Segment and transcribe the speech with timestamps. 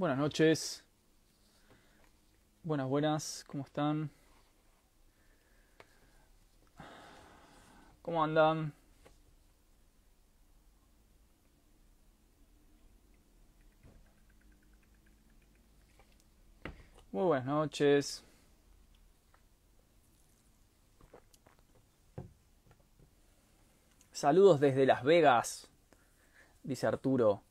[0.00, 0.82] Buenas noches.
[2.62, 3.44] Buenas, buenas.
[3.46, 4.10] ¿Cómo están?
[8.00, 8.72] ¿Cómo andan?
[17.12, 18.24] Muy buenas noches.
[24.12, 25.68] Saludos desde Las Vegas,
[26.62, 27.42] dice Arturo.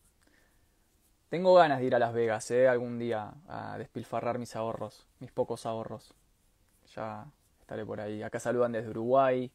[1.29, 2.67] Tengo ganas de ir a Las Vegas, ¿eh?
[2.67, 6.15] Algún día a despilfarrar mis ahorros, mis pocos ahorros.
[6.95, 7.27] Ya
[7.61, 8.23] estaré por ahí.
[8.23, 9.51] Acá saludan desde Uruguay.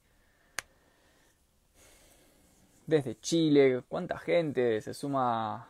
[2.87, 3.83] Desde Chile.
[3.89, 5.67] ¿Cuánta gente se suma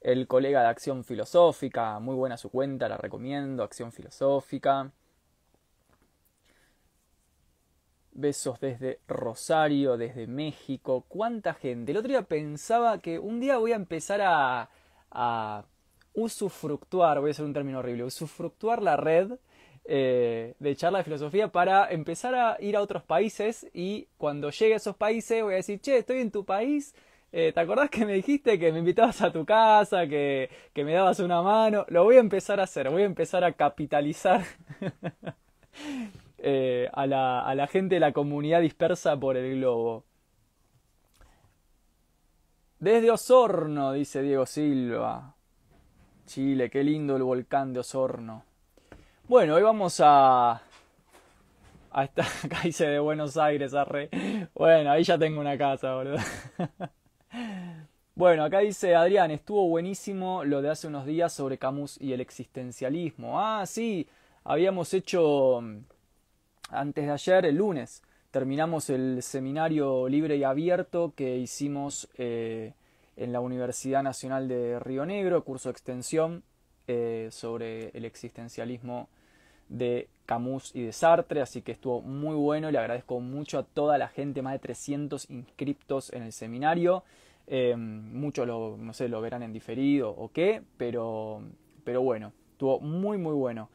[0.00, 1.98] el colega de Acción Filosófica?
[1.98, 3.64] Muy buena su cuenta, la recomiendo.
[3.64, 4.88] Acción Filosófica.
[8.12, 11.04] Besos desde Rosario, desde México.
[11.08, 11.90] ¿Cuánta gente?
[11.90, 14.68] El otro día pensaba que un día voy a empezar a,
[15.12, 15.64] a
[16.14, 19.32] usufructuar, voy a usar un término horrible, usufructuar la red
[19.84, 24.74] eh, de charla de filosofía para empezar a ir a otros países y cuando llegue
[24.74, 26.94] a esos países voy a decir, che, estoy en tu país.
[27.32, 30.92] Eh, ¿Te acordás que me dijiste que me invitabas a tu casa, que, que me
[30.92, 31.86] dabas una mano?
[31.88, 34.44] Lo voy a empezar a hacer, voy a empezar a capitalizar
[36.44, 40.04] Eh, a, la, a la gente de la comunidad dispersa por el globo.
[42.82, 45.36] Desde Osorno, dice Diego Silva.
[46.26, 48.42] Chile, qué lindo el volcán de Osorno.
[49.28, 50.60] Bueno, hoy vamos a.
[51.92, 54.10] a esta, acá dice de Buenos Aires, arre.
[54.52, 56.16] Bueno, ahí ya tengo una casa, boludo.
[58.14, 62.20] Bueno, acá dice Adrián, estuvo buenísimo lo de hace unos días sobre Camus y el
[62.20, 63.40] existencialismo.
[63.40, 64.06] Ah, sí,
[64.44, 65.62] habíamos hecho
[66.68, 72.72] antes de ayer, el lunes, terminamos el seminario libre y abierto que hicimos eh,
[73.16, 76.42] en la Universidad Nacional de Río Negro, curso de extensión
[76.88, 79.10] eh, sobre el existencialismo
[79.68, 83.64] de Camus y de Sartre, así que estuvo muy bueno y le agradezco mucho a
[83.64, 87.04] toda la gente, más de 300 inscriptos en el seminario.
[87.46, 91.42] Eh, muchos lo, no sé, lo verán en diferido o qué, pero,
[91.84, 93.68] pero bueno, estuvo muy muy bueno.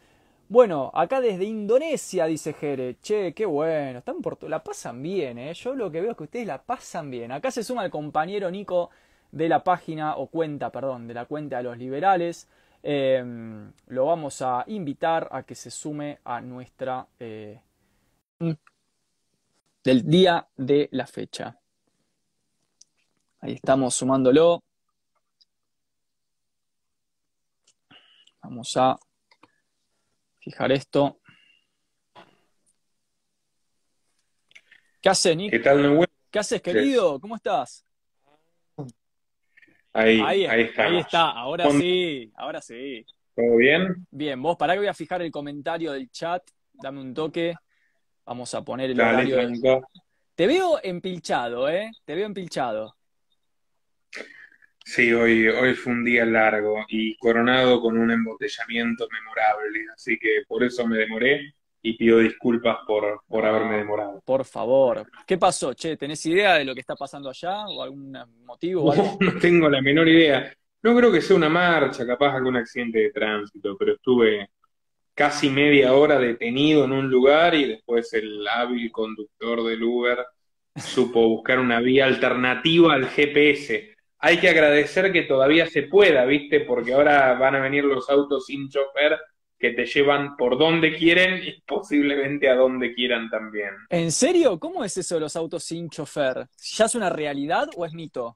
[0.50, 2.98] Bueno, acá desde Indonesia, dice Jere.
[3.02, 4.00] Che, qué bueno.
[4.00, 5.54] Están por la pasan bien, ¿eh?
[5.54, 7.34] Yo lo que veo es que ustedes la pasan bien.
[7.34, 8.90] Acá se suma el compañero Nico
[9.32, 12.48] de la página, o cuenta, perdón, de la cuenta de los liberales.
[12.82, 17.06] Em, lo vamos a invitar a que se sume a nuestra...
[17.20, 17.60] Eh,
[19.84, 21.58] del día de la fecha.
[23.42, 24.64] Ahí estamos sumándolo.
[28.42, 28.98] Vamos a
[30.48, 31.20] fijar esto.
[35.02, 35.52] ¿Qué haces, Nick?
[35.52, 37.20] ¿Qué tal, ¿Qué haces, querido?
[37.20, 37.86] ¿Cómo estás?
[39.92, 43.06] Ahí, ahí, ahí, ahí está, ahora sí, ahora sí.
[43.36, 44.08] ¿Todo bien?
[44.10, 47.54] Bien, vos para que voy a fijar el comentario del chat, dame un toque.
[48.26, 49.82] Vamos a poner el horario.
[50.36, 51.92] Te veo empilchado, ¿eh?
[52.06, 52.96] Te veo empilchado.
[54.88, 60.44] Sí, hoy, hoy fue un día largo y coronado con un embotellamiento memorable, así que
[60.48, 64.22] por eso me demoré y pido disculpas por, por haberme demorado.
[64.24, 65.06] Por favor.
[65.28, 65.98] ¿Qué pasó, Che?
[65.98, 68.96] ¿Tenés idea de lo que está pasando allá o algún motivo?
[68.96, 70.54] No, no tengo la menor idea.
[70.82, 74.52] No creo que sea una marcha, capaz algún accidente de tránsito, pero estuve
[75.14, 80.26] casi media hora detenido en un lugar y después el hábil conductor del Uber
[80.78, 86.62] supo buscar una vía alternativa al GPS hay que agradecer que todavía se pueda, ¿viste?
[86.62, 89.18] Porque ahora van a venir los autos sin chofer
[89.60, 93.72] que te llevan por donde quieren y posiblemente a donde quieran también.
[93.90, 94.60] ¿En serio?
[94.60, 96.48] ¿Cómo es eso de los autos sin chofer?
[96.76, 98.36] ¿Ya es una realidad o es mito?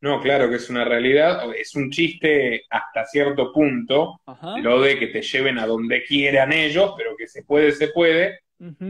[0.00, 1.42] No, claro que es una realidad.
[1.54, 4.20] Es un chiste hasta cierto punto,
[4.62, 8.40] lo de que te lleven a donde quieran ellos, pero que se puede, se puede.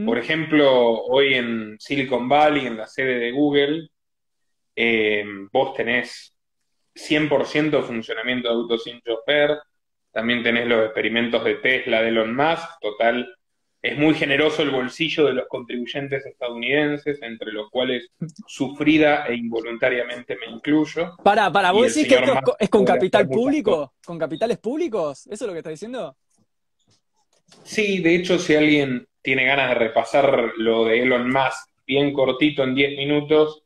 [0.05, 3.89] Por ejemplo, hoy en Silicon Valley, en la sede de Google,
[4.77, 6.37] eh, vos tenés
[6.95, 9.59] 100% funcionamiento de auto sin chofer,
[10.13, 13.37] también tenés los experimentos de Tesla, de Elon Musk, total,
[13.83, 18.11] es muy generoso el bolsillo de los contribuyentes estadounidenses, entre los cuales
[18.47, 21.17] sufrida e involuntariamente me incluyo.
[21.23, 23.95] Para, para, ¿vos decís que esto es con capital público?
[24.05, 25.27] ¿Con capitales públicos?
[25.27, 26.17] ¿Eso es lo que estás diciendo?
[27.63, 32.65] Sí, de hecho, si alguien tiene ganas de repasar lo de Elon Musk bien cortito
[32.65, 33.66] en 10 minutos,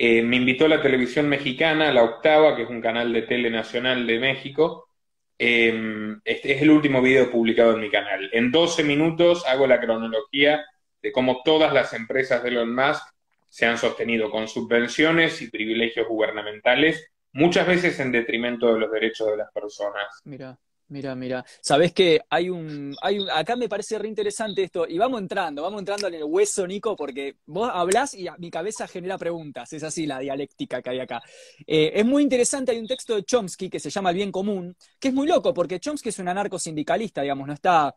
[0.00, 4.06] eh, me invitó la televisión mexicana, La Octava, que es un canal de tele nacional
[4.06, 4.88] de México.
[5.36, 8.30] Em, este es el último video publicado en mi canal.
[8.32, 10.64] En 12 minutos hago la cronología
[11.02, 13.02] de cómo todas las empresas de Elon Musk
[13.48, 19.26] se han sostenido con subvenciones y privilegios gubernamentales muchas veces en detrimento de los derechos
[19.28, 20.06] de las personas.
[20.24, 20.56] Mira.
[20.90, 21.44] Mira, mira.
[21.60, 23.28] Sabés que hay un, hay un.
[23.30, 24.86] Acá me parece re interesante esto.
[24.88, 28.88] Y vamos entrando, vamos entrando en el hueso, Nico, porque vos hablás y mi cabeza
[28.88, 29.70] genera preguntas.
[29.74, 31.22] Es así la dialéctica que hay acá.
[31.66, 34.74] Eh, es muy interesante, hay un texto de Chomsky que se llama El bien común,
[34.98, 37.94] que es muy loco, porque Chomsky es un anarcosindicalista, digamos, no está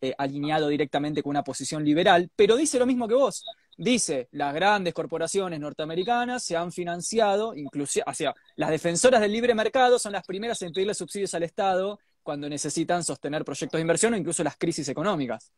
[0.00, 3.42] eh, alineado directamente con una posición liberal, pero dice lo mismo que vos.
[3.76, 9.54] Dice, las grandes corporaciones norteamericanas se han financiado, incluso, o sea, las defensoras del libre
[9.54, 11.98] mercado son las primeras en pedirle subsidios al Estado
[12.28, 15.50] cuando necesitan sostener proyectos de inversión o incluso las crisis económicas.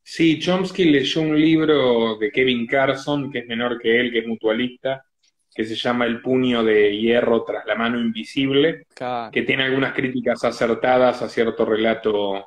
[0.00, 4.26] Sí, Chomsky leyó un libro de Kevin Carson, que es menor que él, que es
[4.28, 5.04] mutualista,
[5.52, 8.86] que se llama El puño de hierro tras la mano invisible,
[9.32, 12.46] que tiene algunas críticas acertadas a cierto relato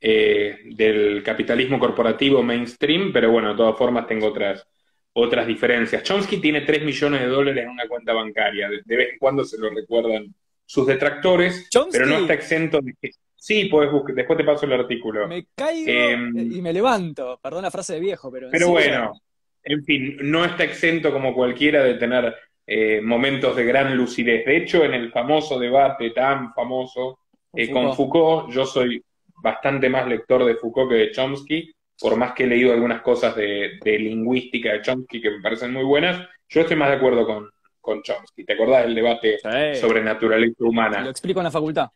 [0.00, 4.66] eh, del capitalismo corporativo mainstream, pero bueno, de todas formas tengo otras,
[5.12, 6.02] otras diferencias.
[6.02, 9.56] Chomsky tiene 3 millones de dólares en una cuenta bancaria, de vez en cuando se
[9.56, 10.34] lo recuerdan
[10.68, 13.10] sus detractores, pero no está exento de que...
[13.34, 15.26] Sí, puedes buscar, después te paso el artículo.
[15.26, 18.50] Me caigo em, y me levanto, perdón la frase de viejo, pero...
[18.50, 19.14] Pero bueno,
[19.62, 22.34] en fin, no está exento como cualquiera de tener
[22.66, 24.44] eh, momentos de gran lucidez.
[24.44, 27.20] De hecho, en el famoso debate tan famoso
[27.54, 29.02] eh, con Foucault, yo soy
[29.42, 33.34] bastante más lector de Foucault que de Chomsky, por más que he leído algunas cosas
[33.34, 37.48] de, lingüística de Chomsky que me parecen muy buenas, yo estoy más de acuerdo con,
[37.88, 38.44] con Chomsky.
[38.44, 39.38] ¿Te acordás del debate
[39.80, 41.00] sobre naturaleza humana?
[41.00, 41.88] Lo explico en la facultad.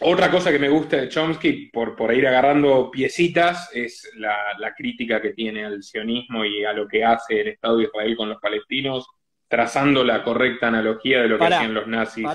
[0.00, 5.20] Otra cosa que me gusta de Chomsky, por, por ir agarrando piecitas, es la, crítica
[5.20, 8.38] que tiene al sionismo y a lo que hace el Estado de Israel con los
[8.40, 9.06] palestinos,
[9.48, 12.26] trazando la correcta analogía de lo que hacían los nazis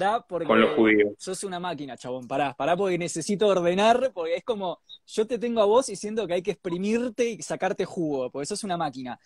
[0.46, 1.14] con los judíos.
[1.18, 5.62] Sos una máquina, chabón, pará, pará porque necesito ordenar, porque es como, yo te tengo
[5.62, 9.20] a vos y siento que hay que exprimirte y sacarte jugo, porque sos una máquina.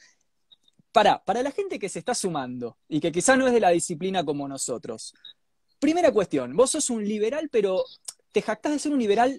[0.95, 3.71] Para, para la gente que se está sumando y que quizá no es de la
[3.71, 5.13] disciplina como nosotros.
[5.77, 7.83] Primera cuestión, vos sos un liberal, pero
[8.31, 9.37] te jactás de ser un liberal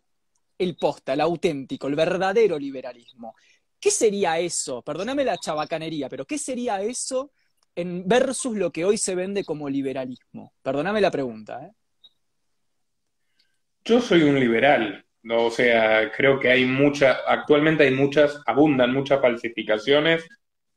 [0.58, 3.34] el posta, el auténtico, el verdadero liberalismo.
[3.80, 4.82] ¿Qué sería eso?
[4.82, 7.32] Perdóname la chabacanería, pero ¿qué sería eso
[7.74, 10.52] en versus lo que hoy se vende como liberalismo?
[10.60, 11.64] Perdóname la pregunta.
[11.64, 11.72] ¿eh?
[13.82, 15.46] Yo soy un liberal, ¿no?
[15.46, 20.28] o sea, creo que hay muchas, actualmente hay muchas, abundan muchas falsificaciones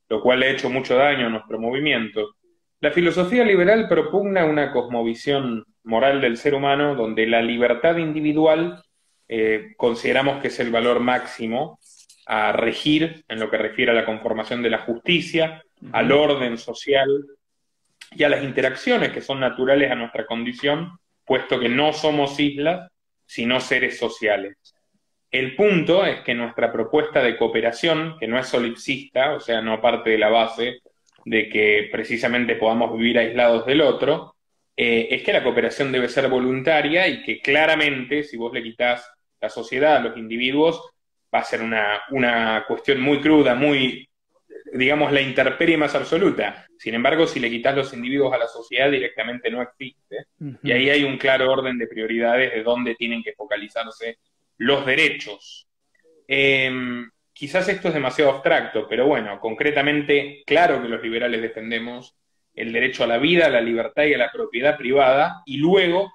[0.10, 2.36] lo cual ha hecho mucho daño a nuestro movimiento.
[2.82, 8.84] La filosofía liberal propugna una cosmovisión moral del ser humano donde la libertad individual
[9.28, 11.80] eh, consideramos que es el valor máximo
[12.26, 17.26] a regir en lo que refiere a la conformación de la justicia, al orden social
[18.12, 22.92] y a las interacciones que son naturales a nuestra condición, puesto que no somos islas,
[23.26, 24.58] sino seres sociales.
[25.32, 29.80] El punto es que nuestra propuesta de cooperación, que no es solipsista, o sea, no
[29.80, 30.80] parte de la base
[31.26, 34.36] de que precisamente podamos vivir aislados del otro,
[34.76, 39.08] eh, es que la cooperación debe ser voluntaria y que claramente, si vos le quitas
[39.40, 40.82] la sociedad a los individuos,
[41.34, 44.10] va a ser una, una cuestión muy cruda, muy,
[44.74, 46.66] digamos, la intemperie más absoluta.
[46.78, 50.28] Sin embargo, si le quitas los individuos a la sociedad, directamente no existe.
[50.64, 54.18] Y ahí hay un claro orden de prioridades de dónde tienen que focalizarse
[54.60, 55.68] los derechos.
[56.28, 62.16] Em, quizás esto es demasiado abstracto, pero bueno, concretamente, claro que los liberales defendemos
[62.54, 66.14] el derecho a la vida, a la libertad y a la propiedad privada, y luego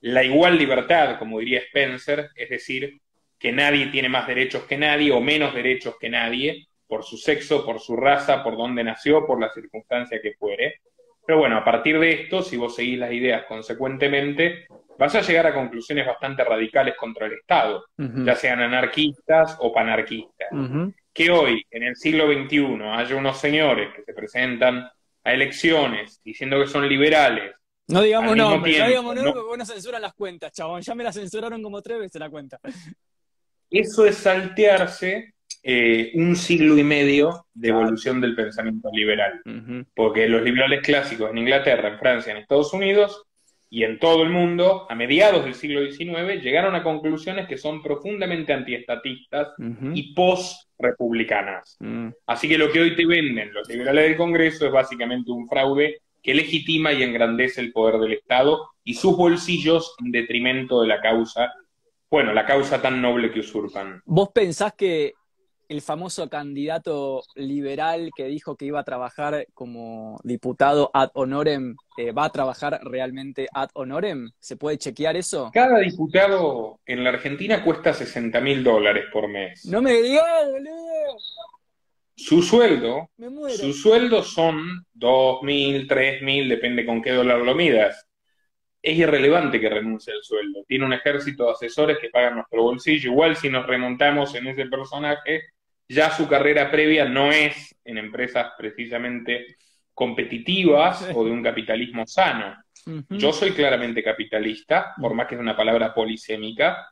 [0.00, 2.98] la igual libertad, como diría Spencer, es decir,
[3.38, 7.64] que nadie tiene más derechos que nadie o menos derechos que nadie, por su sexo,
[7.64, 10.80] por su raza, por dónde nació, por la circunstancia que fuere.
[11.26, 14.66] Pero bueno, a partir de esto, si vos seguís las ideas consecuentemente,
[15.02, 20.48] vas a llegar a conclusiones bastante radicales contra el Estado, ya sean anarquistas o panarquistas.
[21.12, 24.88] Que hoy, en el siglo XXI, haya unos señores que se presentan
[25.24, 27.52] a elecciones diciendo que son liberales.
[27.88, 30.82] No digamos nombres, no digamos nombres porque no censuran las cuentas, chabón.
[30.82, 32.60] Ya me las censuraron como tres veces la cuenta.
[33.68, 39.42] Eso es saltearse eh, un siglo y medio de evolución del pensamiento liberal.
[39.96, 43.26] Porque los liberales clásicos en Inglaterra, en Francia, en Estados Unidos
[43.74, 47.80] y en todo el mundo, a mediados del siglo XIX, llegaron a conclusiones que son
[47.80, 49.54] profundamente antiestatistas
[49.94, 51.78] y post-republicanas.
[51.80, 52.08] Mm.
[52.26, 56.02] Así que lo que hoy te venden los liberales del Congreso es básicamente un fraude
[56.22, 61.00] que legitima y engrandece el poder del Estado y sus bolsillos en detrimento de la
[61.00, 61.50] causa,
[62.10, 64.02] bueno, la causa tan noble que usurpan.
[64.04, 65.14] ¿Vos pensás que
[65.72, 72.12] el famoso candidato liberal que dijo que iba a trabajar como diputado ad honorem, eh,
[72.12, 74.30] ¿va a trabajar realmente ad honorem?
[74.38, 75.50] ¿Se puede chequear eso?
[75.52, 79.64] Cada diputado en la Argentina cuesta 60 mil dólares por mes.
[79.64, 81.16] No me digas, boludo.
[82.14, 83.08] Su sueldo,
[83.48, 88.06] su sueldo son 2.000, 3.000, depende con qué dólar lo midas.
[88.82, 90.64] Es irrelevante que renuncie al sueldo.
[90.68, 93.10] Tiene un ejército de asesores que pagan nuestro bolsillo.
[93.10, 95.42] Igual si nos remontamos en ese personaje,
[95.88, 99.56] ya su carrera previa no es en empresas precisamente
[99.94, 102.56] competitivas o de un capitalismo sano.
[103.10, 106.88] Yo soy claramente capitalista, por más que es una palabra polisémica,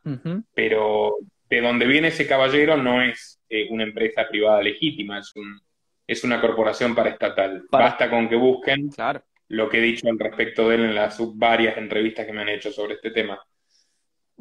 [0.53, 1.17] pero
[1.49, 5.59] de donde viene ese caballero no es eh, una empresa privada legítima, es, un,
[6.07, 7.63] es una corporación paraestatal.
[7.69, 8.89] Basta con que busquen
[9.49, 12.49] lo que he dicho al respecto de él en las varias entrevistas que me han
[12.49, 13.37] hecho sobre este tema.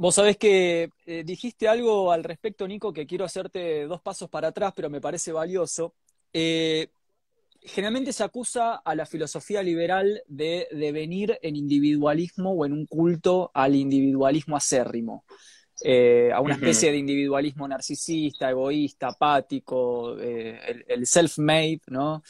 [0.00, 4.48] Vos sabés que eh, dijiste algo al respecto, Nico, que quiero hacerte dos pasos para
[4.48, 5.92] atrás, pero me parece valioso.
[6.32, 6.88] Eh,
[7.60, 13.50] generalmente se acusa a la filosofía liberal de devenir en individualismo o en un culto
[13.52, 15.26] al individualismo acérrimo.
[15.84, 22.22] Eh, a una especie de individualismo narcisista, egoísta, apático, eh, el, self-made, ¿no?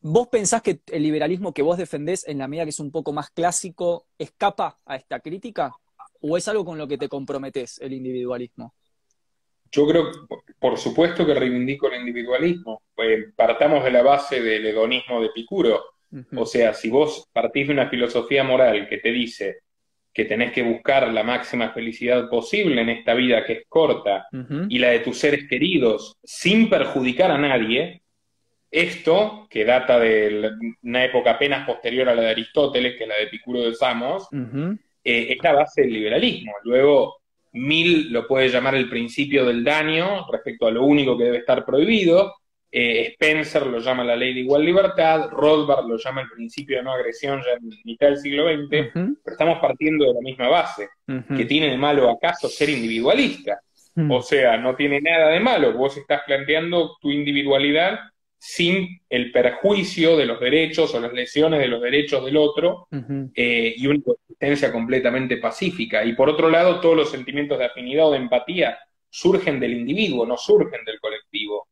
[0.00, 3.12] ¿Vos pensás que el liberalismo que vos defendés, en la medida que es un poco
[3.12, 5.76] más clásico, escapa a esta crítica?
[6.20, 8.74] ¿O es algo con lo que te comprometes, el individualismo?
[9.70, 10.10] Yo creo,
[10.58, 12.82] por supuesto que reivindico el individualismo.
[12.94, 15.82] Pues partamos de la base del hedonismo de Picuro.
[16.34, 19.58] O sea, si vos partís de una filosofía moral que te dice
[20.12, 24.26] que tenés que buscar la máxima felicidad posible en esta vida que es corta
[24.68, 28.02] y la de tus seres queridos sin perjudicar a nadie,
[28.70, 30.50] esto, que data de
[30.82, 34.28] una época apenas posterior a la de Aristóteles, que es la de Epicuro de Samos,
[35.08, 36.52] eh, es la base del liberalismo.
[36.64, 37.16] Luego,
[37.52, 41.64] Mill lo puede llamar el principio del daño respecto a lo único que debe estar
[41.64, 42.34] prohibido,
[42.70, 46.82] eh, Spencer lo llama la ley de igual libertad, Rothbard lo llama el principio de
[46.82, 50.90] no agresión ya en mitad del siglo XX, pero estamos partiendo de la misma base.
[51.34, 53.62] que tiene de malo acaso ser individualista?
[54.10, 57.98] O sea, no tiene nada de malo, vos estás planteando tu individualidad
[58.38, 62.86] sin el perjuicio de los derechos o las lesiones de los derechos del otro
[63.34, 66.04] eh, y una existencia completamente pacífica.
[66.04, 68.78] Y por otro lado, todos los sentimientos de afinidad o de empatía
[69.10, 71.66] surgen del individuo, no surgen del colectivo.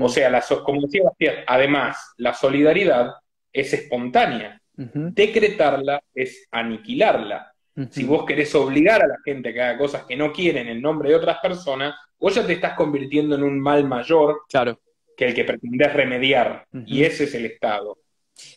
[0.00, 3.14] O sea, la, como decía además, la solidaridad
[3.50, 4.60] es espontánea.
[4.74, 7.52] Decretarla es aniquilarla.
[7.88, 10.82] Si vos querés obligar a la gente a que haga cosas que no quieren en
[10.82, 14.78] nombre de otras personas, vos ya te estás convirtiendo en un mal mayor claro.
[15.16, 16.66] Que el que pretendes remediar.
[16.86, 17.98] Y ese es el Estado.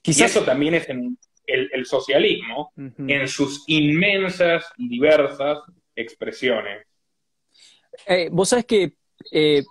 [0.03, 5.59] Y eso también es en el, socialismo en sus inmensas y diversas
[5.95, 6.85] expresiones.
[8.07, 8.93] Eh, vos sabés que
[9.31, 9.63] eh,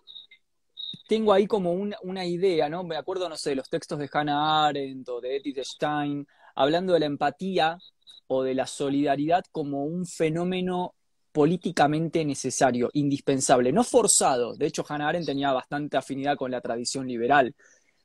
[1.09, 2.85] tengo ahí como una, idea, ¿no?
[2.85, 7.01] Me acuerdo, no sé, los textos de Hannah Arendt o de Edith Stein, hablando de
[7.01, 7.79] la empatía
[8.27, 10.95] o de la solidaridad como un fenómeno
[11.35, 14.55] políticamente necesario, indispensable, no forzado.
[14.55, 17.57] De hecho, Hannah Arendt tenía bastante afinidad con la tradición liberal,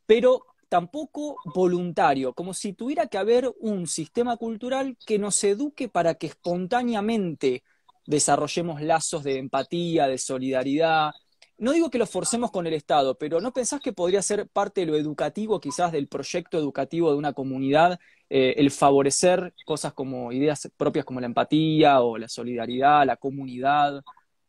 [0.08, 6.16] pero tampoco voluntario, como si tuviera que haber un sistema cultural que nos eduque para
[6.16, 7.62] que espontáneamente
[8.08, 11.12] desarrollemos lazos de empatía, de solidaridad,
[11.60, 14.82] no digo que lo forcemos con el Estado, pero ¿no pensás que podría ser parte
[14.82, 18.00] de lo educativo, quizás del proyecto educativo de una comunidad,
[18.30, 24.04] eh, el favorecer cosas como ideas propias como la empatía o la solidaridad, la comunidad?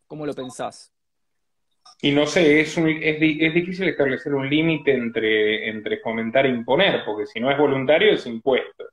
[0.07, 0.93] ¿Cómo lo pensás?
[2.03, 3.21] Y no sé, es, es,
[3.55, 8.27] difícil establecer un límite entre, entre fomentar e imponer, porque si no es voluntario es
[8.27, 8.87] impuesto.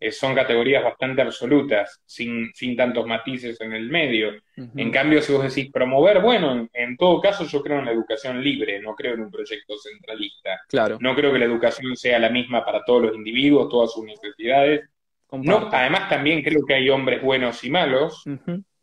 [0.00, 4.32] Eh, son categorías bastante absolutas, sin, sin tantos matices en el medio.
[4.56, 8.42] En cambio, si vos decís promover, bueno, en, todo caso yo creo en la educación
[8.42, 10.60] libre, no creo en un proyecto centralista.
[10.68, 10.98] Claro.
[11.00, 14.88] No creo que la educación sea la misma para todos los individuos, todas sus necesidades.
[15.32, 18.22] No, además también creo que hay hombres buenos y malos.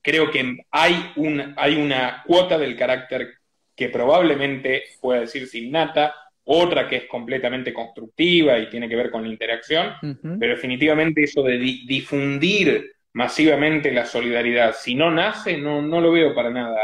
[0.02, 3.41] Creo que hay, un, hay una cuota del carácter
[3.82, 9.24] que probablemente pueda decirse innata, otra que es completamente constructiva y tiene que ver con
[9.24, 9.94] la interacción,
[10.40, 16.36] pero definitivamente eso de difundir masivamente la solidaridad, si no nace, no, no lo veo
[16.36, 16.80] para nada,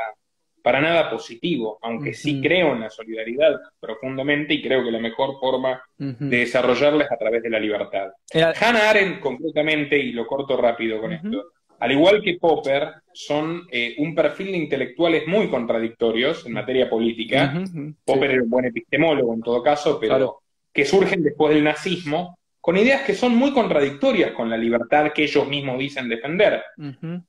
[0.63, 5.39] para nada positivo, aunque sí creo en la solidaridad profundamente y creo que la mejor
[5.39, 8.09] forma de desarrollarla es a través de la libertad.
[8.33, 13.95] Hannah Arendt, concretamente, y lo corto rápido con esto, al igual que Popper, son eh,
[13.97, 17.63] un perfil de intelectuales muy contradictorios en materia política.
[18.05, 20.41] Popper era un buen epistemólogo en todo caso, pero
[20.71, 25.23] que surgen después del nazismo, con ideas que son muy contradictorias con la libertad que
[25.23, 26.61] ellos mismos dicen defender.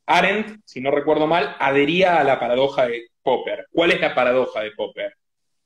[0.06, 3.66] Arendt, si no recuerdo mal, adhería a la paradoja de Popper.
[3.72, 5.14] ¿Cuál es la paradoja de Popper?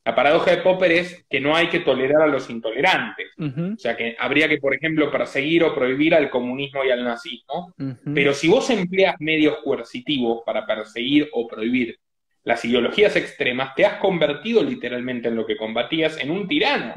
[0.05, 3.29] La paradoja de Popper es que no hay que tolerar a los intolerantes.
[3.39, 7.73] O sea, que habría que, por ejemplo, perseguir o prohibir al comunismo y al nazismo.
[8.13, 11.99] Pero si vos empleas medios coercitivos para perseguir o prohibir
[12.43, 16.95] las ideologías extremas, te has convertido literalmente en lo que combatías, en un tirano.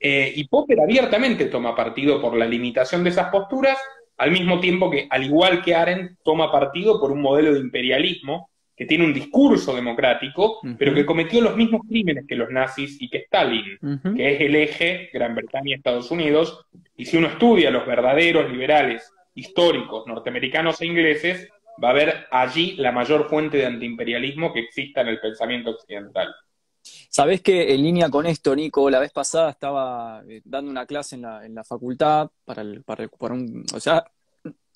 [0.00, 3.78] Eh, y Popper abiertamente toma partido por la limitación de esas posturas,
[4.18, 8.50] al mismo tiempo que, al igual que Arendt, toma partido por un modelo de imperialismo
[8.76, 13.08] que tiene un discurso democrático, pero que cometió los mismos crímenes que los nazis y
[13.08, 13.78] que Stalin,
[14.16, 16.66] que es el eje Gran Bretaña y Estados Unidos.
[16.96, 21.48] Y si uno estudia los verdaderos liberales históricos norteamericanos e ingleses,
[21.82, 26.34] va a ver allí la mayor fuente de antiimperialismo que exista en el pensamiento occidental.
[26.82, 31.14] Sabés que en línea con esto, Nico, la vez pasada estaba eh, dando una clase
[31.16, 34.04] en la, en la facultad para, el, para, un, o sea,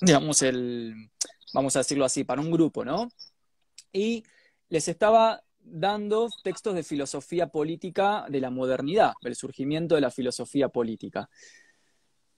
[0.00, 0.94] digamos, el,
[1.52, 3.08] vamos a decirlo así, para un grupo, ¿no?
[3.96, 4.24] Y
[4.68, 10.68] les estaba dando textos de filosofía política de la modernidad, del surgimiento de la filosofía
[10.68, 11.30] política.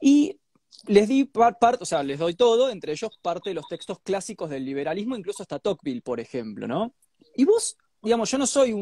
[0.01, 0.39] Y
[0.87, 4.49] les di parte, o sea, les doy todo, entre ellos parte de los textos clásicos
[4.51, 6.95] del liberalismo, incluso hasta Tocqueville, por ejemplo, ¿no?
[7.35, 8.73] Y vos, digamos, yo no soy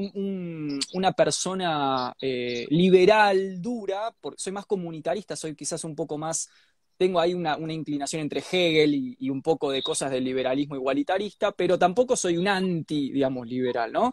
[0.92, 6.50] una persona eh, liberal dura, porque soy más comunitarista, soy quizás un poco más,
[6.97, 11.79] tengo ahí una, inclinación entre Hegel y, un poco de cosas del liberalismo igualitarista, pero
[11.79, 14.12] tampoco soy un anti, digamos, liberal, ¿no?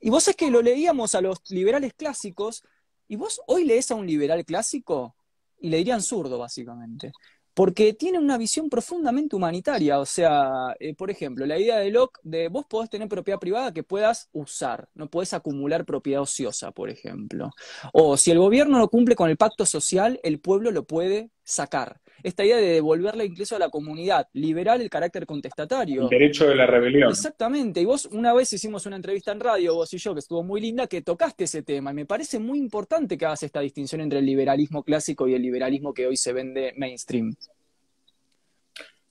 [0.00, 2.62] Y vos es que lo leíamos a los liberales clásicos,
[3.08, 5.16] y vos hoy lees a un liberal clásico
[5.58, 7.12] y le dirían zurdo, básicamente.
[7.54, 9.98] Porque tiene una visión profundamente humanitaria.
[9.98, 13.72] O sea, eh, por ejemplo, la idea de Locke de vos podés tener propiedad privada
[13.72, 17.50] que puedas usar, no podés acumular propiedad ociosa, por ejemplo.
[17.92, 22.00] O si el gobierno no cumple con el pacto social, el pueblo lo puede sacar
[22.22, 26.02] esta idea de devolverle incluso a la comunidad liberal el carácter contestatario.
[26.02, 27.10] El derecho de la rebelión.
[27.10, 27.80] Exactamente.
[27.80, 30.60] Y vos una vez hicimos una entrevista en radio, vos y yo, que estuvo muy
[30.60, 31.92] linda, que tocaste ese tema.
[31.92, 35.42] Y me parece muy importante que hagas esta distinción entre el liberalismo clásico y el
[35.42, 37.34] liberalismo que hoy se vende mainstream.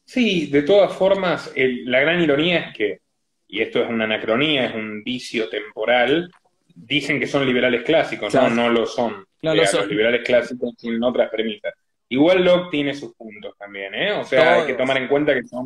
[0.06, 3.00] Sí, de todas formas, la gran ironía es que,
[3.48, 6.32] y esto es una anacronía, es un vicio temporal,
[6.74, 9.26] dicen que son liberales clásicos, no, no lo son.
[9.42, 11.74] Los liberales clásicos tienen otras premisas.
[12.10, 14.14] Igual Locke tiene sus puntos también, ¿eh?
[14.14, 15.66] O sea, hay que tomar en cuenta que son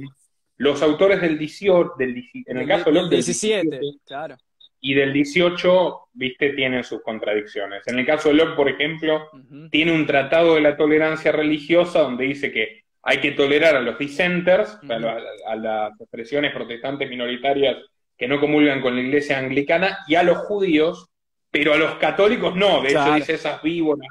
[0.58, 4.38] los autores del 18, del, en el caso de Locke, del 17, claro.
[4.80, 7.88] Y del 18, viste, tienen sus contradicciones.
[7.88, 9.30] En el caso de Locke, por ejemplo,
[9.70, 14.00] tiene un tratado de la tolerancia religiosa donde dice que hay que tolerar a los
[14.00, 17.78] dissenters, a, las expresiones protestantes minoritarias
[18.18, 21.08] que no comulgan con la iglesia anglicana, y a los judíos,
[21.52, 22.82] pero a los católicos no.
[22.82, 24.08] De hecho, dice esas víboras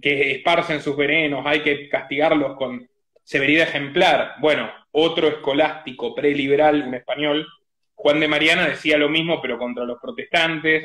[0.00, 2.88] que esparcen sus venenos, hay que castigarlos con
[3.22, 4.34] severidad ejemplar.
[4.40, 7.46] Bueno, otro escolástico preliberal, un español,
[7.94, 10.84] Juan de Mariana, decía lo mismo, pero contra los protestantes.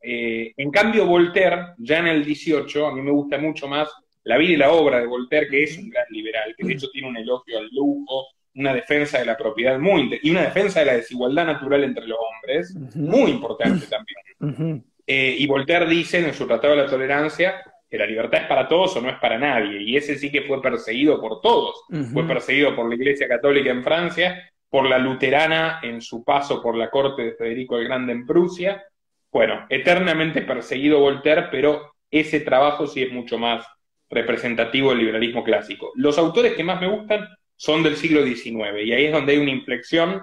[0.00, 3.88] Eh, en cambio, Voltaire, ya en el 18, a mí me gusta mucho más
[4.24, 6.88] la vida y la obra de Voltaire, que es un gran liberal, que de hecho
[6.90, 10.86] tiene un elogio al lujo, una defensa de la propiedad muy y una defensa de
[10.86, 14.84] la desigualdad natural entre los hombres, muy importante también.
[15.06, 18.66] Eh, y Voltaire dice en su Tratado de la Tolerancia que la libertad es para
[18.66, 19.82] todos o no es para nadie.
[19.82, 21.84] Y ese sí que fue perseguido por todos.
[22.10, 26.74] Fue perseguido por la Iglesia Católica en Francia, por la luterana en su paso por
[26.74, 28.82] la corte de Federico el Grande en Prusia.
[29.30, 33.66] Bueno, eternamente perseguido Voltaire, pero ese trabajo sí es mucho más
[34.08, 35.92] representativo del liberalismo clásico.
[35.94, 39.38] Los autores que más me gustan son del siglo XIX, y ahí es donde hay
[39.38, 40.22] una inflexión,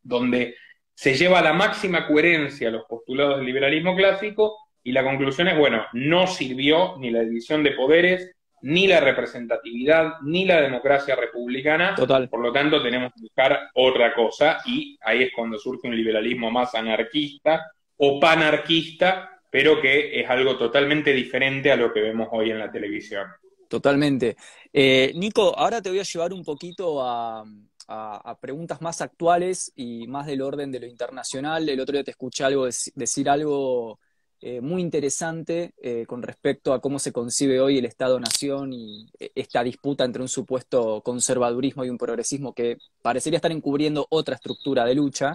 [0.00, 0.54] donde
[0.94, 5.58] se lleva a la máxima coherencia los postulados del liberalismo clásico y la conclusión es,
[5.58, 11.94] bueno, no sirvió ni la división de poderes, ni la representatividad, ni la democracia republicana.
[11.94, 12.28] Total.
[12.28, 16.50] Por lo tanto, tenemos que buscar otra cosa y ahí es cuando surge un liberalismo
[16.50, 22.50] más anarquista o panarquista, pero que es algo totalmente diferente a lo que vemos hoy
[22.50, 23.26] en la televisión.
[23.68, 24.36] Totalmente.
[24.72, 27.44] Eh, Nico, ahora te voy a llevar un poquito a,
[27.86, 31.68] a, preguntas más actuales y más del orden de lo internacional.
[31.68, 33.98] El otro día te escuché algo decir algo
[34.42, 39.30] eh, muy interesante eh, con respecto a cómo se concibe hoy el Estado-Nación y eh,
[39.34, 44.86] esta disputa entre un supuesto conservadurismo y un progresismo que parecería estar encubriendo otra estructura
[44.86, 45.34] de lucha.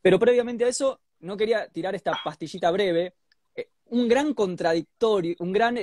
[0.00, 3.14] Pero previamente a eso, no quería tirar esta pastillita breve.
[3.86, 5.76] un gran contradictorio, un gran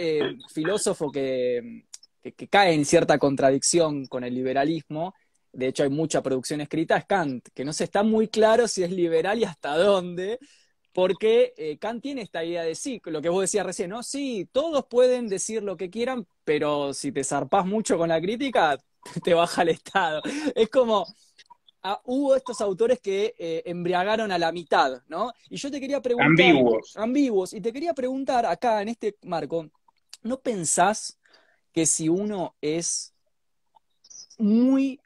[0.53, 1.85] filósofo que,
[2.21, 5.13] que cae en cierta contradicción con el liberalismo,
[5.51, 8.83] de hecho hay mucha producción escrita, es Kant, que no se está muy claro si
[8.83, 10.39] es liberal y hasta dónde,
[10.93, 14.03] porque eh, Kant tiene esta idea de sí, lo que vos decías recién, ¿no?
[14.03, 18.77] Sí, todos pueden decir lo que quieran, pero si te zarpás mucho con la crítica,
[19.23, 20.21] te baja el estado.
[20.55, 21.05] Es como,
[21.81, 25.33] ah, hubo estos autores que eh, embriagaron a la mitad, ¿no?
[25.49, 26.27] Y yo te quería preguntar...
[26.27, 26.93] Ambiguos.
[26.95, 27.53] Ambiguos.
[27.53, 29.67] Y te quería preguntar acá, en este marco,
[30.21, 31.17] ¿no pensás
[31.73, 33.15] que si uno es
[34.37, 34.99] muy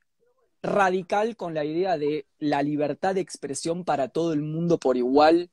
[0.62, 5.50] radical con la idea de la libertad de expresión para todo el mundo por igual,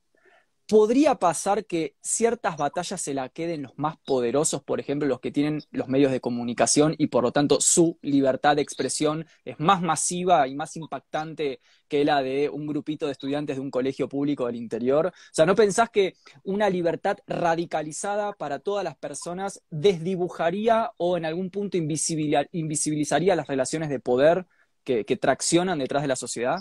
[0.66, 5.30] podría pasar que ciertas batallas se la queden los más poderosos, por ejemplo, los que
[5.30, 9.82] tienen los medios de comunicación y por lo tanto su libertad de expresión es más
[9.82, 14.46] masiva y más impactante que la de un grupito de estudiantes de un colegio público
[14.46, 15.08] del interior.
[15.08, 21.26] O sea, ¿no pensás que una libertad radicalizada para todas las personas desdibujaría o en
[21.26, 24.46] algún punto invisibilizaría las relaciones de poder
[24.82, 26.56] que, que traccionan detrás de la sociedad?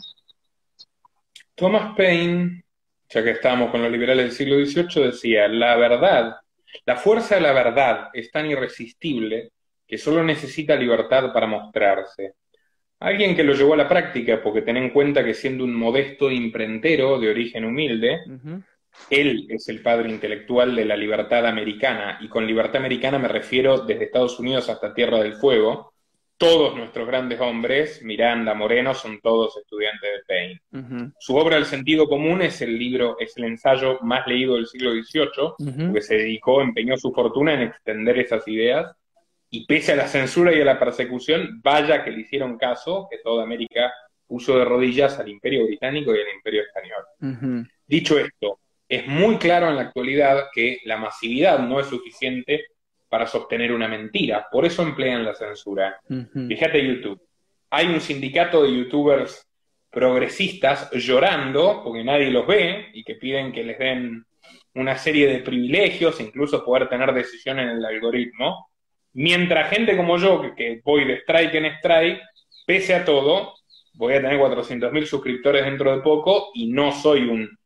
[1.56, 2.64] Thomas Paine
[3.14, 6.36] ya que estábamos con los liberales del siglo XVIII, decía, la verdad,
[6.86, 9.52] la fuerza de la verdad es tan irresistible
[9.88, 12.34] que solo necesita libertad para mostrarse.
[13.00, 16.32] Alguien que lo llevó a la práctica, porque ten en cuenta que siendo un modesto
[16.32, 18.22] imprentero de origen humilde,
[19.10, 23.80] él es el padre intelectual de la libertad americana, y con libertad americana me refiero
[23.80, 25.93] desde Estados Unidos hasta Tierra del Fuego,
[26.44, 31.14] todos nuestros grandes hombres, Miranda, Moreno, son todos estudiantes de Paine.
[31.20, 34.92] Su obra El sentido común es el libro, es el ensayo más leído del siglo
[34.92, 38.94] XVIII, porque se dedicó, empeñó su fortuna en extender esas ideas,
[39.50, 43.20] y pese a la censura y a la persecución, vaya que le hicieron caso, que
[43.20, 43.94] toda América
[44.28, 47.68] puso de rodillas al imperio británico y al imperio español.
[47.86, 52.66] Dicho esto, es muy claro en la actualidad que la masividad no es suficiente
[53.14, 54.48] para sostener una mentira.
[54.52, 56.02] Por eso emplean la censura.
[56.48, 57.22] Fíjate YouTube.
[57.70, 59.48] Hay un sindicato de youtubers
[59.92, 64.26] progresistas llorando porque nadie los ve y que piden que les den
[64.74, 68.72] una serie de privilegios, incluso poder tener decisión en el algoritmo.
[69.14, 72.20] Mientras gente como yo, que, que voy de strike en strike,
[72.66, 73.54] pese a todo,
[73.94, 77.60] voy a tener 400.000 suscriptores dentro de poco y no soy un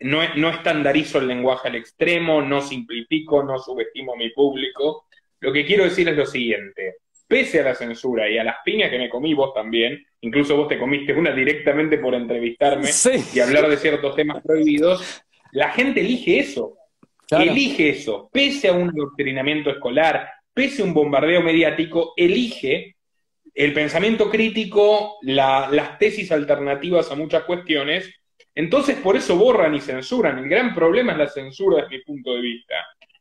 [0.00, 5.06] no, no estandarizo el lenguaje al extremo, no simplifico, no subestimo a mi público.
[5.40, 6.96] Lo que quiero decir es lo siguiente.
[7.26, 10.68] Pese a la censura y a las piñas que me comí vos también, incluso vos
[10.68, 12.90] te comiste una directamente por entrevistarme
[13.34, 16.76] y hablar de ciertos temas prohibidos, la gente elige eso.
[17.30, 18.28] Elige eso.
[18.32, 22.96] Pese a un adoctrinamiento escolar, pese a un bombardeo mediático, elige
[23.54, 28.19] el pensamiento crítico, las tesis alternativas a muchas cuestiones
[28.60, 30.38] entonces, por eso borran y censuran.
[30.38, 32.74] El gran problema es la censura desde mi punto de vista.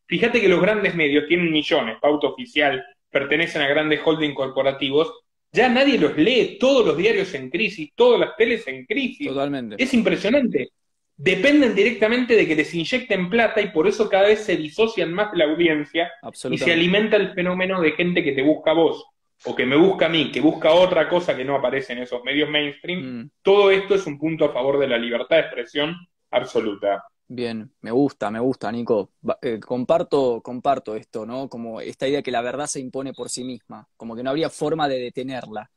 [0.06, 5.14] Fíjate que los grandes medios tienen millones, pauta oficial, pertenecen a grandes holding corporativos,
[5.54, 9.28] ya nadie los lee, todos los diarios en crisis, todas las teles en crisis.
[9.28, 9.82] Totalmente.
[9.82, 10.72] Es impresionante.
[11.16, 15.32] Dependen directamente de que les inyecten plata y por eso cada vez se disocian más
[15.32, 16.12] de la audiencia
[16.52, 19.06] y se alimenta el fenómeno de gente que te busca a vos
[19.46, 22.24] o que me busca a mí, que busca otra cosa que no aparece en esos
[22.24, 23.32] medios mainstream, mm.
[23.42, 25.96] todo esto es un punto a favor de la libertad de expresión
[26.32, 27.04] absoluta.
[27.28, 29.12] Bien, me gusta, me gusta, Nico.
[29.42, 31.48] Eh, comparto, comparto esto, ¿no?
[31.48, 34.50] Como esta idea que la verdad se impone por sí misma, como que no habría
[34.50, 35.70] forma de detenerla.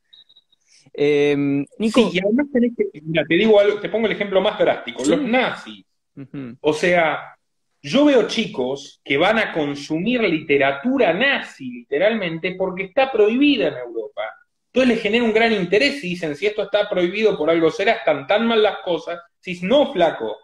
[0.94, 2.00] Eh, Nico.
[2.00, 5.04] Sí, y además tenés que, mira, te digo algo, te pongo el ejemplo más drástico,
[5.04, 5.84] los nazis.
[6.60, 7.36] O sea,
[7.82, 14.22] yo veo chicos que van a consumir literatura nazi, literalmente, porque está prohibida en Europa.
[14.66, 17.92] Entonces les genera un gran interés y dicen, si esto está prohibido por algo será,
[17.92, 19.20] están tan mal las cosas.
[19.40, 20.36] Si no, flaco,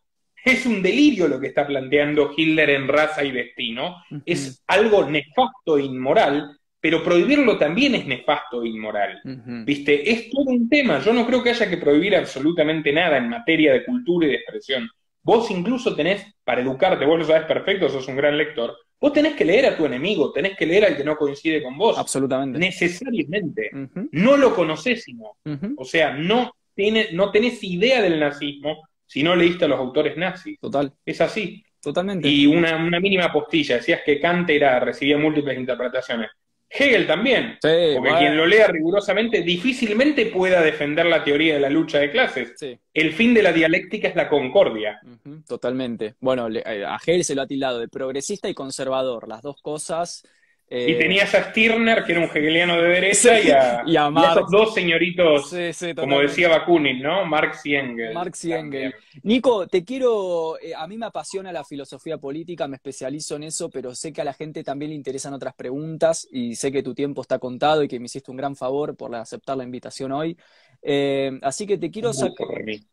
[0.45, 4.03] es un delirio lo que está planteando Hitler en raza y destino.
[4.27, 9.21] Es algo nefasto e inmoral, pero prohibirlo también es nefasto e inmoral.
[9.65, 10.11] ¿Viste?
[10.11, 11.01] Es todo un tema.
[11.01, 14.37] Yo no creo que haya que prohibir absolutamente nada en materia de cultura y de
[14.37, 14.91] expresión.
[15.29, 19.35] Vos incluso tenés, para educarte, vos lo sabés perfecto, sos un gran lector, vos tenés
[19.35, 21.99] que leer a tu enemigo, tenés que leer al que no coincide con vos.
[21.99, 22.59] Absolutamente.
[22.59, 23.71] Necesariamente.
[24.13, 25.37] No lo conocés sino.
[25.77, 30.17] O sea, no, tiene, no tenés idea del nazismo si no leíste a los autores
[30.17, 30.59] nazis.
[30.61, 30.95] Total.
[31.05, 31.63] Es así.
[31.79, 32.27] Totalmente.
[32.27, 36.31] Y una, una mínima postilla, decías que Kant era, recibía múltiples interpretaciones.
[36.71, 41.99] Hegel también, porque quien lo lea rigurosamente difícilmente pueda defender la teoría de la lucha
[41.99, 42.55] de clases.
[42.93, 45.01] El fin de la dialéctica es la concordia.
[45.47, 46.15] totalmente.
[46.21, 50.25] Bueno, a Hegel se lo ha tildado de progresista y conservador, las dos cosas
[50.71, 53.83] y eh, tenías a Stirner, que era un hegeliano de derecha, y, a,
[54.33, 55.55] esos dos señoritos,
[55.97, 57.25] como decía Bakunin, ¿no?
[57.25, 58.15] Marx y Engels.
[58.15, 58.95] Marx y Engels.
[59.23, 63.71] Nico, te quiero, eh, a mí me apasiona la filosofía política, me especializo en eso,
[63.71, 66.95] pero sé que a la gente también le interesan otras preguntas y sé que tu
[66.95, 70.37] tiempo está contado y que me hiciste un gran favor por aceptar la invitación hoy.
[70.83, 72.11] Eh, así que te quiero,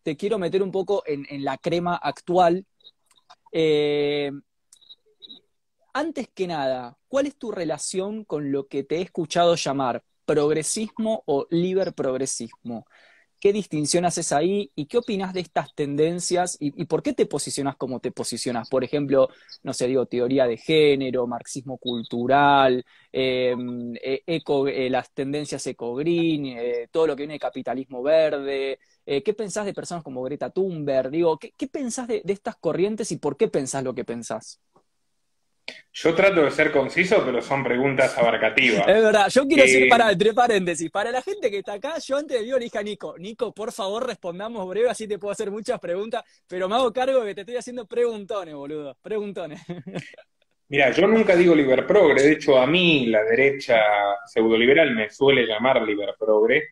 [0.02, 2.66] te quiero meter un poco en, en la crema actual.
[3.52, 4.32] Eh,
[5.96, 11.24] antes que nada, ¿cuál es tu relación con lo que te he escuchado llamar progresismo
[11.26, 12.86] o liberprogresismo?
[13.40, 17.78] ¿Qué distinción haces ahí y qué opinas de estas tendencias y, por qué te posicionas
[17.78, 18.68] como te posicionas?
[18.70, 19.30] Por ejemplo,
[19.64, 26.48] no sé, digo, teoría de género, marxismo cultural, em, e, eco, eh, las tendencias eco-green,
[26.48, 30.50] eh, todo lo que viene de capitalismo verde, Eh, ¿Qué pensás de personas como Greta
[30.50, 31.12] Thunberg?
[31.12, 34.60] Digo, ¿qué, pensás de, estas corrientes y por qué pensás lo que pensás?
[35.94, 38.86] Yo trato de ser conciso, pero son preguntas abarcativas.
[38.88, 42.18] Es verdad, yo quiero decir, para, entre paréntesis, para la gente que está acá, yo
[42.18, 45.32] antes de vivo le dije a Nico, Nico, por favor respondamos breve, así te puedo
[45.32, 49.62] hacer muchas preguntas, pero me hago cargo de que te estoy haciendo preguntones, boludo, preguntones.
[50.68, 53.80] Mira, yo nunca digo liberprogre, de hecho a mí la derecha
[54.26, 56.70] pseudoliberal me suele llamar liberprogre,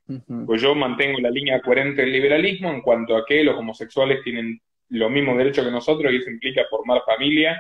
[0.48, 4.60] pues yo mantengo la línea coherente del liberalismo en cuanto a que los homosexuales tienen
[4.90, 7.56] los mismos derechos que nosotros y eso implica formar familia,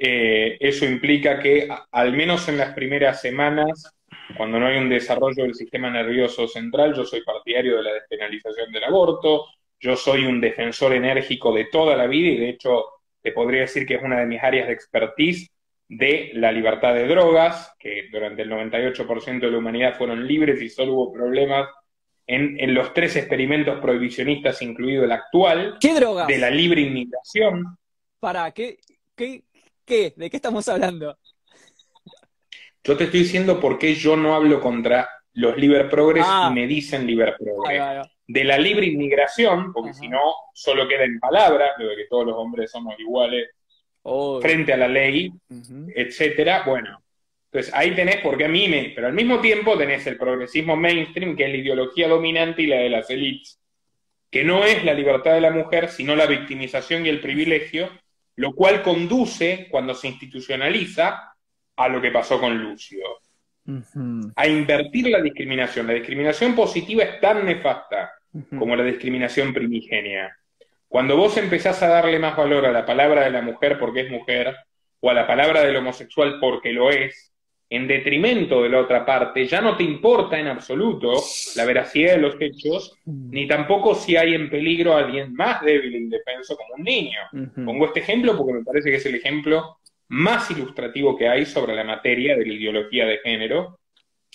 [0.00, 3.92] eh, eso implica que al menos en las primeras semanas,
[4.36, 8.70] cuando no hay un desarrollo del sistema nervioso central, yo soy partidario de la despenalización
[8.70, 9.46] del aborto,
[9.80, 12.84] yo soy un defensor enérgico de toda la vida y de hecho
[13.22, 15.50] te podría decir que es una de mis áreas de expertise
[15.88, 20.68] de la libertad de drogas, que durante el 98% de la humanidad fueron libres y
[20.68, 21.68] solo hubo problemas
[22.26, 26.26] en, los tres experimentos prohibicionistas, incluido el actual, ¿Qué drogas?
[26.26, 27.78] de la libre inmigración.
[28.20, 28.78] ¿Para qué,
[29.16, 29.44] qué,
[29.88, 30.12] qué?
[30.14, 31.18] ¿De qué estamos hablando?
[32.84, 36.48] Yo te estoy diciendo por qué yo no hablo contra los liber progres ah.
[36.50, 38.06] y me dicen liber progres.
[38.26, 40.20] De la libre inmigración, porque si no,
[40.52, 43.48] solo queda en palabras, de que todos los hombres somos iguales
[44.40, 45.32] frente a la ley,
[45.94, 46.62] etcétera.
[46.66, 47.02] Bueno,
[47.50, 51.36] entonces ahí tenés, porque a mí me, pero al mismo tiempo tenés el progresismo mainstream,
[51.36, 53.58] que es la ideología dominante y la de las élites,
[54.30, 57.88] que no es la libertad de la mujer, sino la victimización y el privilegio,
[58.38, 61.34] lo cual conduce, cuando se institucionaliza,
[61.76, 63.04] a lo que pasó con Lucio.
[64.36, 65.88] A invertir la discriminación.
[65.88, 68.12] La discriminación positiva es tan nefasta
[68.56, 70.36] como la discriminación primigenia.
[70.86, 74.10] Cuando vos empezás a darle más valor a la palabra de la mujer porque es
[74.10, 74.56] mujer,
[75.00, 77.32] o a la palabra del homosexual porque lo es,
[77.70, 81.12] en detrimento de la otra parte, ya no te importa en absoluto
[81.56, 83.30] la veracidad de los hechos, mm.
[83.30, 87.18] ni tampoco si hay en peligro a alguien más débil e indefenso como un niño.
[87.54, 89.78] Pongo este ejemplo porque me parece que es el ejemplo
[90.08, 93.78] más ilustrativo que hay sobre la materia de la ideología de género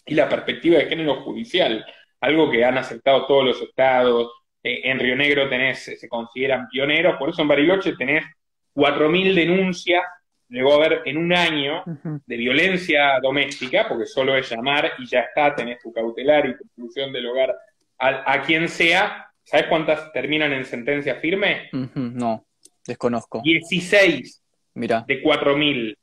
[0.06, 1.84] y la perspectiva de género judicial,
[2.22, 7.18] algo que han aceptado todos los estados, eh, en Río Negro tenés, se consideran pioneros,
[7.18, 8.26] por eso en Bariloche tenés
[8.76, 10.04] 4.000 denuncias,
[10.50, 11.84] llegó a haber en un año
[12.26, 16.64] de violencia doméstica, porque solo es llamar y ya está, tenés tu cautelar y tu
[16.64, 17.56] exclusión del hogar
[17.98, 19.28] a, quien sea.
[19.44, 21.70] ¿Sabes cuántas terminan en sentencia firme?
[21.72, 22.46] No,
[22.86, 23.42] desconozco.
[23.44, 24.44] 16
[24.76, 25.04] Mira.
[25.08, 25.98] de 4.000.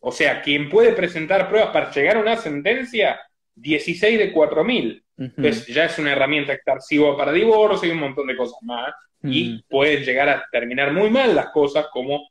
[0.00, 3.20] O sea, quien puede presentar pruebas para llegar a una sentencia,
[3.56, 5.02] 16 de 4.000.
[5.18, 8.94] Entonces ya es una herramienta extorsiva para divorcio y un montón de cosas más.
[9.22, 12.28] Y pueden llegar a terminar muy mal las cosas, como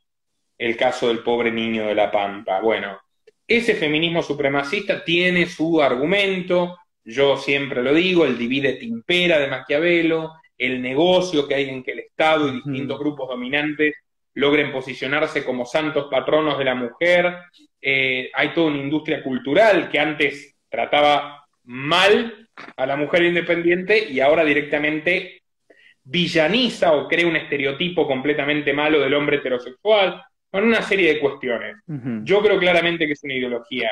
[0.58, 2.60] el caso del pobre niño de la Pampa.
[2.60, 2.98] Bueno,
[3.46, 10.34] ese feminismo supremacista tiene su argumento, yo siempre lo digo, el divide impera de Maquiavelo,
[10.58, 13.94] el negocio que hay en que el Estado y distintos grupos dominantes
[14.34, 17.34] logren posicionarse como santos patronos de la mujer.
[17.80, 24.20] Eh, hay toda una industria cultural que antes trataba mal a la mujer independiente y
[24.20, 25.42] ahora directamente
[26.02, 31.76] villaniza o crea un estereotipo completamente malo del hombre heterosexual, con una serie de cuestiones.
[32.24, 33.90] Yo creo claramente que es una ideología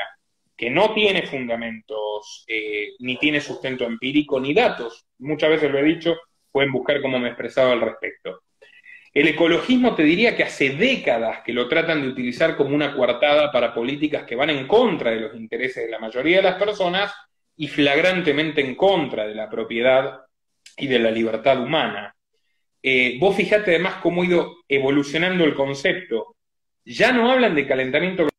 [0.55, 5.05] que no tiene fundamentos, eh, ni tiene sustento empírico, ni datos.
[5.19, 6.15] Muchas veces lo he dicho,
[6.51, 8.41] pueden buscar cómo me he expresado al respecto.
[9.13, 13.51] El ecologismo te diría que hace décadas que lo tratan de utilizar como una coartada
[13.51, 17.13] para políticas que van en contra de los intereses de la mayoría de las personas
[17.55, 20.21] y flagrantemente en contra de la propiedad
[20.77, 22.15] y de la libertad humana.
[22.83, 26.35] Eh, vos fijate además cómo ha ido evolucionando el concepto.
[26.89, 28.29] Ya no hablan de calentamiento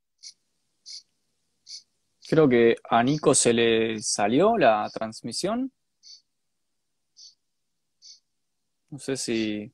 [2.31, 5.71] Creo que a Nico se le salió la transmisión.
[8.89, 9.71] No sé si...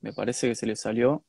[0.00, 1.24] Me parece que se le salió.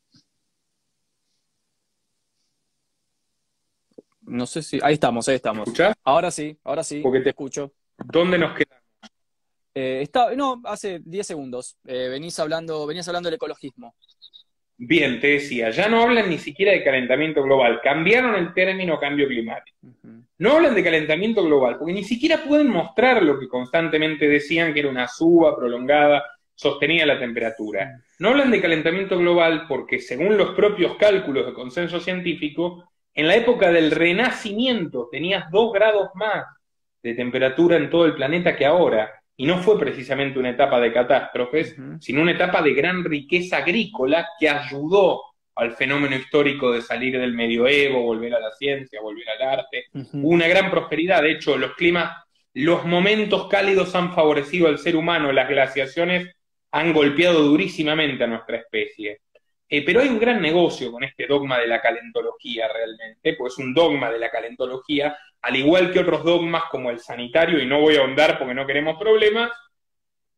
[4.21, 4.79] No sé si.
[4.83, 5.67] Ahí estamos, ahí estamos.
[5.67, 5.95] ¿Escuchás?
[6.03, 7.01] Ahora sí, ahora sí.
[7.01, 7.71] Porque te escucho.
[7.97, 8.83] ¿Dónde nos quedamos?
[9.73, 11.77] Eh, está, no, hace 10 segundos.
[11.85, 13.95] Eh, venís hablando, venías hablando del ecologismo.
[14.77, 17.79] Bien, te decía, ya no hablan ni siquiera de calentamiento global.
[17.81, 19.77] Cambiaron el término cambio climático.
[20.37, 24.81] No hablan de calentamiento global, porque ni siquiera pueden mostrar lo que constantemente decían que
[24.81, 28.01] era una suba prolongada, sostenida la temperatura.
[28.19, 33.35] No hablan de calentamiento global porque, según los propios cálculos de consenso científico, en la
[33.35, 36.45] época del Renacimiento tenías dos grados más
[37.01, 40.93] de temperatura en todo el planeta que ahora, y no fue precisamente una etapa de
[40.93, 45.21] catástrofes, sino una etapa de gran riqueza agrícola que ayudó
[45.55, 49.85] al fenómeno histórico de salir del medioevo, volver a la ciencia, volver al arte.
[50.13, 52.11] Una gran prosperidad, de hecho, los climas
[52.55, 56.33] los momentos cálidos han favorecido al ser humano, las glaciaciones
[56.71, 59.19] han golpeado durísimamente a nuestra especie.
[59.67, 63.59] Eh, pero hay un gran negocio con este dogma de la calentología realmente, pues es
[63.59, 67.79] un dogma de la calentología, al igual que otros dogmas como el sanitario, y no
[67.79, 69.51] voy a ahondar porque no queremos problemas,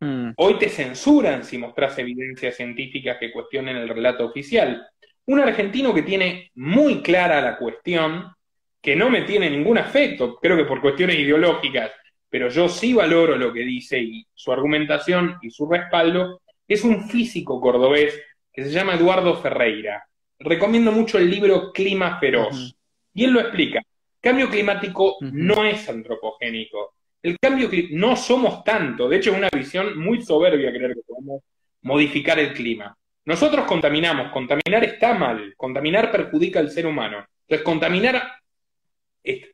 [0.02, 0.32] mm.
[0.36, 4.86] hoy te censuran si mostras evidencias científicas que cuestionen el relato oficial.
[5.26, 8.34] Un argentino que tiene muy clara la cuestión,
[8.82, 11.92] que no me tiene ningún afecto, creo que por cuestiones ideológicas,
[12.30, 17.08] pero yo sí valoro lo que dice y su argumentación y su respaldo, es un
[17.08, 20.06] físico cordobés que se llama Eduardo Ferreira.
[20.38, 22.76] Recomiendo mucho el libro Clima Feroz.
[23.14, 23.82] Y él lo explica.
[24.28, 26.96] Cambio climático no es antropogénico.
[27.24, 29.08] El cambio no somos tanto.
[29.08, 31.44] De hecho, es una visión muy soberbia creer que podemos
[31.84, 32.94] modificar el clima.
[33.24, 34.34] Nosotros contaminamos.
[34.34, 35.54] Contaminar está mal.
[35.56, 37.26] Contaminar perjudica al ser humano.
[37.48, 38.22] Entonces, contaminar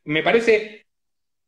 [0.05, 0.87] me parece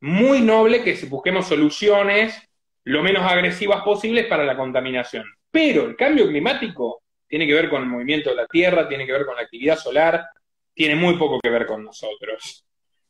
[0.01, 2.47] muy noble que busquemos soluciones
[2.83, 5.25] lo menos agresivas posibles para la contaminación.
[5.49, 9.13] Pero el cambio climático tiene que ver con el movimiento de la Tierra, tiene que
[9.13, 10.27] ver con la actividad solar,
[10.75, 12.64] tiene muy poco que ver con nosotros.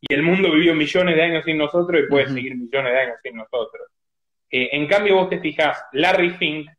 [0.08, 3.18] Y el mundo vivió millones de años sin nosotros y puede seguir millones de años
[3.24, 3.88] sin nosotros.
[4.50, 6.70] Eh, en cambio, vos te fijás, Larry Fink,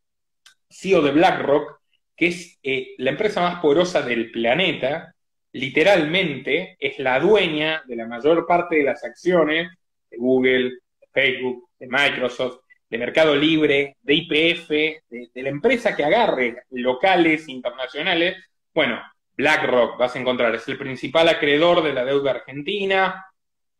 [0.70, 1.80] CEO de BlackRock,
[2.16, 5.14] que es eh, la empresa más poderosa del planeta,
[5.52, 9.70] literalmente es la dueña de la mayor parte de las acciones
[10.10, 16.04] de Google, de Facebook, de Microsoft, de Mercado Libre, de IPF, de, la empresa que
[16.04, 18.36] agarre locales, internacionales,
[18.72, 19.00] bueno,
[19.36, 23.26] BlackRock vas a encontrar, es el principal acreedor de la deuda argentina,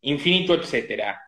[0.01, 1.21] infinito, etcétera.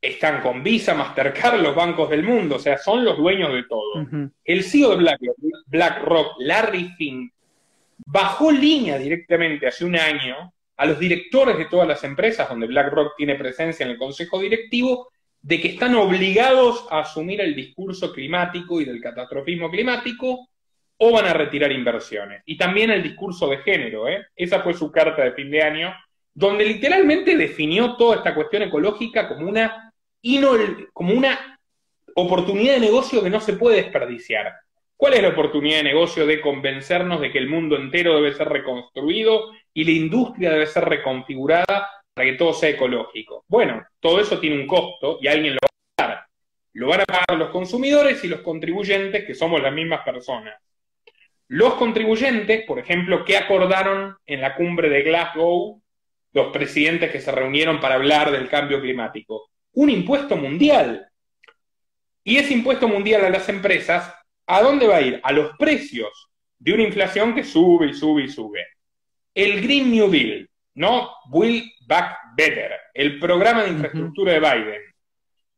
[0.00, 4.30] Están con Visa, Mastercard, los bancos del mundo, o sea, son los dueños de todo.
[4.44, 5.36] El CEO de BlackRock,
[5.66, 7.32] BlackRock, Larry Fink,
[7.98, 13.16] bajó línea directamente hace un año a los directores de todas las empresas donde BlackRock
[13.16, 15.08] tiene presencia en el consejo directivo
[15.40, 20.48] de que están obligados a asumir el discurso climático y del catastrofismo climático
[20.98, 22.42] o van a retirar inversiones.
[22.46, 24.26] Y también el discurso de género, ¿eh?
[24.34, 25.94] esa fue su carta de fin de año,
[26.34, 29.92] donde literalmente definió toda esta cuestión ecológica como una,
[30.92, 31.58] como una
[32.14, 34.52] oportunidad de negocio que no se puede desperdiciar.
[34.96, 38.48] ¿Cuál es la oportunidad de negocio de convencernos de que el mundo entero debe ser
[38.48, 43.44] reconstruido y la industria debe ser reconfigurada para que todo sea ecológico.
[43.46, 46.26] Bueno, todo eso tiene un costo y alguien lo va a pagar.
[46.72, 50.54] Lo van a pagar los consumidores y los contribuyentes, que somos las mismas personas.
[51.48, 55.80] Los contribuyentes, por ejemplo, ¿qué acordaron en la cumbre de Glasgow
[56.32, 59.50] los presidentes que se reunieron para hablar del cambio climático?
[59.72, 61.08] Un impuesto mundial.
[62.24, 64.12] Y ese impuesto mundial a las empresas,
[64.46, 65.20] ¿a dónde va a ir?
[65.22, 66.28] A los precios
[66.58, 68.66] de una inflación que sube y sube y sube.
[69.32, 74.82] El Green New Deal, no Will Back Better, el programa de infraestructura de Biden.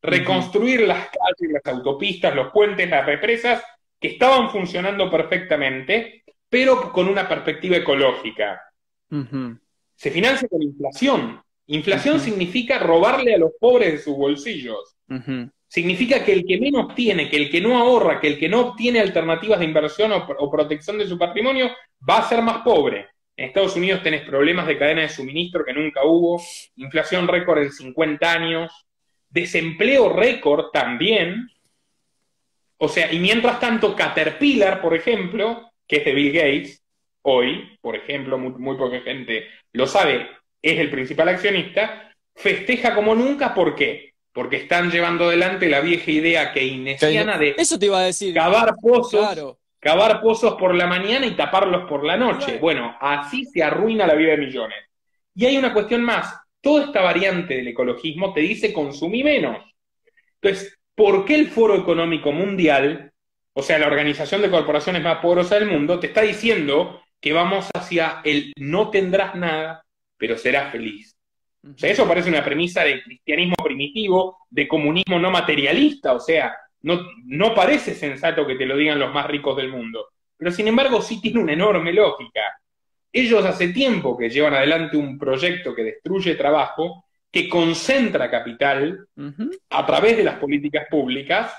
[0.03, 3.62] Reconstruir las calles, las autopistas, los puentes, las represas
[4.00, 8.61] que estaban funcionando perfectamente, pero con una perspectiva ecológica.
[9.94, 11.42] Se financia con inflación.
[11.66, 14.96] Inflación significa robarle a los pobres de sus bolsillos.
[15.66, 18.61] Significa que el que menos tiene, que el que no ahorra, que el que no
[18.61, 21.70] obtiene alternativas de inversión o protección de su patrimonio,
[22.08, 23.08] va a ser más pobre.
[23.37, 26.42] En Estados Unidos tenés problemas de cadena de suministro que nunca hubo,
[26.76, 28.72] inflación récord en 50 años,
[29.28, 31.48] desempleo récord también.
[32.79, 36.83] O sea, y mientras tanto, Caterpillar, por ejemplo, que es de Bill Gates,
[37.23, 40.29] hoy, por ejemplo, muy, poca gente lo sabe,
[40.62, 44.14] es el principal accionista, festeja como nunca, ¿por qué?
[44.33, 48.35] Porque están llevando adelante la vieja idea keynesiana de Eso te iba a decir.
[48.35, 52.59] cavar pozos cavar pozos por la mañana y taparlos por la noche.
[52.59, 54.79] Bueno, así se arruina la vida de millones.
[55.35, 56.35] Y hay una cuestión más.
[56.61, 59.59] Toda esta variante del ecologismo te dice consumí menos.
[60.41, 63.12] Entonces, ¿por qué el Foro Económico Mundial,
[63.52, 67.68] o sea, la organización de corporaciones más poderosa del mundo, te está diciendo que vamos
[67.72, 69.84] hacia el no tendrás nada,
[70.16, 71.16] pero serás feliz?
[71.62, 76.53] O sea, eso parece una premisa de cristianismo primitivo, de comunismo no materialista, o sea,
[76.82, 81.01] no, parece sensato que te lo digan los más ricos del mundo, pero sin embargo
[81.01, 82.40] sí tiene una enorme lógica.
[83.12, 89.07] Ellos hace tiempo que llevan adelante un proyecto que destruye trabajo, que concentra capital
[89.70, 91.53] a través de las políticas públicas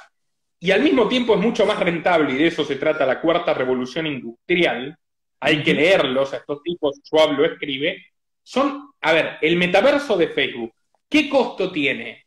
[0.59, 3.53] y al mismo tiempo es mucho más rentable, y de eso se trata la cuarta
[3.53, 4.97] revolución industrial.
[5.39, 8.07] Hay que leerlos, a estos tipos, Schwab lo escribe.
[8.43, 10.73] Son, a ver, el metaverso de Facebook,
[11.07, 12.25] ¿qué costo tiene?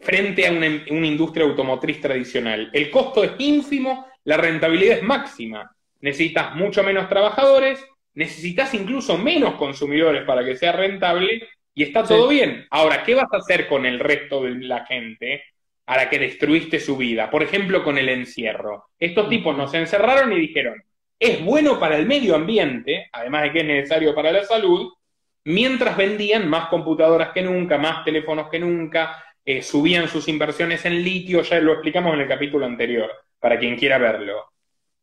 [0.00, 2.70] frente a una, industria automotriz tradicional.
[2.72, 5.70] El costo es ínfimo, la rentabilidad es máxima.
[6.00, 7.84] Necesitas mucho menos trabajadores,
[8.14, 12.66] necesitas incluso menos consumidores para que sea rentable y está todo bien.
[12.70, 15.42] Ahora, ¿qué vas a hacer con el resto de la gente?
[15.90, 17.28] a la que destruiste su vida.
[17.28, 18.90] Por ejemplo, con el encierro.
[18.96, 20.80] Estos tipos nos encerraron y dijeron,
[21.18, 24.92] es bueno para el medio ambiente, además de que es necesario para la salud,
[25.46, 31.02] mientras vendían más computadoras que nunca, más teléfonos que nunca, eh, subían sus inversiones en
[31.02, 33.10] litio, ya lo explicamos en el capítulo anterior,
[33.40, 34.44] para quien quiera verlo.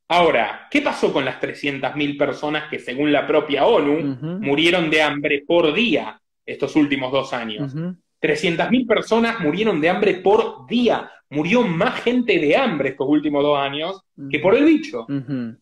[0.07, 5.43] Ahora, ¿qué pasó con las 300.000 personas que, según la propia ONU, murieron de hambre
[5.45, 6.17] por día
[6.47, 7.75] estos últimos dos años?
[8.19, 11.11] 300.000 personas murieron de hambre por día.
[11.29, 15.05] Murió más gente de hambre estos últimos dos años que por el bicho.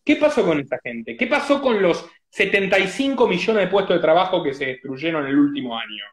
[0.04, 1.16] ¿Qué pasó con esa gente?
[1.16, 5.38] ¿Qué pasó con los 75 millones de puestos de trabajo que se destruyeron en el
[5.38, 6.04] último año?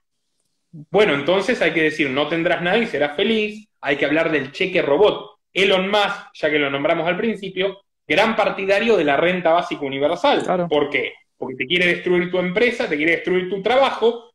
[0.90, 3.70] Bueno, entonces hay que decir, no tendrás nada y serás feliz.
[3.80, 5.34] Hay que hablar del cheque robot.
[5.54, 10.68] Elon Musk, ya que lo nombramos al principio, gran partidario de la renta básica universal.
[10.68, 11.14] ¿Por qué?
[11.38, 14.33] Porque te quiere destruir tu empresa, te quiere destruir tu trabajo,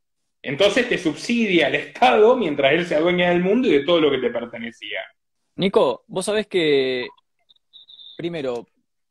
[0.49, 4.11] entonces te subsidia el Estado mientras él se adueña del mundo y de todo lo
[4.11, 5.01] que te pertenecía.
[5.57, 7.07] Nico, vos sabés que,
[8.17, 8.67] primero,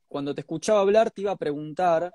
[0.07, 2.11] cuando te escuchaba hablar te iba a preguntar,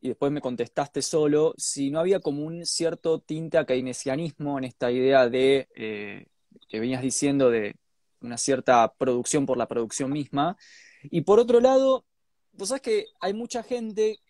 [0.00, 4.62] y después me contestaste solo, si no había como un cierto tinte a keynesianismo en
[4.62, 6.26] esta idea de, eh,
[6.68, 7.74] que venías diciendo, de
[8.20, 10.56] una cierta producción por la producción misma.
[11.02, 12.04] Y por otro lado,
[12.52, 14.20] vos sabés que hay mucha gente,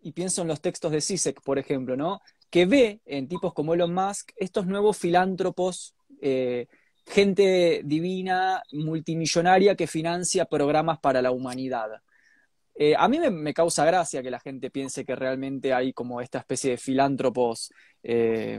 [0.00, 2.22] y pienso en los textos de Sisek, por ejemplo, ¿no?
[2.50, 6.66] Que ve en tipos como Elon Musk estos nuevos filántropos, eh,
[7.06, 12.02] gente divina, multimillonaria que financia programas para la humanidad.
[12.80, 16.38] Eh, a mí me, causa gracia que la gente piense que realmente hay como esta
[16.38, 17.72] especie de filántropos,
[18.04, 18.56] eh,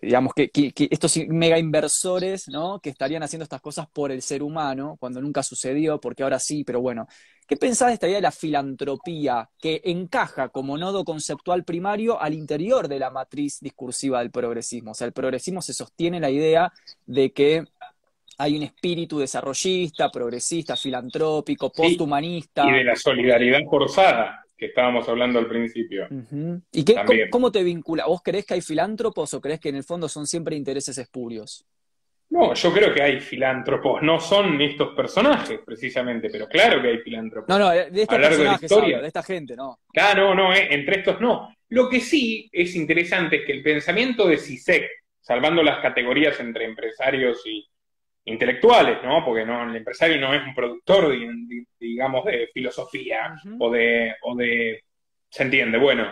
[0.00, 0.48] digamos, que,
[0.88, 2.78] estos mega inversores, ¿no?
[2.78, 6.62] Que estarían haciendo estas cosas por el ser humano, cuando nunca sucedió, porque ahora sí,
[6.62, 7.08] pero bueno.
[7.48, 12.34] ¿Qué pensás de esta idea de la filantropía que encaja como nodo conceptual primario al
[12.34, 14.92] interior de la matriz discursiva del progresismo?
[14.92, 16.70] O sea, el progresismo se sostiene la idea
[17.06, 17.64] de que
[18.38, 22.64] hay un espíritu desarrollista, progresista, filantrópico, posthumanista.
[22.68, 26.06] y de la solidaridad forzada, que estábamos hablando al principio.
[26.72, 28.06] ¿Y qué, cómo, te vincula?
[28.06, 31.66] ¿Vos creés que hay filántropos o creés que en el fondo son siempre intereses espurios?
[32.30, 34.02] No, yo creo que hay filántropos.
[34.02, 37.48] No son estos personajes, precisamente, pero claro que hay filántropos.
[37.48, 39.80] No, no, de estos personajes, de, esta gente, no.
[39.92, 41.52] Claro, no, no, eh, entre estos no.
[41.70, 44.88] Lo que sí es interesante es que el pensamiento de CISEC,
[45.20, 47.66] salvando las categorías entre empresarios y,
[48.28, 49.24] intelectuales, ¿no?
[49.24, 51.14] Porque no, el empresario no es un productor,
[51.78, 54.84] digamos, de filosofía o, de, o de...
[55.30, 55.78] ¿Se entiende?
[55.78, 56.10] Bueno,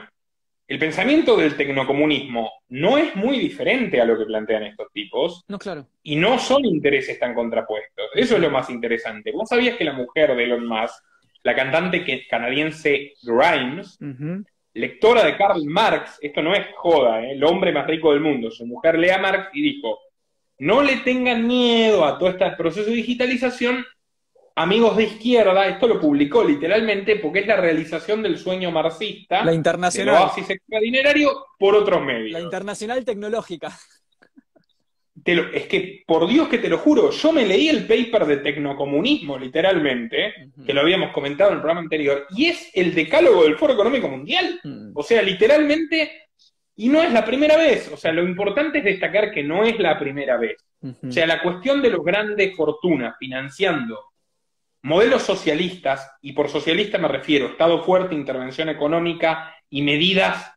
[0.68, 5.44] el pensamiento del tecnocomunismo no es muy diferente a lo que plantean estos tipos.
[5.48, 5.86] No, claro.
[6.02, 8.06] Y no son intereses tan contrapuestos.
[8.14, 9.30] Eso es lo más interesante.
[9.32, 11.04] ¿Vos sabías que la mujer de Elon Musk,
[11.42, 13.98] la cantante canadiense Grimes,
[14.74, 17.32] lectora de Karl Marx, esto no es joda, ¿eh?
[17.32, 20.00] el hombre más rico del mundo, su mujer lea Marx y dijo,
[20.58, 23.84] no le tengan miedo a todo este proceso de digitalización.
[24.58, 29.44] Amigos de izquierda, esto lo publicó literalmente porque es la realización del sueño marxista.
[29.44, 30.22] La internacional.
[30.22, 32.32] oasis extradinerario por otros medios.
[32.32, 33.76] La internacional tecnológica.
[35.26, 39.38] es que, por Dios que te lo juro, yo me leí el paper de tecnocomunismo,
[39.38, 43.74] literalmente, que lo habíamos comentado en el programa anterior, y es el decálogo del Foro
[43.74, 44.58] Económico Mundial.
[44.64, 44.92] Mm.
[44.94, 46.25] O sea, literalmente
[46.76, 49.78] y no es la primera vez, o sea, lo importante es destacar que no es
[49.78, 50.56] la primera vez.
[51.02, 53.98] O sea, la cuestión de los grandes fortunas financiando
[54.82, 60.52] modelos socialistas, y por socialista me refiero Estado fuerte, intervención económica y medidas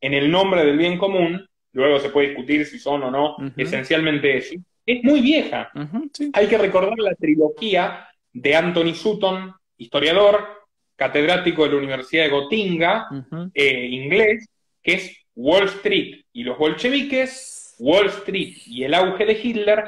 [0.00, 4.36] en el nombre del bien común, luego se puede discutir si son o no esencialmente
[4.36, 4.54] eso,
[4.86, 5.70] es muy vieja.
[6.32, 10.46] Hay que recordar la trilogía de Anthony Sutton, historiador,
[10.94, 13.08] catedrático de la Universidad de Gotinga,
[13.52, 14.48] eh, inglés,
[14.80, 19.84] que es Wall Street y los bolcheviques, Wall Street y el auge de Hitler,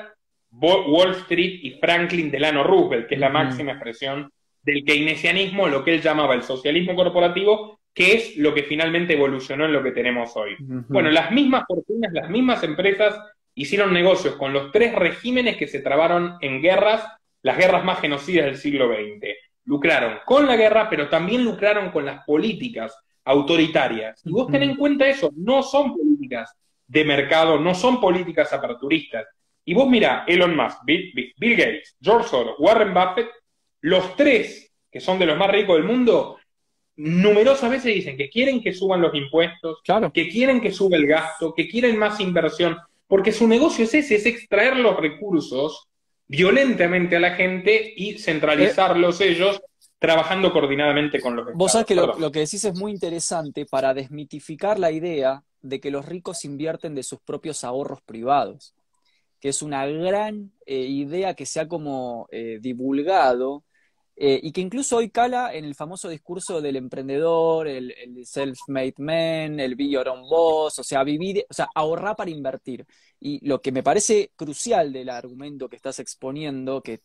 [0.51, 4.31] Wall Street y Franklin Delano Roosevelt, que es la máxima expresión
[4.63, 9.67] del keynesianismo, lo que él llamaba el socialismo corporativo, que es lo que finalmente evolucionó
[9.67, 10.57] en lo que tenemos hoy.
[10.59, 13.19] Bueno, las mismas fortunas, las mismas empresas
[13.55, 17.07] hicieron negocios con los tres regímenes que se trabaron en guerras,
[17.43, 19.37] las guerras más genocidas del siglo XX.
[19.67, 24.21] Lucraron con la guerra, pero también lucraron con las políticas autoritarias.
[24.25, 26.55] Y vos ten en cuenta eso, no son políticas
[26.87, 29.27] de mercado, no son políticas aperturistas.
[29.65, 33.29] Y vos mira, Elon Musk, Bill, Gates, George Soros, Warren Buffett,
[33.81, 36.39] los tres que son de los más ricos del mundo,
[36.97, 39.81] numerosas veces dicen que quieren que suban los impuestos,
[40.13, 44.15] que quieren que suba el gasto, que quieren más inversión, porque su negocio es ese,
[44.15, 45.89] es extraer los recursos
[46.29, 49.61] violentamente a la gente y centralizarlos ellos
[50.05, 54.79] trabajando coordinadamente con los Vos sabés que lo, que decís es muy interesante para desmitificar
[54.79, 58.75] la idea de que los ricos invierten de sus propios ahorros privados.
[59.41, 63.65] que es una gran eh, idea que se ha como eh, divulgado
[64.17, 67.93] eh, y que incluso hoy cala en el famoso discurso del emprendedor, el,
[68.25, 72.87] self-made man, el be your own boss, o sea, vivir, o sea, ahorrar para invertir.
[73.19, 77.01] Y lo que me parece crucial del argumento que estás exponiendo, que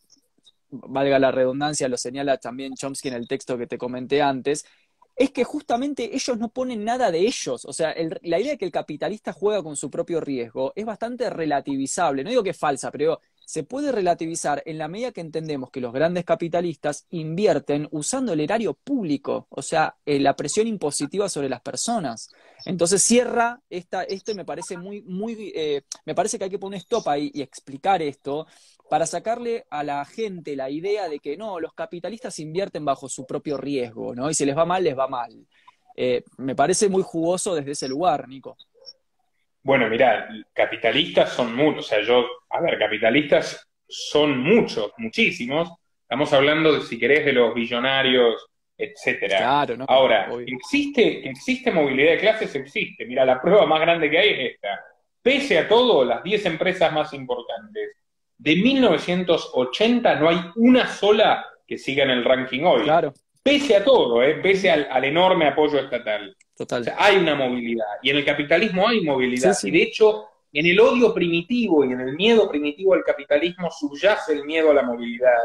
[0.70, 4.64] valga la redundancia, lo señala también Chomsky en el texto que te comenté antes,
[5.20, 7.66] es que justamente ellos no ponen nada de ellos.
[7.66, 11.28] O sea, la idea de que el capitalista juega con su propio riesgo es bastante
[11.28, 12.24] relativizable.
[12.24, 15.80] No digo que es falsa, pero se puede relativizar en la medida que entendemos que
[15.80, 21.48] los grandes capitalistas invierten usando el erario público, o sea, eh, la presión impositiva sobre
[21.48, 22.30] las personas.
[22.64, 26.78] Entonces cierra esta, esto me parece muy, muy, eh, me parece que hay que poner
[26.80, 28.46] stop ahí y explicar esto
[28.90, 33.24] para sacarle a la gente la idea de que no, los capitalistas invierten bajo su
[33.24, 34.28] propio riesgo, ¿no?
[34.28, 35.30] Y si les va mal, les va mal.
[35.96, 38.56] Eh, me parece muy jugoso desde ese lugar, Nico.
[39.62, 45.70] Bueno, mira, capitalistas son muchos, o sea, yo, a ver, capitalistas son muchos, muchísimos.
[46.02, 48.44] Estamos hablando, de, si querés, de los billonarios,
[48.76, 49.38] etcétera.
[49.38, 49.84] Claro, ¿no?
[49.86, 53.06] Ahora, existe, existe movilidad de clases, existe.
[53.06, 54.84] Mira, la prueba más grande que hay es esta.
[55.22, 57.99] Pese a todo, las 10 empresas más importantes
[58.40, 62.82] de 1980 no hay una sola que siga en el ranking hoy.
[62.82, 63.12] Claro.
[63.42, 64.34] Pese a todo, ¿eh?
[64.42, 66.36] pese al enorme apoyo estatal
[66.98, 67.86] hay una movilidad.
[68.02, 69.56] Y en el capitalismo hay movilidad.
[69.62, 74.32] Y de hecho, en el odio primitivo y en el miedo primitivo al capitalismo subyace
[74.32, 75.38] el miedo a la movilidad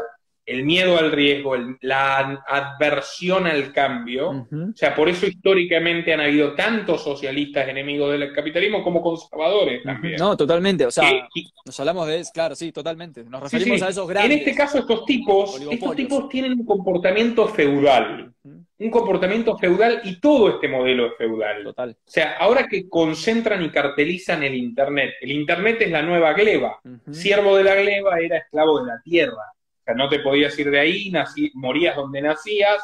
[0.46, 4.30] el miedo al riesgo, la adversión al cambio.
[4.30, 10.14] O sea, por eso históricamente han habido tantos socialistas enemigos del capitalismo como conservadores también.
[10.16, 10.86] No, totalmente.
[10.86, 11.28] O sea,
[11.64, 13.24] nos hablamos de, claro, sí, totalmente.
[13.24, 14.32] Nos referimos a esos grandes.
[14.32, 18.32] En este caso, estos tipos, estos tipos tienen un comportamiento feudal.
[18.78, 21.64] Un comportamiento feudal y todo este modelo es feudal.
[21.64, 21.90] Total.
[21.90, 26.78] O sea, ahora que concentran y cartelizan el Internet, el Internet es la nueva gleba.
[27.10, 29.55] Siervo de la gleba era esclavo de la tierra
[29.86, 31.12] sea, no te podías ir de ahí,
[31.54, 32.82] morías donde nacías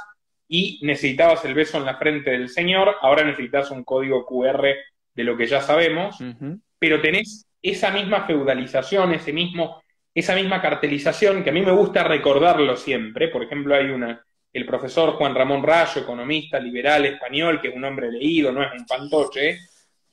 [0.48, 4.66] y necesitabas el beso en la frente del Señor, ahora necesitas un código QR
[5.14, 6.18] de lo que ya sabemos,
[6.78, 9.82] pero tenés esa misma feudalización, ese mismo,
[10.14, 13.28] esa misma cartelización que a mí me gusta recordarlo siempre.
[13.28, 17.84] Por ejemplo, hay una, el profesor Juan Ramón Rayo, economista liberal español, que es un
[17.84, 19.58] hombre leído, no es un fantoche,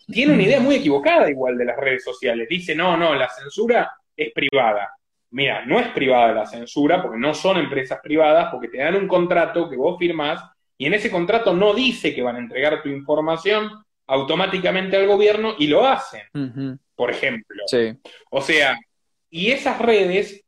[0.07, 2.47] tiene una idea muy equivocada igual de las redes sociales.
[2.49, 4.89] Dice, no, no, la censura es privada
[5.31, 9.07] mira, no es privada la censura, porque no son empresas privadas, porque te dan un
[9.07, 10.43] contrato que vos firmás
[10.77, 13.69] y en ese contrato no dice que van a entregar tu información
[14.07, 16.21] automáticamente al gobierno y lo hacen,
[16.95, 17.63] por ejemplo.
[18.31, 18.79] O sea,
[19.29, 20.43] y esas redes,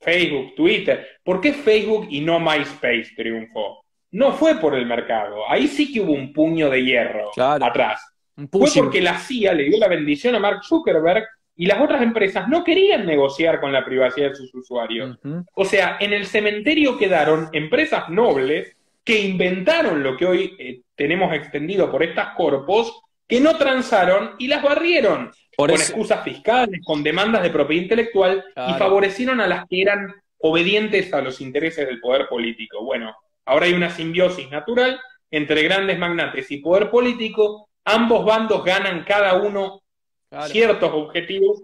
[0.00, 3.84] Facebook, Twitter, ¿por qué Facebook y no MySpace triunfó?
[4.10, 8.02] No fue por el mercado, ahí sí que hubo un puño de hierro atrás.
[8.50, 11.24] Fue porque la CIA le dio la bendición a Mark Zuckerberg
[11.60, 15.18] y las otras empresas no querían negociar con la privacidad de sus usuarios.
[15.54, 21.34] O sea, en el cementerio quedaron empresas nobles que inventaron lo que hoy eh, tenemos
[21.34, 27.42] extendido por estas corpos, que no transaron y las barrieron con excusas fiscales, con demandas
[27.42, 32.28] de propiedad intelectual y favorecieron a las que eran obedientes a los intereses del poder
[32.28, 32.84] político.
[32.84, 35.00] Bueno, ahora hay una simbiosis natural
[35.32, 39.82] entre grandes magnates y poder político, ambos bandos ganan cada uno
[40.46, 41.62] ciertos objetivos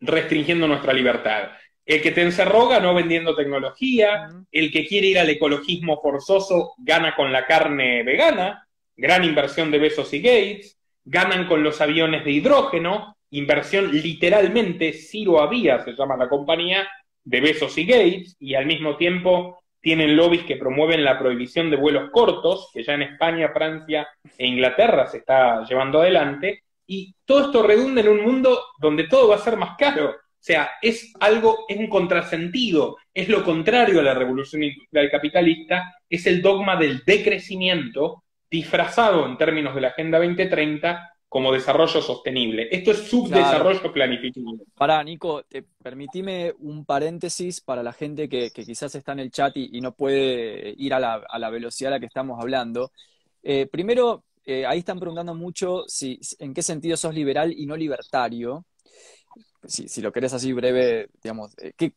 [0.00, 1.50] restringiendo nuestra libertad.
[1.84, 7.16] El que te encerró ganó vendiendo tecnología, el que quiere ir al ecologismo forzoso gana
[7.16, 12.32] con la carne vegana, gran inversión de Besos y Gates, ganan con los aviones de
[12.32, 16.86] hidrógeno, inversión literalmente, Ciro Avía se llama la compañía,
[17.24, 21.76] de Besos y Gates, y al mismo tiempo tienen lobbies que promueven la prohibición de
[21.76, 27.42] vuelos cortos, que ya en España, Francia e Inglaterra se está llevando adelante, y todo
[27.42, 30.08] esto redunda en un mundo donde todo va a ser más caro.
[30.10, 35.94] O sea, es algo, es un contrasentido, es lo contrario a la revolución industrial capitalista,
[36.08, 42.68] es el dogma del decrecimiento disfrazado en términos de la Agenda 2030 como desarrollo sostenible.
[42.70, 44.56] Esto es subdesarrollo planificado.
[44.74, 49.54] Para, Nico, te, permitime un paréntesis para la gente que, quizás está en el chat
[49.56, 52.92] y, no puede ir a la, velocidad a la que estamos hablando.
[53.42, 57.76] Eh, primero, eh, ahí están preguntando mucho si, en qué sentido sos liberal y no
[57.76, 58.64] libertario.
[59.62, 61.92] Si, lo querés así breve, digamos, eh,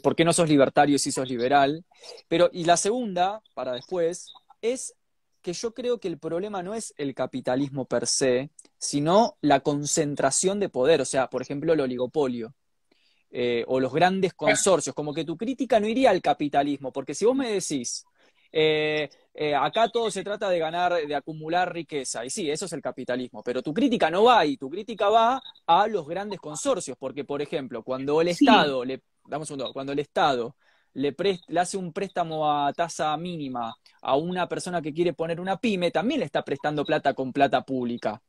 [0.00, 1.84] por qué no sos libertario si sos liberal?
[2.28, 4.32] Pero, y la segunda, para después,
[4.62, 4.94] es
[5.42, 10.60] que yo creo que el problema no es el capitalismo per se, sino la concentración
[10.60, 12.54] de poder, o sea, por ejemplo, el oligopolio.
[13.32, 17.24] Eh, o los grandes consorcios, como que tu crítica no iría al capitalismo, porque si
[17.24, 18.04] vos me decís,
[18.52, 22.24] eh, eh, acá todo se trata de ganar, de acumular riqueza.
[22.24, 23.42] Y sí, eso es el capitalismo.
[23.42, 26.96] Pero tu crítica no va ahí, tu crítica va a los grandes consorcios.
[26.98, 30.56] Porque, por ejemplo, cuando el Estado, le, damos un cuando el Estado
[30.94, 31.14] le,
[31.48, 35.90] le hace un préstamo a tasa mínima a una persona que quiere poner una pyme,
[35.90, 38.20] también le está prestando plata con plata pública.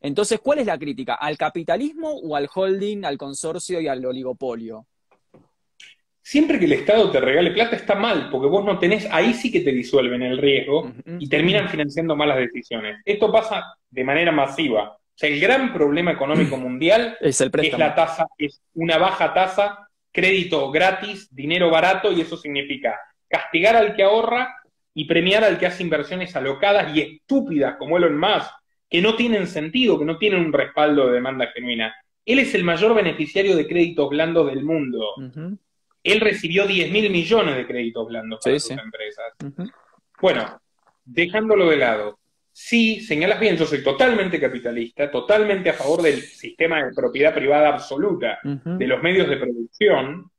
[0.00, 1.14] Entonces, ¿cuál es la crítica?
[1.14, 4.86] ¿Al capitalismo o al holding, al consorcio y al oligopolio?
[6.26, 9.52] Siempre que el Estado te regale plata está mal, porque vos no tenés, ahí sí
[9.52, 13.02] que te disuelven el riesgo y terminan financiando malas decisiones.
[13.04, 14.84] Esto pasa de manera masiva.
[14.84, 19.34] O sea, el gran problema económico mundial es, el es la tasa, es una baja
[19.34, 22.98] tasa, crédito gratis, dinero barato, y eso significa
[23.28, 24.56] castigar al que ahorra
[24.94, 28.50] y premiar al que hace inversiones alocadas y estúpidas como Elon Musk,
[28.88, 31.94] que no tienen sentido, que no tienen un respaldo de demanda genuina.
[32.24, 35.04] Él es el mayor beneficiario de créditos blandos del mundo.
[36.04, 39.32] Él recibió 10 mil millones de créditos blandos para sus empresas.
[40.20, 40.60] Bueno,
[41.04, 42.18] dejándolo de lado,
[42.52, 47.70] sí, señalas bien, yo soy totalmente capitalista, totalmente a favor del sistema de propiedad privada
[47.70, 50.30] absoluta de los medios de producción.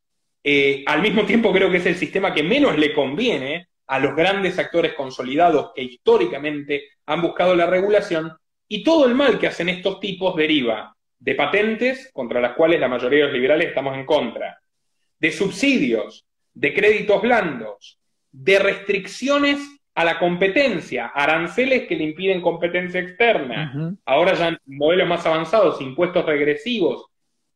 [0.43, 4.15] Eh, al mismo tiempo creo que es el sistema que menos le conviene a los
[4.15, 8.31] grandes actores consolidados que históricamente han buscado la regulación
[8.67, 12.87] y todo el mal que hacen estos tipos deriva de patentes contra las cuales la
[12.87, 14.59] mayoría de los liberales estamos en contra,
[15.19, 17.99] de subsidios, de créditos blandos,
[18.31, 19.59] de restricciones
[19.93, 26.25] a la competencia, aranceles que le impiden competencia externa, ahora ya modelos más avanzados, impuestos
[26.25, 27.05] regresivos,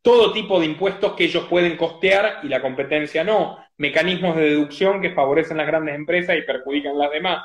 [0.02, 5.02] todo tipo de impuestos que ellos pueden costear y la competencia no, mecanismos de deducción
[5.02, 7.44] que favorecen las grandes empresas y perjudican las demás.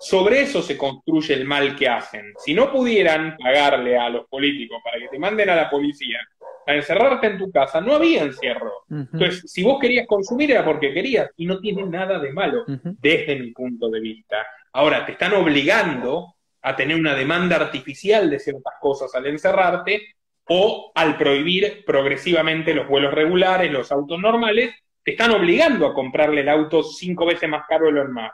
[0.00, 2.32] Sobre eso se construye el mal que hacen.
[2.38, 6.18] Si no pudieran pagarle a los políticos para que te manden a la policía
[6.66, 8.72] a encerrarte en tu casa, no había encierro.
[8.90, 13.36] Entonces, si vos querías consumir era porque querías y no tiene nada de malo desde
[13.36, 14.46] mi punto de vista.
[14.72, 20.14] Ahora, te están obligando a tener una demanda artificial de ciertas cosas al encerrarte
[20.48, 26.42] o al prohibir progresivamente los vuelos regulares, los autos normales, te están obligando a comprarle
[26.42, 28.32] el auto cinco veces más caro de lo más.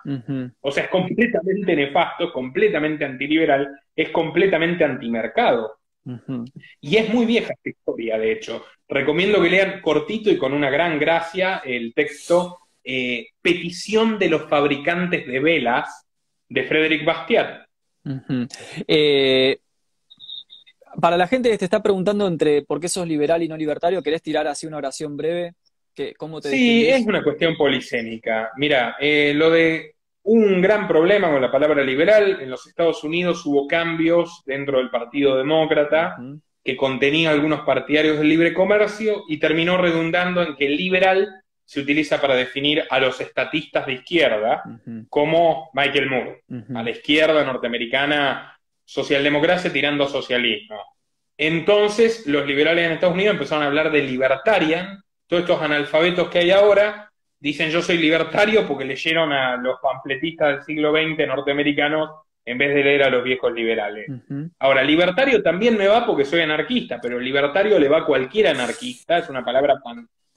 [0.61, 5.77] O sea, es completamente nefasto, es completamente antiliberal, es completamente antimercado.
[6.80, 8.64] Y es muy vieja esta historia, de hecho.
[8.88, 14.48] Recomiendo que lean cortito y con una gran gracia el texto eh, Petición de los
[14.48, 16.07] fabricantes de velas
[16.48, 17.66] de Frederick Bastiat.
[18.86, 19.59] eh,
[21.00, 24.02] para la gente que te está preguntando entre por qué sos liberal y no libertario,
[24.02, 25.54] ¿querés tirar así una oración breve?
[26.16, 28.50] ¿Cómo te sí, es una cuestión polisémica.
[28.57, 29.95] Mira, eh, lo de
[30.27, 34.91] un gran problema con la palabra liberal, en los Estados Unidos hubo cambios dentro del
[34.91, 36.16] Partido Demócrata
[36.64, 41.29] que contenía algunos partidarios del libre comercio y terminó redundando en que el liberal
[41.64, 44.62] se utiliza para definir a los estatistas de izquierda,
[45.09, 46.43] como Michael Moore,
[46.74, 50.81] a la izquierda norteamericana socialdemocracia tirando a socialismo.
[51.39, 55.03] Entonces, los liberales en Estados Unidos empezaron a hablar de libertarian.
[55.29, 60.49] Todos estos analfabetos que hay ahora dicen yo soy libertario porque leyeron a los pampletistas
[60.49, 62.11] del siglo XX norteamericanos
[62.45, 64.07] en vez de leer a los viejos liberales.
[64.61, 69.18] Ahora, libertario también me va porque soy anarquista, pero libertario le va a cualquier anarquista,
[69.18, 69.80] es una palabra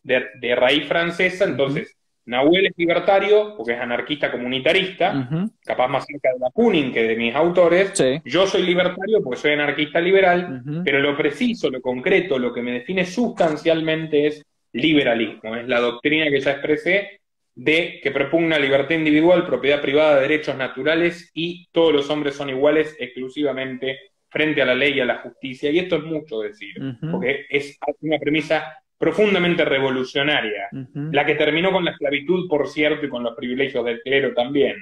[0.03, 1.95] de, raíz francesa, entonces
[2.25, 5.29] Nahuel es libertario, porque es anarquista comunitarista,
[5.63, 7.93] capaz más cerca de Bakunin que de mis autores.
[8.25, 12.71] Yo soy libertario porque soy anarquista liberal, pero lo preciso, lo concreto, lo que me
[12.71, 15.55] define sustancialmente es liberalismo.
[15.55, 17.21] Es la doctrina que ya expresé
[17.55, 22.49] de que propugna libertad individual, propiedad privada, de derechos naturales y todos los hombres son
[22.49, 23.99] iguales exclusivamente
[24.29, 25.69] frente a la ley y a la justicia.
[25.69, 26.75] Y esto es mucho decir,
[27.11, 28.63] porque es una premisa
[28.99, 34.01] profundamente revolucionaria, la que terminó con la esclavitud, por cierto, y con los privilegios del
[34.01, 34.75] clero también.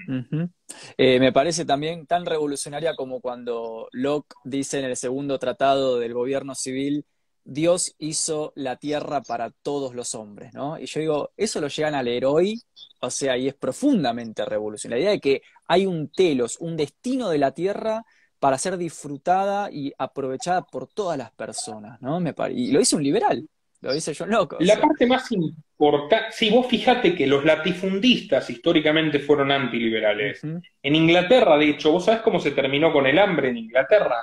[0.97, 6.13] Eh, me parece también tan revolucionaria como cuando Locke dice en el segundo tratado del
[6.13, 7.05] gobierno civil,
[7.49, 10.77] Dios hizo la tierra para todos los hombres, ¿no?
[10.77, 12.61] Y yo digo, eso lo llegan a leer hoy,
[12.99, 14.99] o sea, y es profundamente revolucionario.
[14.99, 18.03] La idea de que hay un telos, un destino de la tierra
[18.37, 22.19] para ser disfrutada y aprovechada por todas las personas, ¿no?
[22.19, 23.47] Me y lo dice un liberal.
[23.79, 24.57] Lo dice John Loco.
[24.59, 30.43] La parte más importante, si vos fijate que los latifundistas históricamente fueron antiliberales.
[30.43, 34.17] En Inglaterra, de hecho, ¿vos sabés cómo se terminó con el hambre en Inglaterra?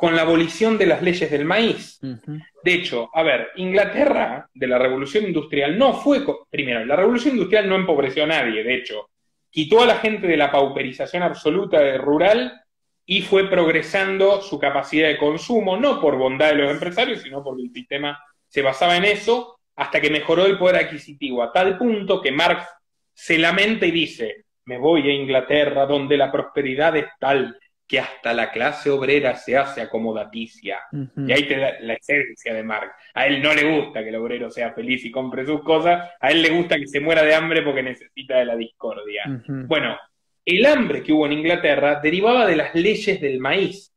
[0.00, 2.00] Con la abolición de las leyes del maíz.
[2.00, 7.68] De hecho, a ver, Inglaterra de la revolución industrial no fue, primero, la revolución industrial
[7.68, 9.10] no empobreció a nadie, de hecho,
[9.50, 12.62] quitó a la gente de la pauperización absoluta de rural
[13.04, 17.64] y fue progresando su capacidad de consumo, no por bondad de los empresarios, sino porque
[17.64, 22.22] el sistema se basaba en eso hasta que mejoró el poder adquisitivo, a tal punto
[22.22, 22.64] que Marx
[23.12, 27.58] se lamenta y dice, me voy a Inglaterra, donde la prosperidad es tal
[27.90, 30.78] que hasta la clase obrera se hace acomodaticia.
[30.92, 32.94] Y ahí te da la esencia de Marx.
[33.14, 36.30] A él no le gusta que el obrero sea feliz y compre sus cosas, a
[36.30, 39.24] él le gusta que se muera de hambre porque necesita de la discordia.
[39.66, 39.98] Bueno,
[40.44, 43.92] el hambre que hubo en Inglaterra derivaba de las leyes del maíz.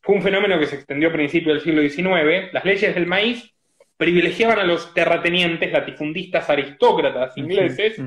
[0.00, 2.52] Fue un fenómeno que se extendió a principios del siglo XIX.
[2.52, 3.52] Las leyes del maíz
[3.96, 8.00] privilegiaban a los terratenientes, latifundistas aristócratas ingleses,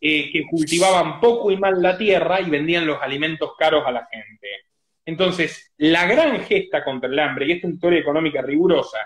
[0.00, 4.06] eh, que cultivaban poco y mal la tierra y vendían los alimentos caros a la
[4.10, 4.48] gente.
[5.06, 8.98] Entonces, la gran gesta contra el hambre, y esta historia económica rigurosa,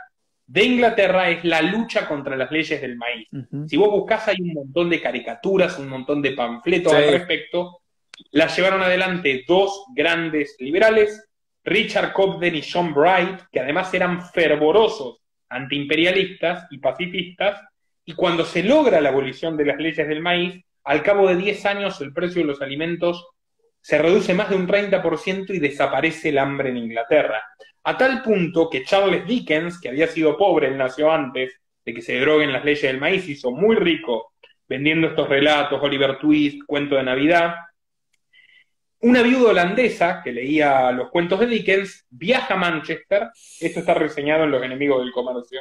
[0.46, 3.28] de Inglaterra es la lucha contra las leyes del maíz.
[3.66, 7.80] Si vos buscás, hay un montón de caricaturas, un montón de panfletos al respecto.
[8.30, 11.28] La llevaron adelante dos grandes liberales,
[11.64, 15.18] Richard Cobden y John Bright, que además eran fervorosos
[15.50, 17.60] antiimperialistas y pacifistas,
[18.04, 21.66] y cuando se logra la abolición de las leyes del maíz, al cabo de 10
[21.66, 23.26] años el precio de los alimentos
[23.78, 27.44] se reduce más de un 30% y desaparece el hambre en Inglaterra.
[27.84, 32.00] A tal punto que Charles Dickens, que había sido pobre, él nació antes de que
[32.00, 34.32] se droguen las leyes del maíz, hizo muy rico
[34.66, 37.54] vendiendo estos relatos, Oliver Twist, cuento de Navidad.
[39.00, 43.28] Una viuda holandesa que leía los cuentos de Dickens viaja a Manchester,
[43.60, 45.60] esto está reseñado en Los enemigos del comercio,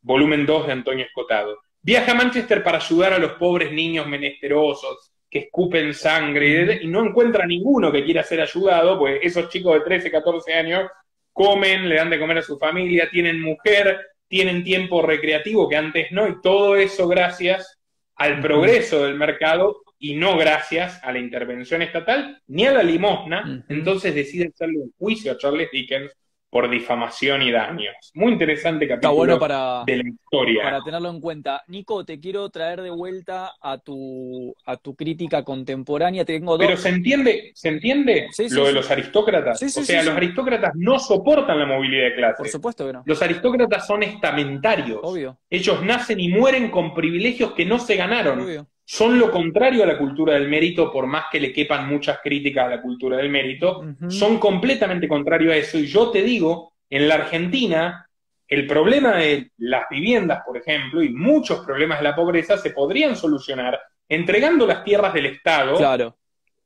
[0.00, 1.56] volumen 2 de Antonio Escotado.
[1.86, 7.06] Viaja a Manchester para ayudar a los pobres niños menesterosos que escupen sangre y no
[7.06, 10.90] encuentra ninguno que quiera ser ayudado, pues esos chicos de 13, 14 años
[11.32, 16.10] comen, le dan de comer a su familia, tienen mujer, tienen tiempo recreativo que antes
[16.10, 17.78] no, y todo eso gracias
[18.16, 23.64] al progreso del mercado y no gracias a la intervención estatal ni a la limosna.
[23.68, 26.10] Entonces decide hacerle un juicio a Charles Dickens
[26.50, 27.94] por difamación y daños.
[28.14, 30.62] Muy interesante capítulo bueno para, de la historia.
[30.62, 31.62] Para tenerlo en cuenta.
[31.68, 36.24] Nico, te quiero traer de vuelta a tu, a tu crítica contemporánea.
[36.24, 39.62] Tengo Pero se entiende, ¿se entiende lo de los aristócratas?
[39.62, 42.36] o sea, los aristócratas no soportan la movilidad de clase.
[42.38, 43.02] Por supuesto que no.
[43.04, 45.00] Los aristócratas son estamentarios.
[45.02, 45.38] Obvio.
[45.50, 48.40] Ellos nacen y mueren con privilegios que no se ganaron.
[48.40, 52.20] Obvio son lo contrario a la cultura del mérito, por más que le quepan muchas
[52.22, 55.76] críticas a la cultura del mérito, son completamente contrario a eso.
[55.76, 58.08] Y yo te digo, en la Argentina,
[58.46, 63.16] el problema de las viviendas, por ejemplo, y muchos problemas de la pobreza se podrían
[63.16, 63.76] solucionar
[64.08, 65.76] entregando las tierras del Estado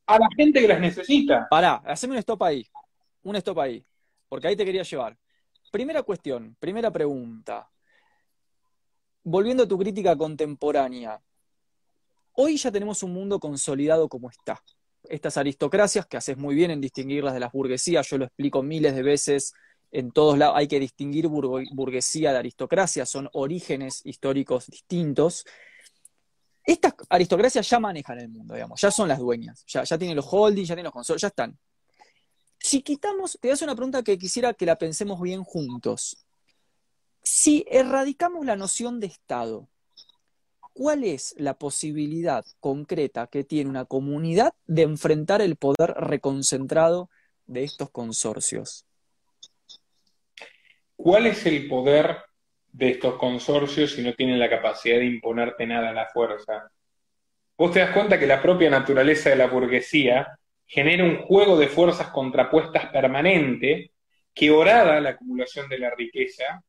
[0.06, 1.48] a la gente que las necesita.
[1.48, 2.66] Pará, haceme un stop ahí.
[3.22, 3.82] Un stop ahí.
[4.28, 5.16] Porque ahí te quería llevar.
[5.72, 7.66] Primera cuestión, primera pregunta.
[9.22, 11.18] Volviendo a tu crítica contemporánea,
[12.42, 14.64] Hoy ya tenemos un mundo consolidado como está.
[15.10, 18.94] Estas aristocracias, que haces muy bien en distinguirlas de las burguesías, yo lo explico miles
[18.94, 19.52] de veces,
[19.92, 25.44] en todos lados hay que distinguir burguesía de aristocracia, son orígenes históricos distintos.
[26.64, 30.26] Estas aristocracias ya manejan el mundo, digamos, ya son las dueñas, ya, ya tienen los
[30.30, 31.58] holdings, ya tienen los consoles, ya están.
[32.58, 36.24] Si quitamos, te das una pregunta que quisiera que la pensemos bien juntos.
[37.22, 39.68] Si erradicamos la noción de Estado,
[40.72, 47.10] ¿cuál es la posibilidad concreta que tiene una comunidad de enfrentar el poder reconcentrado
[47.46, 48.86] de estos consorcios?
[50.96, 52.18] ¿Cuál es el poder
[52.72, 56.70] de estos consorcios si no tienen la capacidad de imponerte nada a la fuerza?
[57.56, 61.68] Vos te das cuenta que la propia naturaleza de la burguesía genera un juego de
[61.68, 63.92] fuerzas contrapuestas permanente
[64.32, 66.62] que orada la acumulación de la riqueza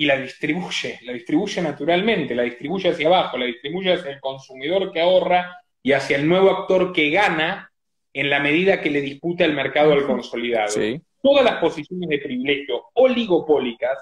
[0.00, 4.92] y la distribuye, la distribuye naturalmente, la distribuye hacia abajo, la distribuye hacia el consumidor
[4.92, 7.72] que ahorra y hacia el nuevo actor que gana
[8.12, 10.72] en la medida que le disputa el mercado al consolidado.
[11.20, 13.98] Todas las posiciones de privilegio oligopólicas,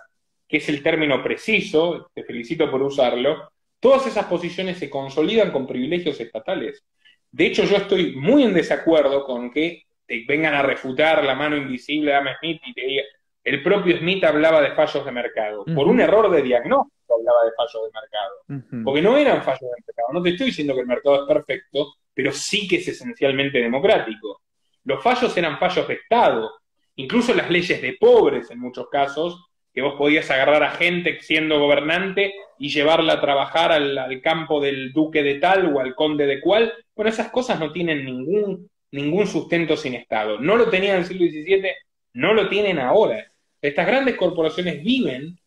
[0.47, 5.66] que es el término preciso, te felicito por usarlo, todas esas posiciones se consolidan con
[5.66, 6.84] privilegios estatales.
[7.32, 11.57] De hecho, yo estoy muy en desacuerdo con que te vengan a refutar la mano
[11.57, 13.07] invisible de Adam Smith y te digan,
[13.47, 15.64] el propio Smith hablaba de fallos de mercado.
[15.64, 18.82] Por un error de diagnóstico hablaba de fallos de mercado.
[18.84, 20.09] Porque no eran fallos de mercado.
[20.12, 24.40] No te estoy diciendo que el mercado es perfecto, pero sí que es esencialmente democrático.
[24.82, 26.51] Los fallos eran fallos de Estado.
[26.97, 31.61] Incluso las leyes de pobres, en muchos casos, que vos podías agarrar a gente siendo
[31.61, 36.26] gobernante y llevarla a trabajar al, al campo del duque de tal o al conde
[36.26, 36.72] de cual.
[36.97, 40.40] Bueno, esas cosas no tienen ningún, ningún sustento sin Estado.
[40.40, 41.70] No lo tenían en el siglo XVII,
[42.14, 43.24] no lo tienen ahora.
[43.69, 45.39] Estas grandes corporaciones viven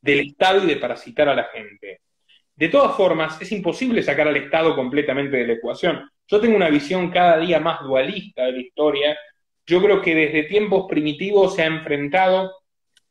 [0.00, 2.00] del Estado y de parasitar a la gente.
[2.54, 6.10] De todas formas, es imposible sacar al Estado completamente de la ecuación.
[6.26, 9.18] Yo tengo una visión cada día más dualista de la historia.
[9.66, 12.52] Yo creo que desde tiempos primitivos se ha enfrentado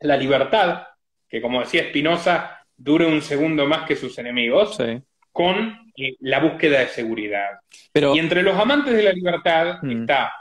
[0.01, 0.83] la libertad,
[1.27, 4.77] que como decía Spinoza, dure un segundo más que sus enemigos,
[5.31, 7.59] con eh, la búsqueda de seguridad.
[7.93, 10.01] Y entre los amantes de la libertad mm.
[10.01, 10.31] está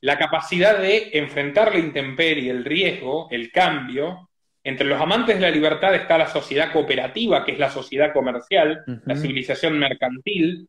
[0.00, 4.30] la capacidad de enfrentar la intemperie, el riesgo, el cambio.
[4.62, 8.82] Entre los amantes de la libertad está la sociedad cooperativa, que es la sociedad comercial,
[9.04, 10.68] la civilización mercantil,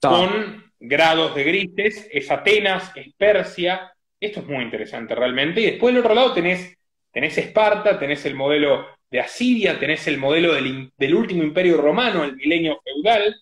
[0.00, 3.92] con grados de grises, es Atenas, es Persia.
[4.18, 5.60] Esto es muy interesante realmente.
[5.60, 6.76] Y después del otro lado tenés,
[7.12, 12.24] tenés Esparta, tenés el modelo de Asiria, tenés el modelo del, del último imperio romano,
[12.24, 13.36] el milenio feudal.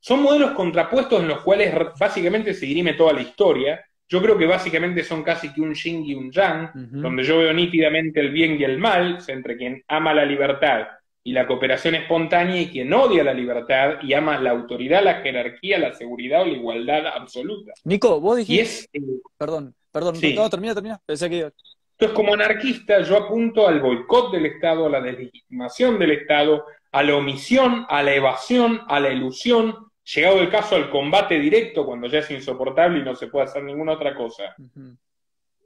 [0.00, 4.44] Son modelos contrapuestos en los cuales básicamente se dirime toda la historia yo creo que
[4.44, 8.60] básicamente son casi que un yin y un yang, donde yo veo nítidamente el bien
[8.60, 10.86] y el mal, entre quien ama la libertad
[11.24, 15.78] y la cooperación espontánea y quien odia la libertad y ama la autoridad, la jerarquía,
[15.78, 17.72] la seguridad o la igualdad absoluta.
[17.84, 18.86] Nico, vos dijiste...
[18.92, 19.00] Eh,
[19.38, 21.00] perdón, perdón, no, termina, termina.
[21.06, 21.50] Pensé que...
[21.92, 27.02] Entonces, como anarquista, yo apunto al boicot del Estado, a la deslegitimación del Estado, a
[27.02, 29.74] la omisión, a la evasión, a la ilusión,
[30.04, 33.62] llegado el caso al combate directo, cuando ya es insoportable y no se puede hacer
[33.62, 34.54] ninguna otra cosa.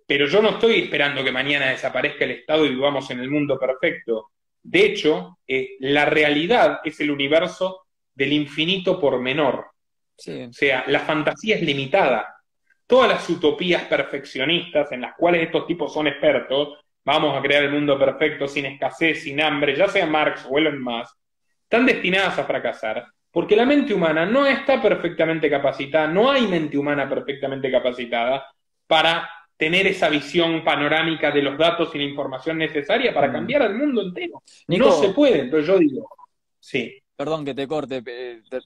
[0.06, 3.58] Pero yo no estoy esperando que mañana desaparezca el Estado y vivamos en el mundo
[3.58, 4.30] perfecto.
[4.62, 9.66] De hecho, eh, la realidad es el universo del infinito por menor.
[10.18, 12.34] O sea, la fantasía es limitada.
[12.86, 17.72] Todas las utopías perfeccionistas en las cuales estos tipos son expertos, vamos a crear el
[17.72, 21.16] mundo perfecto sin escasez, sin hambre, ya sea Marx o Elon Musk,
[21.62, 23.06] están destinadas a fracasar
[23.36, 28.46] porque la mente humana no está perfectamente capacitada, no hay mente humana perfectamente capacitada
[28.86, 29.28] para
[29.58, 33.32] tener esa visión panorámica de los datos y la información necesaria para mm.
[33.32, 34.42] cambiar al mundo entero.
[34.68, 36.08] no se puede, entonces yo digo,
[36.58, 36.98] sí.
[37.16, 38.02] Perdón que te corte,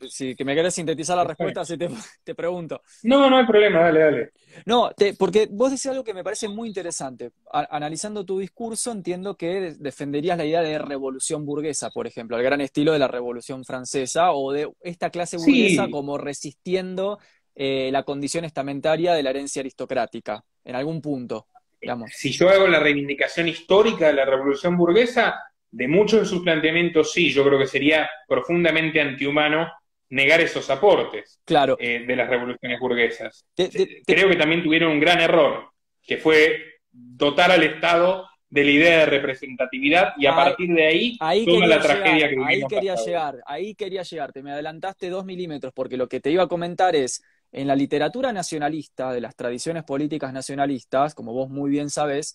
[0.09, 1.77] si que me querés sintetizar la respuesta, si
[2.25, 2.83] te, pregunto.
[3.05, 4.31] No, no hay problema, dale, dale.
[4.67, 7.31] No, porque vos decís algo que me parece muy interesante.
[7.53, 12.61] analizando tu discurso, entiendo que defenderías la idea de revolución burguesa, por ejemplo, al gran
[12.61, 17.21] estilo de la revolución francesa o de esta clase burguesa como resistiendo
[17.55, 21.47] eh, la condición estamentaria de la herencia aristocrática, en algún punto.
[21.81, 22.11] Digamos.
[22.13, 27.13] Si yo hago la reivindicación histórica de la revolución burguesa, de muchos de sus planteamientos,
[27.13, 29.71] sí, yo creo que sería profundamente antihumano
[30.11, 31.77] negar esos aportes claro.
[31.79, 33.45] Eh, de las revoluciones burguesas.
[33.55, 35.71] creo que también tuvieron un gran error,
[36.03, 41.19] que fue dotar al Estado de la idea de representatividad y a partir de ahí,
[41.47, 45.73] toda la tragedia que Ahí quería llegar, ahí quería llegar, te me adelantaste dos milímetros,
[45.73, 49.85] porque lo que te iba a comentar es, en la literatura nacionalista, de las tradiciones
[49.85, 52.35] políticas nacionalistas, como vos muy bien sabés,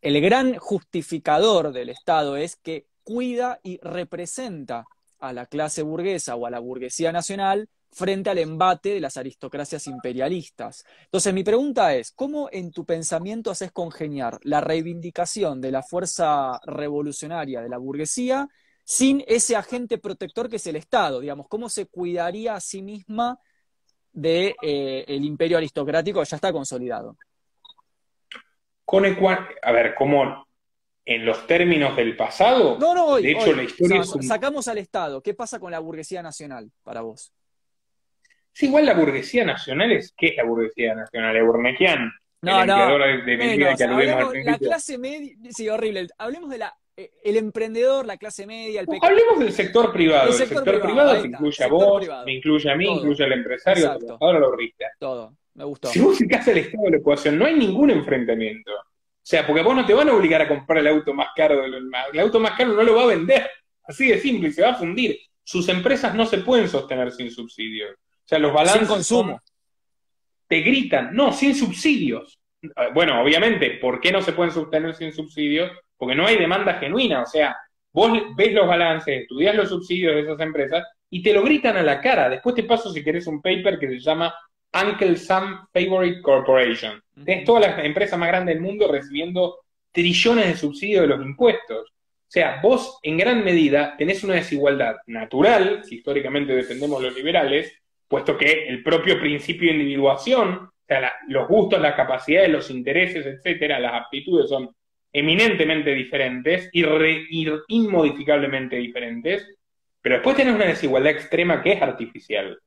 [0.00, 4.84] el gran justificador del Estado es que cuida y representa
[5.18, 9.86] a la clase burguesa o a la burguesía nacional frente al embate de las aristocracias
[9.86, 10.84] imperialistas.
[11.04, 16.60] Entonces, mi pregunta es, ¿cómo en tu pensamiento haces congeniar la reivindicación de la fuerza
[16.64, 18.48] revolucionaria de la burguesía
[18.84, 21.20] sin ese agente protector que es el Estado?
[21.20, 23.38] Digamos, ¿cómo se cuidaría a sí misma
[24.12, 27.16] del de, eh, imperio aristocrático que ya está consolidado?
[28.90, 30.48] Con a ver, ¿cómo
[31.04, 32.76] en los términos del pasado?
[32.76, 35.22] No, no, hoy, de hecho la historia sacamos al Estado.
[35.22, 37.32] ¿Qué pasa con la burguesía nacional para vos?
[38.52, 41.36] Sí, igual la burguesía nacional es ¿qué es la burguesía nacional?
[41.36, 42.12] ¿Es Burnequian?
[42.42, 42.98] No, no.
[42.98, 46.08] De menos, que hablemos, la clase media, sí, horrible.
[46.18, 49.06] Hablemos de la eh, el emprendedor, la clase media, el pequeño.
[49.06, 50.30] Hablemos del sector privado.
[50.30, 54.50] El sector, privado, incluye a vos, me incluye a mí, incluye al empresario, ahora lo
[54.56, 54.86] rista.
[54.98, 55.36] Todo.
[55.54, 55.88] Me gustó.
[55.88, 58.72] Si vos sacás el estado de la ecuación, no hay ningún enfrentamiento.
[59.22, 61.60] O sea, porque vos no te van a obligar a comprar el auto más caro
[61.62, 63.48] del El auto más caro no lo va a vender.
[63.84, 65.18] Así de simple, y se va a fundir.
[65.44, 67.92] Sus empresas no se pueden sostener sin subsidios.
[67.92, 68.80] O sea, los balances.
[68.80, 69.40] Sin consumo.
[70.46, 72.40] te gritan, no, sin subsidios.
[72.94, 75.70] Bueno, obviamente, ¿por qué no se pueden sostener sin subsidios?
[75.96, 77.22] Porque no hay demanda genuina.
[77.22, 77.56] O sea,
[77.92, 81.82] vos ves los balances, estudias los subsidios de esas empresas y te lo gritan a
[81.82, 82.28] la cara.
[82.28, 84.32] Después te paso, si querés, un paper que se llama
[84.72, 87.02] Uncle Sam Favorite Corporation.
[87.26, 89.60] Es toda la empresa más grande del mundo recibiendo
[89.92, 91.88] trillones de subsidios de los impuestos.
[91.88, 97.76] O sea, vos en gran medida tenés una desigualdad natural, si históricamente defendemos los liberales,
[98.06, 103.26] puesto que el propio principio de individuación, o sea, los gustos, las capacidades, los intereses,
[103.26, 104.70] etcétera, las aptitudes son
[105.12, 106.84] eminentemente diferentes y
[107.68, 109.46] inmodificablemente diferentes,
[110.00, 112.58] pero después tenés una desigualdad extrema que es artificial.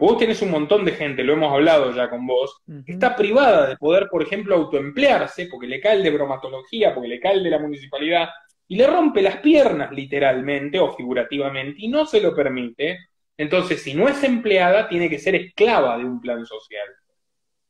[0.00, 3.68] Vos tenés un montón de gente, lo hemos hablado ya con vos, que está privada
[3.68, 7.44] de poder, por ejemplo, autoemplearse porque le cae el de bromatología, porque le cae el
[7.44, 8.30] de la municipalidad,
[8.66, 12.98] y le rompe las piernas literalmente o figurativamente y no se lo permite.
[13.36, 16.88] Entonces, si no es empleada, tiene que ser esclava de un plan social.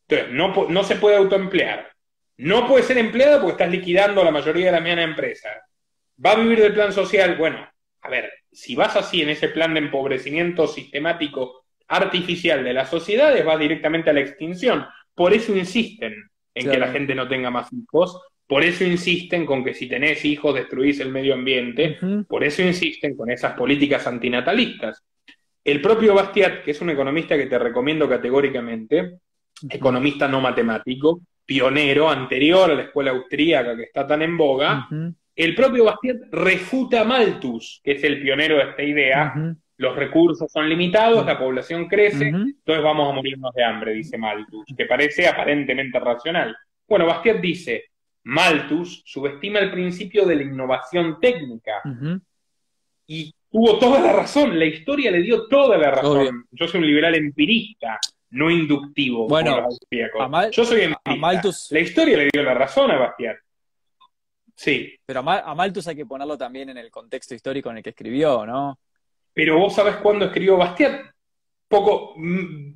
[0.07, 1.91] Entonces, no, no se puede autoemplear.
[2.37, 5.49] No puede ser empleada porque estás liquidando a la mayoría de la misma empresa.
[6.25, 7.35] ¿Va a vivir del plan social?
[7.37, 7.69] Bueno,
[8.03, 11.60] a ver, si vas así en ese plan de empobrecimiento sistemático
[11.91, 14.87] artificial de las sociedades, vas directamente a la extinción.
[15.15, 16.15] Por eso insisten
[16.55, 20.25] en que la gente no tenga más hijos, por eso insisten con que si tenés
[20.25, 25.03] hijos destruís el medio ambiente, por eso insisten con esas políticas antinatalistas.
[25.63, 29.19] El propio Bastiat, que es un economista que te recomiendo categóricamente,
[29.69, 34.89] economista no matemático, pionero, anterior a la escuela austríaca que está tan en boga,
[35.37, 39.35] el propio Bastiat refuta a Malthus, que es el pionero de esta idea.
[39.81, 44.67] Los recursos son limitados, la población crece, entonces vamos a morirnos de hambre, dice Malthus,
[44.77, 46.55] que parece aparentemente racional.
[46.87, 47.85] Bueno, Bastiat dice,
[48.25, 51.81] Malthus subestima el principio de la innovación técnica.
[53.07, 56.45] Y tuvo toda la razón, la historia le dio toda la razón.
[56.51, 57.99] Yo soy un liberal empirista,
[58.33, 59.29] no inductivo.
[59.29, 59.67] Bueno,
[60.53, 61.43] yo soy empirista.
[61.71, 63.39] La historia le dio la razón a Bastiat.
[64.55, 64.95] Sí.
[65.07, 68.45] Pero a, Malthus hay que ponerlo también en el contexto histórico en el que escribió,
[68.45, 68.79] ¿no?
[69.33, 71.11] Pero vos sabés cuándo escribió Bastiat.
[71.69, 72.17] Poco,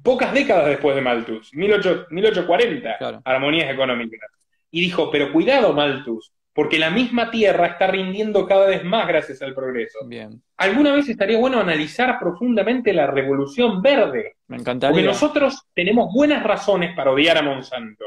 [0.05, 4.31] pocas décadas después de Malthus, 1840, Armonías Económicas.
[4.71, 9.43] Y dijo, pero cuidado Malthus, porque la misma Tierra está rindiendo cada vez más gracias
[9.43, 9.99] al progreso.
[10.07, 10.41] Bien.
[10.57, 14.37] Alguna vez estaría bueno analizar profundamente la revolución verde.
[14.47, 14.93] Me encantaría.
[14.93, 18.05] Porque nosotros tenemos buenas razones para odiar a Monsanto.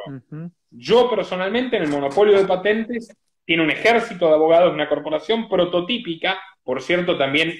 [0.69, 6.39] Yo personalmente en el monopolio de patentes tiene un ejército de abogados, una corporación prototípica,
[6.63, 7.53] por cierto también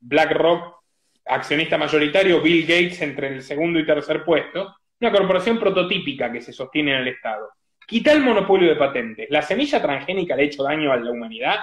[0.00, 0.82] BlackRock,
[1.26, 6.52] accionista mayoritario, Bill Gates entre el segundo y tercer puesto, una corporación prototípica que se
[6.52, 7.50] sostiene en el Estado.
[7.86, 9.26] Quita el monopolio de patentes.
[9.30, 11.56] La semilla transgénica le ha hecho daño a la humanidad.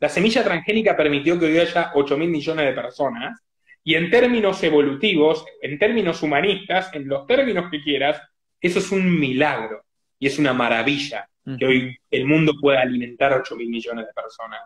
[0.00, 3.40] La semilla transgénica permitió que hoy haya 8 mil millones de personas.
[3.82, 8.22] Y en términos evolutivos, en términos humanistas, en los términos que quieras,
[8.60, 9.82] eso es un milagro
[10.20, 11.28] y es una maravilla
[11.58, 14.60] que hoy el mundo pueda alimentar 8 mil millones de personas.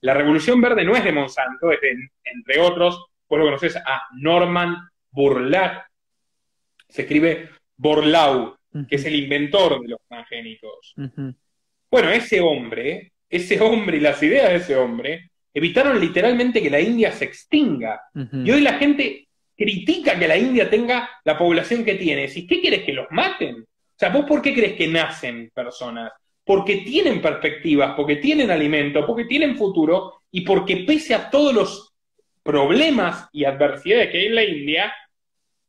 [0.00, 4.02] La revolución verde no es de Monsanto, es de, entre otros, vos lo conoces a
[4.18, 4.76] Norman
[5.10, 5.82] Borlaug.
[6.88, 8.56] Se escribe Borlaug,
[8.88, 10.94] que es el inventor de los transgénicos.
[11.90, 16.80] Bueno, ese hombre, ese hombre y las ideas de ese hombre evitaron literalmente que la
[16.80, 18.00] India se extinga.
[18.14, 22.30] Y hoy la gente critica que la India tenga la población que tiene.
[22.34, 23.64] ¿Y qué quieres que los maten?
[24.02, 26.10] Sea, ¿vos por qué crees que nacen personas?
[26.44, 31.92] Porque tienen perspectivas, porque tienen alimento, porque tienen futuro y porque pese a todos los
[32.42, 34.92] problemas y adversidades que hay en la India,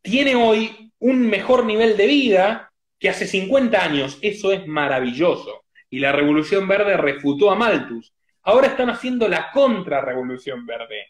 [0.01, 4.17] tiene hoy un mejor nivel de vida que hace 50 años.
[4.23, 5.65] Eso es maravilloso.
[5.91, 8.13] Y la Revolución Verde refutó a Malthus.
[8.41, 11.05] Ahora están haciendo la contra-revolución verde.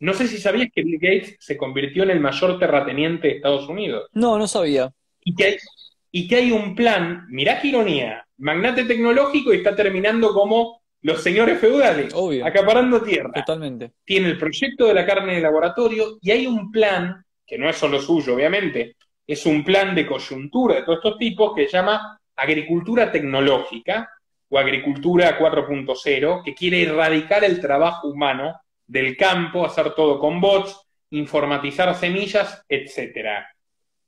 [0.00, 3.68] No sé si sabías que Bill Gates se convirtió en el mayor terrateniente de Estados
[3.68, 4.10] Unidos.
[4.14, 4.92] No, no sabía.
[5.22, 5.56] Y que hay,
[6.16, 11.22] y que hay un plan, mirá qué ironía, magnate tecnológico y está terminando como los
[11.22, 13.32] señores feudales, acaparando tierra.
[13.34, 13.92] Totalmente.
[14.02, 17.76] Tiene el proyecto de la carne de laboratorio y hay un plan, que no es
[17.76, 18.96] solo suyo, obviamente,
[19.26, 24.08] es un plan de coyuntura de todos estos tipos que se llama agricultura tecnológica
[24.48, 30.80] o agricultura 4.0, que quiere erradicar el trabajo humano del campo, hacer todo con bots,
[31.10, 33.44] informatizar semillas, etc.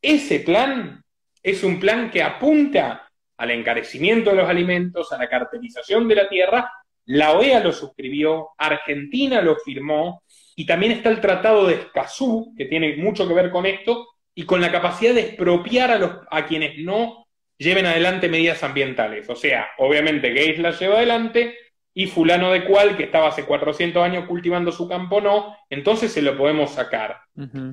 [0.00, 1.04] Ese plan
[1.42, 6.28] es un plan que apunta al encarecimiento de los alimentos, a la cartelización de la
[6.28, 6.70] tierra.
[7.06, 10.22] La OEA lo suscribió, Argentina lo firmó,
[10.56, 14.44] y también está el Tratado de Escazú, que tiene mucho que ver con esto, y
[14.44, 17.26] con la capacidad de expropiar a, los, a quienes no
[17.56, 19.28] lleven adelante medidas ambientales.
[19.28, 21.56] O sea, obviamente Gates las lleva adelante
[21.92, 26.22] y fulano de cual, que estaba hace 400 años cultivando su campo, no, entonces se
[26.22, 27.18] lo podemos sacar.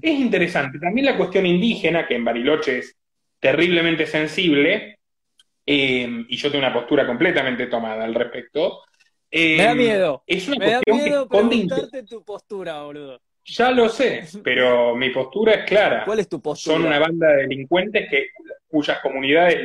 [0.02, 0.80] Es interesante.
[0.80, 2.98] También la cuestión indígena, que en Bariloche es
[3.40, 5.00] terriblemente sensible,
[5.66, 8.82] eh, y yo tengo una postura completamente tomada al respecto.
[9.32, 10.24] me da eh, miedo.
[10.28, 13.20] Es una me da miedo preguntarte tu postura, boludo.
[13.48, 16.04] Ya lo sé, pero mi postura es clara.
[16.04, 16.78] ¿Cuál es tu postura?
[16.78, 18.30] Son una banda de delincuentes que,
[18.68, 19.60] cuyas comunidades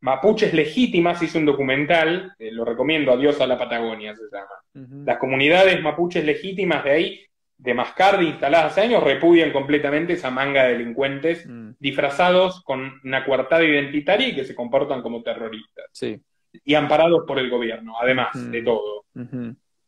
[0.00, 5.04] mapuches legítimas, hice un documental, eh, lo recomiendo, Adiós a la Patagonia se llama.
[5.06, 7.26] Las comunidades mapuches legítimas de ahí,
[7.56, 11.72] de Mascardi, instaladas hace años, repudian completamente esa manga de delincuentes mm.
[11.78, 15.86] disfrazados con una coartada identitaria y que se comportan como terroristas.
[15.92, 16.20] Sí.
[16.64, 19.04] Y amparados por el gobierno, además de todo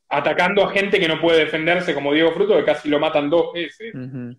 [0.09, 3.53] atacando a gente que no puede defenderse, como Diego Fruto, que casi lo matan dos
[3.53, 3.93] veces,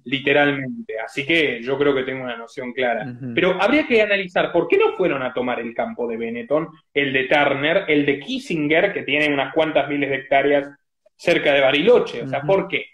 [0.04, 1.00] literalmente.
[1.00, 3.06] Así que yo creo que tengo una noción clara.
[3.36, 7.12] Pero habría que analizar por qué no fueron a tomar el campo de Benetton, el
[7.12, 10.70] de Turner, el de Kissinger, que tiene unas cuantas miles de hectáreas
[11.16, 12.24] cerca de Bariloche.
[12.24, 12.86] O sea, ¿por qué?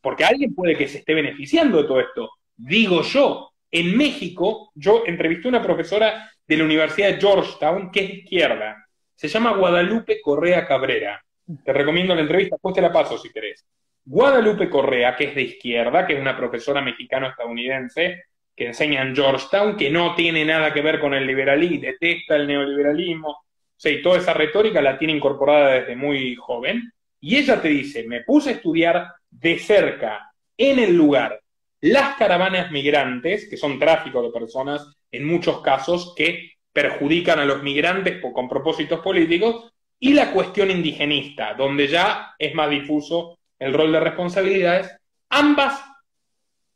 [0.00, 2.30] Porque alguien puede que se esté beneficiando de todo esto.
[2.56, 8.00] Digo yo, en México, yo entrevisté a una profesora de la Universidad de Georgetown, que
[8.00, 8.86] es izquierda.
[9.14, 11.20] Se llama Guadalupe Correa Cabrera
[11.64, 13.64] te recomiendo la entrevista, después te la paso si querés.
[14.04, 18.24] Guadalupe Correa, que es de izquierda, que es una profesora mexicano-estadounidense,
[18.54, 22.46] que enseña en Georgetown, que no tiene nada que ver con el liberalismo, detesta el
[22.46, 26.90] neoliberalismo, o sea, y toda esa retórica la tiene incorporada desde muy joven.
[27.20, 31.40] Y ella te dice, me puse a estudiar de cerca, en el lugar,
[31.80, 37.62] las caravanas migrantes, que son tráfico de personas en muchos casos que perjudican a los
[37.62, 43.92] migrantes con propósitos políticos, y la cuestión indigenista, donde ya es más difuso el rol
[43.92, 44.94] de responsabilidades,
[45.30, 45.82] ambas,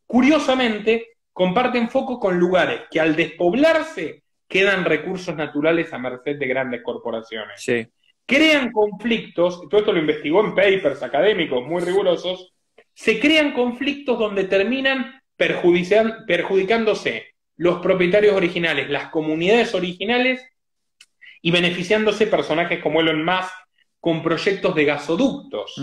[0.07, 6.83] curiosamente, comparten foco con lugares que al despoblarse quedan recursos naturales a merced de grandes
[6.83, 7.61] corporaciones.
[8.31, 12.53] Crean conflictos, todo esto lo investigó en papers académicos muy rigurosos,
[12.95, 20.47] se crean conflictos donde terminan perjudicándose los propietarios originales, las comunidades originales
[21.43, 23.51] y beneficiándose personajes como Elon Musk
[23.99, 25.75] con proyectos de gasoductos.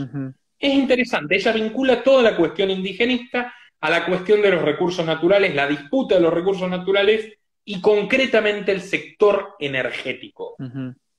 [0.57, 5.53] Es interesante, ella vincula toda la cuestión indigenista a la cuestión de los recursos naturales,
[5.53, 7.33] la disputa de los recursos naturales
[7.65, 10.55] y concretamente el sector energético.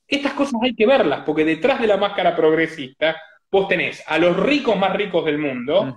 [0.09, 4.37] Estas cosas hay que verlas, porque detrás de la máscara progresista vos tenés a los
[4.37, 5.97] ricos más ricos del mundo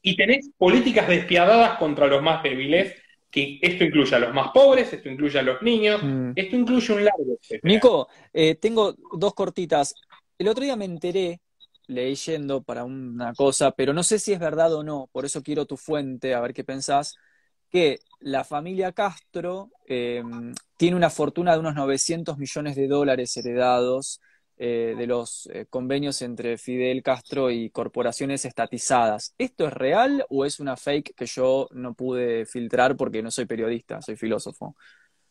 [0.00, 2.94] y tenés políticas despiadadas contra los más débiles
[3.34, 6.30] que esto incluye a los más pobres, esto incluye a los niños, mm.
[6.36, 7.36] esto incluye un largo.
[7.64, 9.96] Nico, eh, tengo dos cortitas.
[10.38, 11.40] El otro día me enteré,
[11.88, 15.66] leyendo para una cosa, pero no sé si es verdad o no, por eso quiero
[15.66, 17.16] tu fuente, a ver qué pensás,
[17.74, 24.20] que la familia Castro em, tiene una fortuna de unos 900 millones de dólares heredados
[24.56, 29.34] eh, de los eh, convenios entre Fidel Castro y corporaciones estatizadas.
[29.38, 33.46] ¿Esto es real o es una fake que yo no pude filtrar porque no soy
[33.46, 34.76] periodista, soy filósofo?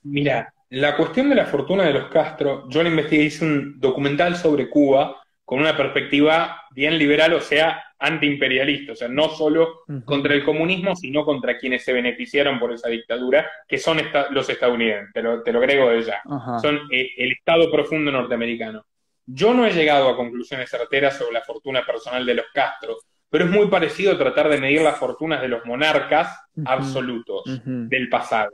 [0.01, 4.35] Mira, la cuestión de la fortuna de los Castro, yo la investigué, hice un documental
[4.35, 5.15] sobre Cuba
[5.45, 10.93] con una perspectiva bien liberal, o sea, antiimperialista, o sea, no solo contra el comunismo,
[10.93, 13.97] sino contra quienes se beneficiaron por esa dictadura, que son
[14.31, 16.21] los estadounidenses, te lo, te lo agrego de ya,
[16.61, 18.85] son eh, el Estado profundo norteamericano.
[19.25, 22.97] Yo no he llegado a conclusiones certeras sobre la fortuna personal de los Castro,
[23.29, 28.51] pero es muy parecido tratar de medir las fortunas de los monarcas absolutos del pasado.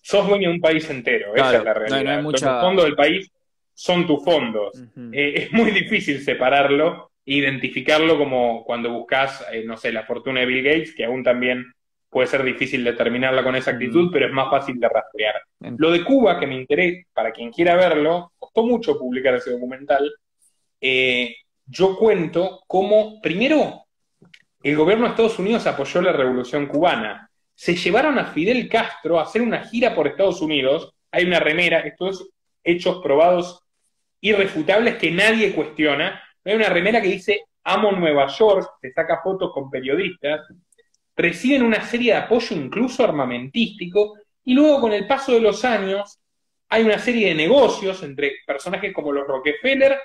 [0.00, 2.22] Sos dueño de un país entero, esa es la realidad.
[2.22, 3.28] Los fondos del país
[3.74, 4.80] son tus fondos.
[5.12, 10.46] Eh, es muy difícil separarlo identificarlo como cuando buscas, eh, no sé, la fortuna de
[10.46, 11.72] Bill Gates, que aún también
[12.12, 15.34] puede ser difícil determinarla con exactitud, pero es más fácil de rastrear.
[15.78, 20.12] Lo de Cuba, que me interesa, para quien quiera verlo, costó mucho publicar ese documental.
[20.78, 23.86] Eh, yo cuento cómo, primero,
[24.62, 27.30] el gobierno de Estados Unidos apoyó la revolución cubana.
[27.54, 30.92] Se llevaron a Fidel Castro a hacer una gira por Estados Unidos.
[31.10, 32.28] Hay una remera, estos
[32.62, 33.62] hechos probados
[34.20, 36.22] irrefutables que nadie cuestiona.
[36.44, 40.40] Hay una remera que dice Amo Nueva York, se saca fotos con periodistas
[41.16, 44.14] reciben una serie de apoyo incluso armamentístico,
[44.44, 46.18] y luego con el paso de los años
[46.68, 49.98] hay una serie de negocios entre personajes como los Rockefeller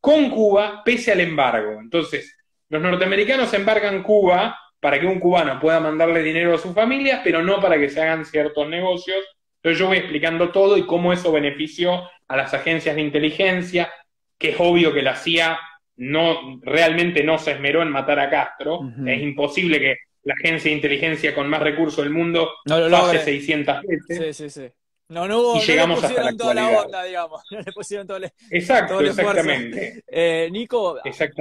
[0.00, 1.80] con Cuba pese al embargo.
[1.80, 2.36] Entonces,
[2.68, 7.42] los norteamericanos embargan Cuba para que un cubano pueda mandarle dinero a su familia, pero
[7.42, 9.24] no para que se hagan ciertos negocios.
[9.56, 13.90] Entonces yo voy explicando todo y cómo eso benefició a las agencias de inteligencia,
[14.38, 15.58] que es obvio que la CIA
[15.96, 18.80] no, realmente no se esmeró en matar a Castro.
[19.06, 23.20] Es imposible que la agencia de inteligencia con más recursos del mundo no lo hace
[23.20, 24.36] 600 veces.
[24.36, 24.72] Sí, sí, sí.
[25.08, 27.42] No, no hubo, y llegamos no le pusieron toda la onda, digamos.
[27.50, 30.02] No le pusieron todo el, Exacto, exactamente.
[30.08, 30.98] Eh, Nico,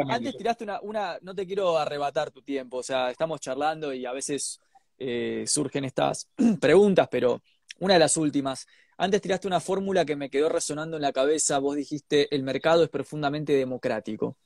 [0.09, 4.05] antes tiraste una, una, no te quiero arrebatar tu tiempo, o sea, estamos charlando y
[4.05, 4.59] a veces
[4.97, 6.29] eh, surgen estas
[6.59, 7.41] preguntas, pero
[7.79, 8.67] una de las últimas.
[9.03, 12.85] Antes tiraste una fórmula que me quedó resonando en la cabeza, vos dijiste, el mercado
[12.85, 14.37] es profundamente democrático.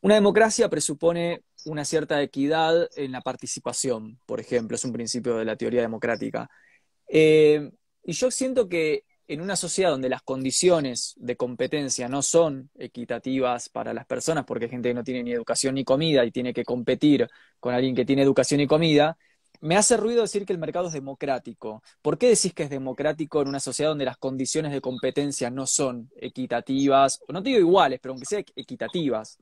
[0.00, 5.44] Una democracia presupone una cierta equidad en la participación, por ejemplo, es un principio de
[5.44, 6.48] la teoría democrática.
[7.06, 12.70] Eh, y yo siento que en una sociedad donde las condiciones de competencia no son
[12.78, 16.30] equitativas para las personas, porque hay gente que no tiene ni educación ni comida y
[16.30, 17.28] tiene que competir
[17.60, 19.18] con alguien que tiene educación y comida,
[19.64, 21.82] me hace ruido decir que el mercado es democrático.
[22.02, 25.66] ¿Por qué decís que es democrático en una sociedad donde las condiciones de competencia no
[25.66, 27.22] son equitativas?
[27.28, 29.38] No te digo iguales, pero aunque sean equitativas.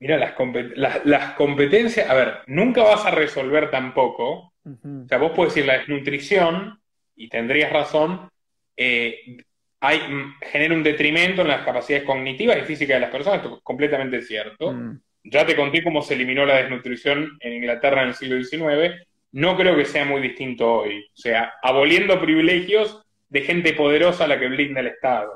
[0.00, 4.52] Mira, las, competencias, a ver, nunca vas a resolver tampoco.
[4.64, 6.80] O sea, vos puedes decir la desnutrición,
[7.14, 8.28] y tendrías razón,
[8.76, 9.44] eh,
[9.78, 10.00] hay,
[10.40, 14.22] genera un detrimento en las capacidades cognitivas y físicas de las personas, esto es completamente
[14.22, 14.72] cierto.
[14.72, 15.00] Mm.
[15.24, 18.94] Ya te conté cómo se eliminó la desnutrición en Inglaterra en el siglo XIX.
[19.32, 20.98] No creo que sea muy distinto hoy.
[20.98, 25.32] O sea, aboliendo privilegios, de gente poderosa a la que blinda el Estado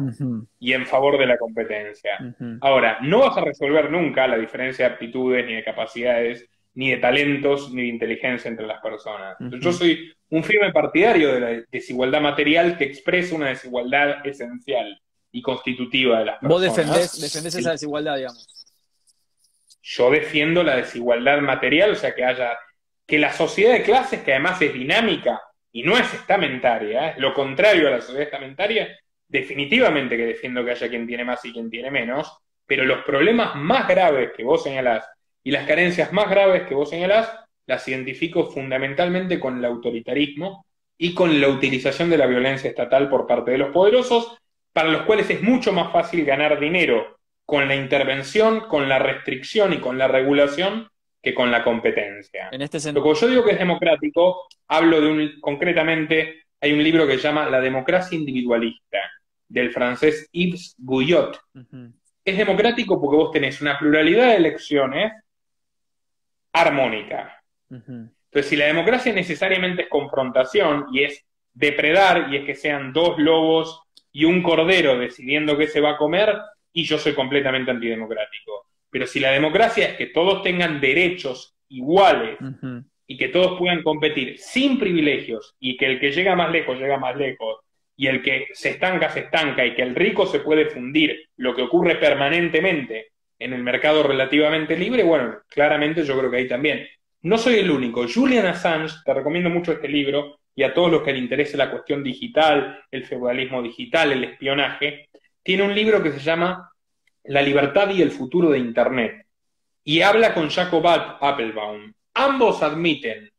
[0.60, 2.12] y en favor de la competencia.
[2.60, 6.98] Ahora, no vas a resolver nunca la diferencia de aptitudes, ni de capacidades, ni de
[6.98, 9.36] talentos, ni de inteligencia entre las personas.
[9.40, 15.00] Yo soy un firme partidario de la desigualdad material que expresa una desigualdad esencial
[15.32, 16.76] y constitutiva de las personas.
[16.76, 18.57] Vos defendés, esa desigualdad, digamos.
[19.90, 22.58] Yo defiendo la desigualdad material, o sea, que haya
[23.06, 25.40] que la sociedad de clases, que además es dinámica,
[25.72, 30.72] y no es estamentaria, es lo contrario a la sociedad estamentaria, definitivamente que defiendo que
[30.72, 32.36] haya quien tiene más y quien tiene menos,
[32.66, 35.08] pero los problemas más graves que vos señalás
[35.42, 37.32] y las carencias más graves que vos señalás,
[37.66, 40.66] las identifico fundamentalmente con el autoritarismo
[40.98, 44.36] y con la utilización de la violencia estatal por parte de los poderosos,
[44.70, 47.17] para los cuales es mucho más fácil ganar dinero
[47.48, 50.86] con la intervención, con la restricción y con la regulación
[51.22, 52.50] que con la competencia.
[52.52, 53.14] En este sentido.
[53.14, 57.48] yo digo que es democrático, hablo de un, concretamente, hay un libro que se llama
[57.48, 58.98] La democracia individualista,
[59.48, 61.40] del francés Yves Guyot.
[62.22, 65.12] Es democrático porque vos tenés una pluralidad de elecciones
[66.52, 67.42] armónica.
[67.70, 73.18] Entonces, si la democracia necesariamente es confrontación y es depredar y es que sean dos
[73.18, 76.38] lobos y un cordero decidiendo qué se va a comer,
[76.72, 78.66] y yo soy completamente antidemocrático.
[78.90, 82.38] Pero si la democracia es que todos tengan derechos iguales
[83.06, 86.98] y que todos puedan competir sin privilegios y que el que llega más lejos llega
[86.98, 87.58] más lejos
[87.96, 91.54] y el que se estanca se estanca y que el rico se puede fundir, lo
[91.54, 93.08] que ocurre permanentemente
[93.38, 96.86] en el mercado relativamente libre, bueno, claramente yo creo que ahí también.
[97.22, 98.06] No soy el único.
[98.06, 101.70] Julian Assange, te recomiendo mucho este libro y a todos los que les interese la
[101.70, 105.07] cuestión digital, el feudalismo digital, el espionaje,
[105.48, 106.70] tiene un libro que se llama
[107.24, 109.24] la libertad y el futuro de Internet.
[109.82, 111.90] Y habla con Jacob Applebaum.
[112.12, 113.30] Ambos admiten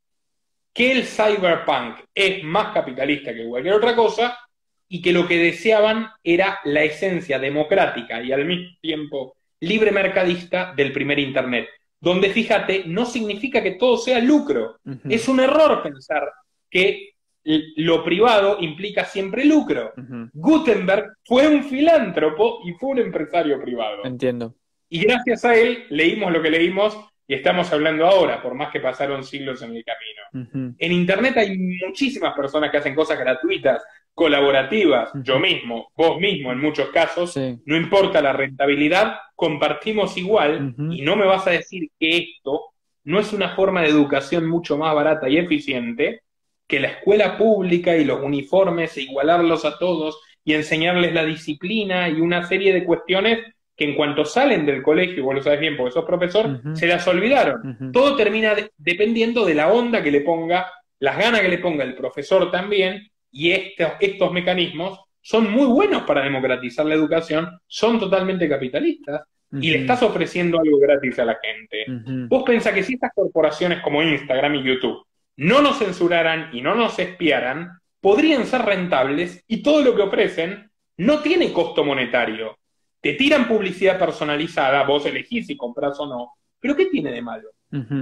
[0.74, 4.40] que el cyberpunk es más capitalista que cualquier otra cosa
[4.88, 10.74] y que lo que deseaban era la esencia democrática y al mismo tiempo libre mercadista
[10.76, 11.70] del primer Internet.
[12.00, 14.80] Donde, fíjate, no significa que todo sea lucro.
[15.08, 16.28] Es un error pensar
[16.72, 17.12] que
[17.44, 19.94] lo privado implica siempre lucro.
[20.34, 24.06] Gutenberg fue un filántropo y fue un empresario privado.
[24.06, 24.56] Entiendo.
[24.90, 26.98] Y gracias a él leímos lo que leímos
[27.28, 30.76] y estamos hablando ahora, por más que pasaron siglos en el camino.
[30.80, 31.56] En Internet hay
[31.86, 33.84] muchísimas personas que hacen cosas gratuitas,
[34.16, 41.04] colaborativas, yo mismo, vos mismo en muchos casos, no importa la rentabilidad, compartimos igual y
[41.04, 44.96] no me vas a decir que esto no es una forma de educación mucho más
[44.96, 46.24] barata y eficiente
[46.70, 52.08] que la escuela pública y los uniformes e igualarlos a todos y enseñarles la disciplina
[52.08, 53.40] y una serie de cuestiones
[53.76, 57.08] que en cuanto salen del colegio, vos lo sabes bien porque sos profesor, se las
[57.08, 57.92] olvidaron.
[57.92, 60.68] Todo termina dependiendo de la onda que le ponga,
[61.00, 66.04] las ganas que le ponga el profesor también, y estos, estos mecanismos son muy buenos
[66.04, 69.22] para democratizar la educación, son totalmente capitalistas,
[69.60, 71.86] y le estás ofreciendo algo gratis a la gente.
[72.28, 75.09] Vos pensás que si estas corporaciones como Instagram y YouTube
[75.40, 80.70] no nos censuraran y no nos espiaran, podrían ser rentables y todo lo que ofrecen
[80.98, 82.58] no tiene costo monetario.
[83.00, 87.52] Te tiran publicidad personalizada, vos elegís si compras o no, pero ¿qué tiene de malo?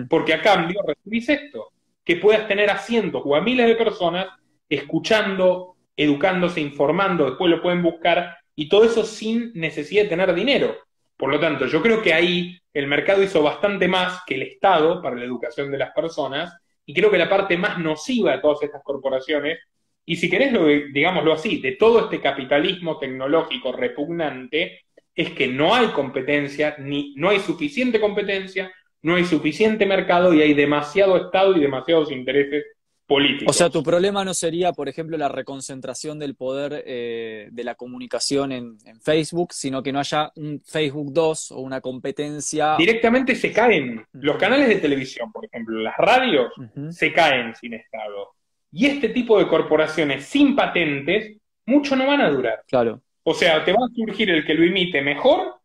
[0.09, 1.67] Porque a cambio recibís esto,
[2.03, 4.29] que puedas tener a cientos o a miles de personas
[4.67, 10.75] escuchando, educándose, informando, después lo pueden buscar y todo eso sin necesidad de tener dinero.
[11.15, 15.03] Por lo tanto, yo creo que ahí el mercado hizo bastante más que el Estado
[15.03, 16.57] para la educación de las personas
[16.87, 19.59] y creo que la parte más nociva de todas estas corporaciones,
[20.05, 25.75] y si querés, lo, digámoslo así, de todo este capitalismo tecnológico repugnante, es que no
[25.75, 31.57] hay competencia, ni, no hay suficiente competencia, no hay suficiente mercado y hay demasiado Estado
[31.57, 32.63] y demasiados intereses
[33.07, 33.55] políticos.
[33.55, 37.75] O sea, tu problema no sería, por ejemplo, la reconcentración del poder eh, de la
[37.75, 42.75] comunicación en, Facebook, sino que no haya un Facebook 2 o una competencia.
[42.77, 44.05] Directamente se caen.
[44.13, 46.51] Los canales de televisión, por ejemplo, las radios,
[46.89, 48.33] se caen sin Estado.
[48.71, 52.63] Y este tipo de corporaciones sin patentes, mucho no van a durar.
[52.67, 53.01] Claro.
[53.23, 55.55] O sea, te va a surgir el que lo imite mejor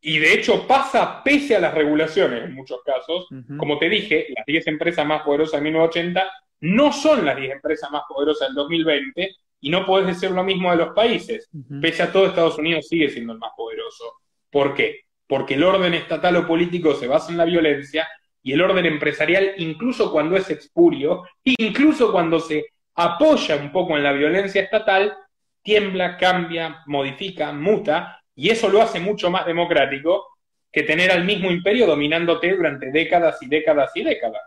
[0.00, 3.26] y de hecho pasa pese a las regulaciones en muchos casos.
[3.56, 6.30] Como te dije, las 10 empresas más poderosas de 1980
[6.60, 10.70] no son las 10 empresas más poderosas del 2020 y no podés decir lo mismo
[10.70, 11.48] de los países.
[11.80, 14.04] Pese a todo, Estados Unidos sigue siendo el más poderoso.
[14.50, 15.00] ¿Por qué?
[15.26, 18.06] Porque el orden estatal o político se basa en la violencia
[18.42, 24.02] y el orden empresarial, incluso cuando es expurio, incluso cuando se apoya un poco en
[24.02, 25.16] la violencia estatal,
[25.62, 30.26] tiembla, cambia, modifica, muta, y eso lo hace mucho más democrático
[30.74, 34.42] que tener al mismo imperio dominándote durante décadas y décadas y décadas.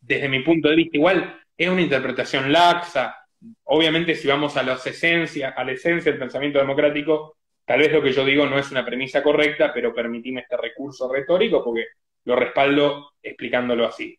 [0.00, 3.16] Desde mi punto de vista, igual es una interpretación laxa,
[3.64, 8.00] obviamente si vamos a, la esencia, a la esencia del pensamiento democrático, tal vez lo
[8.00, 11.86] que yo digo no es una premisa correcta, pero permitime este recurso retórico porque
[12.24, 14.16] lo respaldo explicándolo así.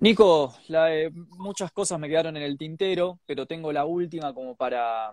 [0.00, 5.10] Nico, eh, muchas cosas me quedaron en el tintero, pero tengo la última como para...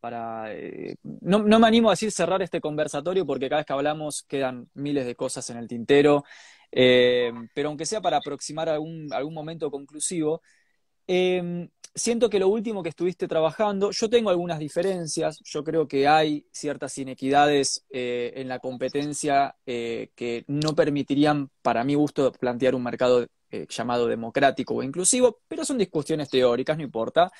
[0.00, 4.22] para eh, no, me animo a decir cerrar este conversatorio porque cada vez que hablamos
[4.22, 6.24] quedan miles de cosas en el tintero,
[6.70, 10.42] eh, pero aunque sea para aproximar algún, algún momento conclusivo,
[11.94, 16.46] siento que lo último que estuviste trabajando, yo tengo algunas diferencias, yo creo que hay
[16.52, 23.66] ciertas inequidades en la competencia que no permitirían, para mi gusto, plantear un mercado eh,
[23.70, 27.32] llamado democrático o inclusivo, pero son discusiones teóricas, no importa.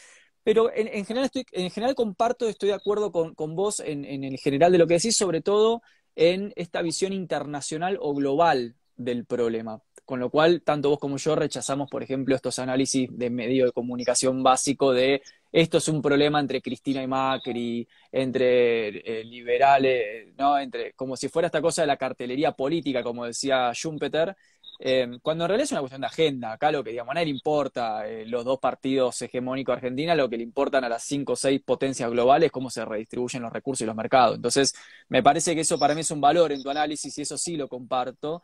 [0.44, 4.72] Pero en, general, estoy, en general comparto, estoy de acuerdo con, vos en, el general
[4.72, 5.82] de lo que decís, sobre todo
[6.16, 9.82] en esta visión internacional o global del problema.
[10.04, 13.72] Con lo cual, tanto vos como yo rechazamos, por ejemplo, estos análisis de medio de
[13.72, 15.20] comunicación básico de
[15.50, 20.58] esto es un problema entre Cristina y Macri, entre eh, liberales, ¿no?
[20.58, 24.36] Entre, como si fuera esta cosa de la cartelería política, como decía Schumpeter,
[24.80, 27.26] Em, cuando en realidad es una cuestión de agenda, acá lo que digamos, a nadie
[27.26, 31.02] le importa eh, los dos partidos hegemónicos de Argentina, lo que le importan a las
[31.02, 34.36] cinco o seis potencias globales es cómo se redistribuyen los recursos y los mercados.
[34.36, 34.74] Entonces,
[35.08, 37.56] me parece que eso para mí es un valor en tu análisis y eso sí
[37.56, 38.42] lo comparto.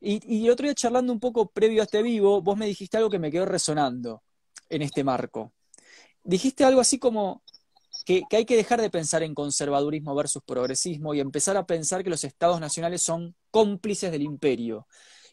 [0.00, 3.10] Y, el otro día charlando un poco previo a este vivo, vos me dijiste algo
[3.10, 4.22] que me quedó resonando
[4.68, 5.52] en este marco.
[6.22, 7.42] Dijiste algo así como,
[8.04, 12.10] que, hay que dejar de pensar en conservadurismo versus progresismo y empezar a pensar que
[12.10, 14.86] los estados nacionales son cómplices del imperio.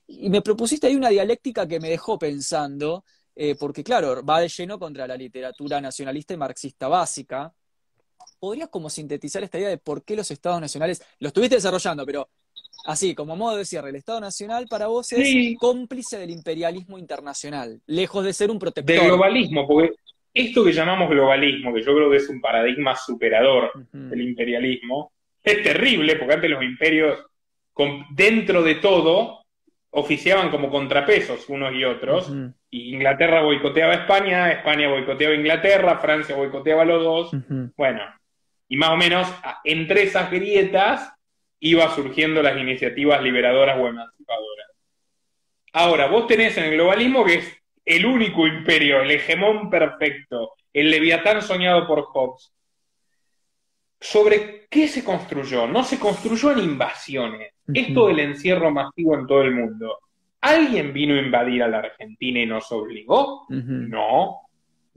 [0.08, 3.04] Y me propusiste ahí una dialéctica que me dejó pensando,
[3.36, 7.54] eh, porque claro, va de lleno contra la literatura nacionalista y marxista básica.
[8.40, 12.30] ¿Podrías como sintetizar esta idea de por qué los estados nacionales, lo estuviste desarrollando, pero
[12.86, 17.82] así, como modo de cierre, el Estado Nacional para vos es cómplice del imperialismo internacional,
[17.88, 18.96] lejos de ser un protector.
[18.96, 19.96] Del globalismo, porque
[20.34, 25.12] esto que llamamos globalismo, que yo creo que es un paradigma superador del imperialismo,
[25.44, 27.20] es terrible, porque antes los imperios,
[28.12, 29.46] dentro de todo,
[30.00, 32.32] oficiaban como contrapesos unos y otros.
[32.70, 37.32] Y Inglaterra boicoteaba a España, España boicoteaba a Inglaterra, Francia boicoteaba a los dos.
[37.76, 38.04] Bueno,
[38.68, 39.28] y más o menos
[39.64, 41.12] entre esas grietas
[41.60, 44.68] iba surgiendo las iniciativas liberadoras o emancipadoras.
[45.74, 50.92] Ahora, vos tenés en el globalismo que es el único imperio, el hegemón perfecto, el
[50.92, 52.54] leviatán soñado por Hobbes.
[54.00, 55.66] ¿Sobre qué se construyó?
[55.66, 60.00] No se construyó en invasiones, esto del encierro masivo en todo el mundo,
[60.42, 63.46] ¿alguien vino a invadir a la Argentina y nos obligó?
[63.50, 64.42] No.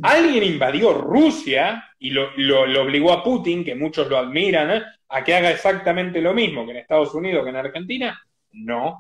[0.03, 2.31] ¿Alguien invadió Rusia y lo,
[2.83, 4.83] obligó a Putin, que muchos lo admiran, ¿eh?
[5.09, 8.23] a que haga exactamente lo mismo que en Estados Unidos que en Argentina?
[8.53, 8.99] No.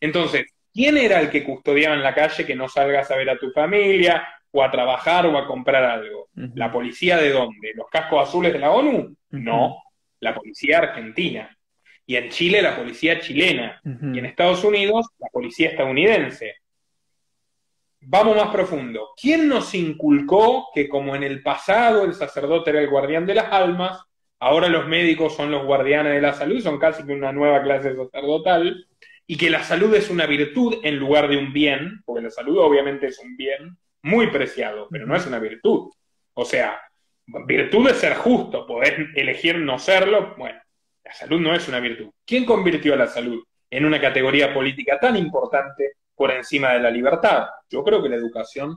[0.00, 3.38] Entonces, ¿quién era el que custodiaba en la calle que no salgas a ver a
[3.38, 6.28] tu familia o a trabajar o a comprar algo?
[6.54, 7.72] ¿La policía de dónde?
[7.74, 9.14] ¿Los cascos azules de la ONU?
[9.30, 9.76] No,
[10.20, 11.53] la policía argentina
[12.06, 16.56] y en Chile la policía chilena, y en Estados Unidos la policía estadounidense.
[18.00, 19.10] Vamos más profundo.
[19.20, 23.50] ¿Quién nos inculcó que como en el pasado el sacerdote era el guardián de las
[23.50, 24.02] almas,
[24.38, 28.86] ahora los médicos son los guardianes de la salud, son casi una nueva clase sacerdotal,
[29.26, 32.58] y que la salud es una virtud en lugar de un bien, porque la salud
[32.58, 35.90] obviamente es un bien muy preciado, pero no es una virtud.
[36.34, 36.78] O sea,
[37.46, 40.60] virtud es ser justo, poder elegir no serlo, bueno,
[41.04, 42.10] la salud no es una virtud.
[42.24, 46.90] ¿Quién convirtió a la salud en una categoría política tan importante por encima de la
[46.90, 47.46] libertad?
[47.68, 48.76] Yo creo que la educación,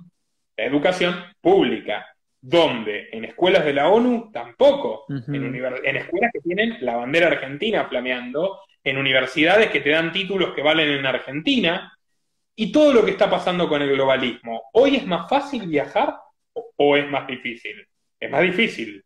[0.57, 2.05] la educación pública.
[2.39, 3.09] ¿Dónde?
[3.11, 5.05] En escuelas de la ONU tampoco.
[5.09, 10.53] en, en escuelas que tienen la bandera argentina flameando, en universidades que te dan títulos
[10.53, 11.97] que valen en Argentina,
[12.55, 14.63] y todo lo que está pasando con el globalismo.
[14.73, 16.15] ¿Hoy es más fácil viajar
[16.53, 17.86] o es más difícil?
[18.19, 19.03] Es más difícil.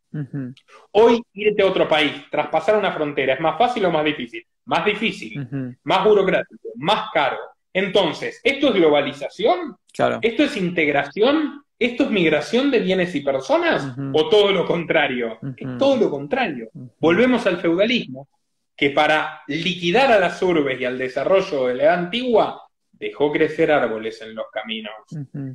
[0.91, 4.45] Hoy irte a otro país, traspasar una frontera, ¿es más fácil o más difícil?
[4.65, 5.47] Más difícil,
[5.83, 7.37] más burocrático, más caro.
[7.73, 9.75] Entonces, ¿esto es globalización?
[9.93, 10.19] Claro.
[10.21, 11.63] ¿Esto es integración?
[11.79, 13.95] ¿Esto es migración de bienes y personas?
[14.13, 15.39] ¿O todo lo contrario?
[15.57, 16.69] Es todo lo contrario.
[16.99, 18.27] Volvemos al feudalismo,
[18.75, 22.61] que para liquidar a las urbes y al desarrollo de la edad antigua,
[23.01, 24.93] dejó crecer árboles en los caminos.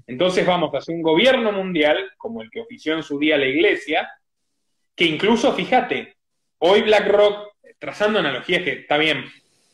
[0.07, 3.47] Entonces vamos a hacer un gobierno mundial, como el que ofició en su día la
[3.47, 4.11] Iglesia,
[4.97, 6.17] que incluso, fíjate,
[6.59, 9.25] hoy BlackRock, trazando analogías que está bien,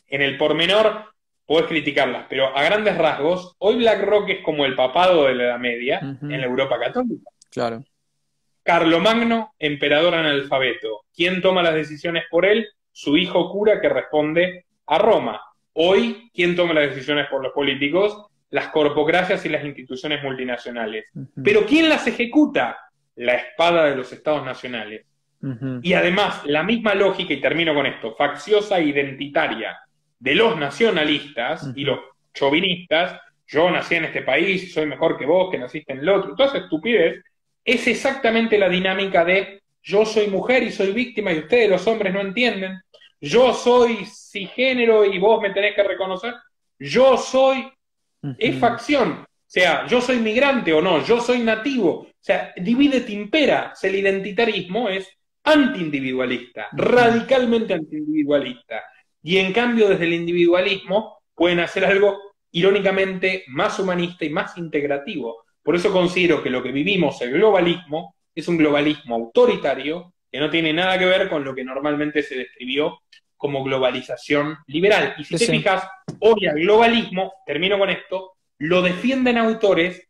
[0.07, 1.13] en el pormenor
[1.45, 5.59] puedes criticarlas, pero a grandes rasgos, hoy BlackRock es como el papado de la Edad
[5.59, 7.29] Media en la Europa católica.
[7.49, 7.83] Claro.
[8.61, 11.05] Carlomagno, emperador analfabeto.
[11.13, 12.67] ¿Quién toma las decisiones por él?
[12.91, 15.41] Su hijo cura que responde a Roma.
[15.73, 18.27] Hoy, ¿quién toma las decisiones por los políticos?
[18.53, 21.05] las corpocracias y las instituciones multinacionales.
[21.43, 22.77] Pero ¿quién las ejecuta?
[23.15, 25.07] La espada de los estados nacionales.
[25.81, 29.75] Y además, la misma lógica, y termino con esto, facciosa e identitaria
[30.19, 31.99] de los nacionalistas y los
[32.31, 36.35] chauvinistas, yo nací en este país, soy mejor que vos, que naciste en el otro,
[36.35, 37.23] toda esa estupidez,
[37.65, 42.13] es exactamente la dinámica de yo soy mujer y soy víctima y ustedes los hombres
[42.13, 42.79] no entienden,
[43.23, 46.33] yo soy cisgénero y vos me tenés que reconocer,
[46.77, 47.71] yo soy,
[48.37, 53.01] es facción, o sea, yo soy migrante o no, yo soy nativo, o sea, divide
[53.01, 55.07] timpera, el identitarismo es
[55.43, 58.83] antiindividualista, radicalmente antiindividualista.
[59.21, 62.19] Y en cambio, desde el individualismo pueden hacer algo
[62.51, 65.43] irónicamente más humanista y más integrativo.
[65.61, 70.49] Por eso considero que lo que vivimos, el globalismo, es un globalismo autoritario que no
[70.49, 73.01] tiene nada que ver con lo que normalmente se describió
[73.37, 75.13] como globalización liberal.
[75.19, 75.87] Y si te fijas,
[76.21, 80.09] hoy al globalismo, termino con esto, lo defienden autores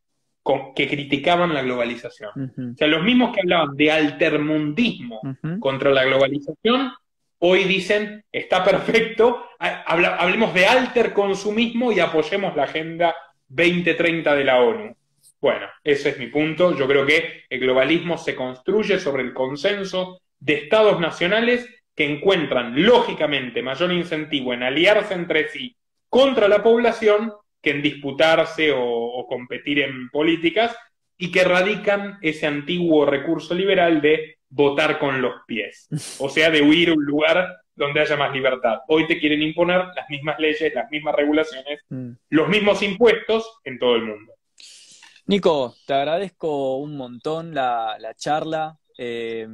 [0.73, 2.53] que criticaban la globalización.
[2.73, 5.19] O sea, los mismos que hablaban de altermundismo
[5.59, 6.93] contra la globalización,
[7.39, 13.13] hoy dicen, está perfecto, hablemos de alterconsumismo y apoyemos la Agenda
[13.49, 14.95] 2030 de la ONU.
[15.43, 16.73] Bueno, ese es mi punto.
[16.73, 22.81] Yo creo que el globalismo se construye sobre el consenso de estados nacionales que encuentran
[22.81, 25.75] lógicamente mayor incentivo en aliarse entre sí
[26.07, 30.77] contra la población que en disputarse o, competir en políticas
[31.17, 35.89] y que radican ese antiguo recurso liberal de votar con los pies,
[36.19, 38.79] o sea, de huir a un lugar donde haya más libertad.
[38.87, 42.11] Hoy te quieren imponer las mismas leyes, las mismas regulaciones, mm.
[42.29, 44.32] los mismos impuestos en todo el mundo.
[45.25, 48.77] Nico, te agradezco un montón la, charla.
[48.97, 49.47] Eh,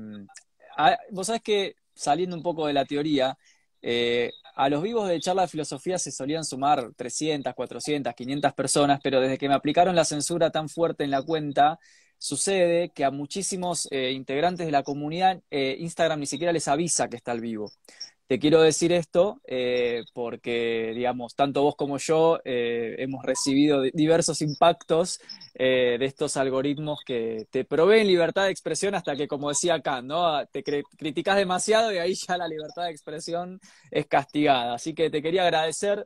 [1.12, 3.38] vos sabés que, saliendo un poco de la teoría,
[3.82, 9.00] eh, a los vivos de charla de filosofía se solían sumar 300, 400, 500 personas,
[9.02, 11.80] pero desde que me aplicaron la censura tan fuerte en la cuenta,
[12.18, 17.08] sucede que a muchísimos eh, integrantes de la comunidad eh, Instagram ni siquiera les avisa
[17.08, 17.72] que está al vivo.
[18.30, 24.44] Te quiero decir esto eh, porque, digamos, tanto vos como yo eh, hemos recibido diversos
[24.44, 25.20] impactos
[25.56, 30.08] eh, de estos algoritmos que te proveen libertad de expresión hasta que, como decía Kant,
[30.08, 30.46] ¿no?
[30.46, 34.76] te criticas demasiado y ahí ya la libertad de expresión es castigada.
[34.76, 36.06] Así que te quería agradecer.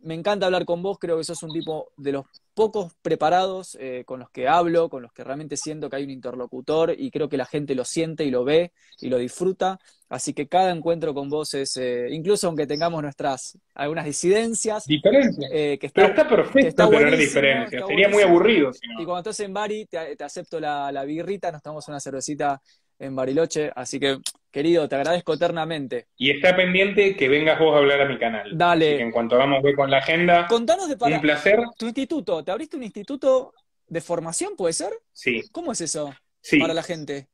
[0.00, 4.20] Me encanta hablar con vos, creo que sos un tipo de los pocos preparados con
[4.20, 7.36] los que hablo, con los que realmente siento que hay un interlocutor y creo que
[7.36, 9.78] la gente lo siente y lo ve y lo disfruta.
[10.08, 14.86] Así que cada encuentro con vos es, eh, incluso aunque tengamos nuestras algunas disidencias.
[14.86, 15.50] Diferencias.
[15.52, 17.86] Eh, que Pero está perfecto tener diferencias.
[17.86, 18.70] Sería muy aburrido.
[18.98, 22.60] Y cuando estás en Bari, te, acepto la, la, birrita, nos tomamos una cervecita
[22.98, 23.70] en Bariloche.
[23.76, 24.18] Así que,
[24.50, 26.06] querido, te agradezco eternamente.
[26.16, 28.50] Y está pendiente que vengas vos a hablar a mi canal.
[28.56, 29.00] Dale.
[29.00, 30.46] en cuanto vamos voy con la agenda.
[30.46, 31.60] Contanos de para, Un placer.
[31.78, 33.52] Tu instituto, ¿te abriste un instituto
[33.86, 34.92] de formación, puede ser?
[35.12, 35.42] Sí.
[35.52, 36.58] ¿Cómo es eso sí.
[36.58, 37.28] para la gente?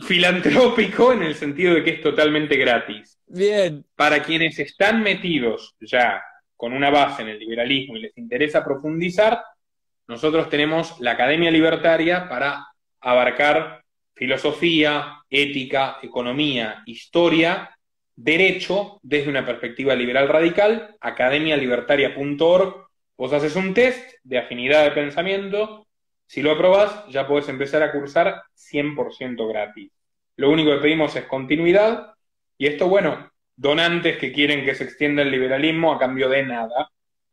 [0.00, 3.18] filantrópico en el sentido de que es totalmente gratis.
[3.26, 3.84] Bien.
[3.94, 6.22] Para quienes están metidos ya
[6.56, 9.42] con una base en el liberalismo y les interesa profundizar,
[10.08, 12.66] nosotros tenemos la Academia Libertaria para
[13.00, 13.79] abarcar
[14.20, 17.74] filosofía, ética, economía, historia,
[18.14, 22.86] derecho desde una perspectiva liberal radical, academialibertaria.org.
[23.16, 25.86] Vos haces un test de afinidad de pensamiento
[26.26, 29.90] si lo aprobas, ya puedes empezar a cursar 100% gratis.
[30.36, 32.12] Lo único que pedimos es continuidad
[32.58, 36.90] y esto, bueno, donantes que quieren que se extienda el liberalismo a cambio de nada.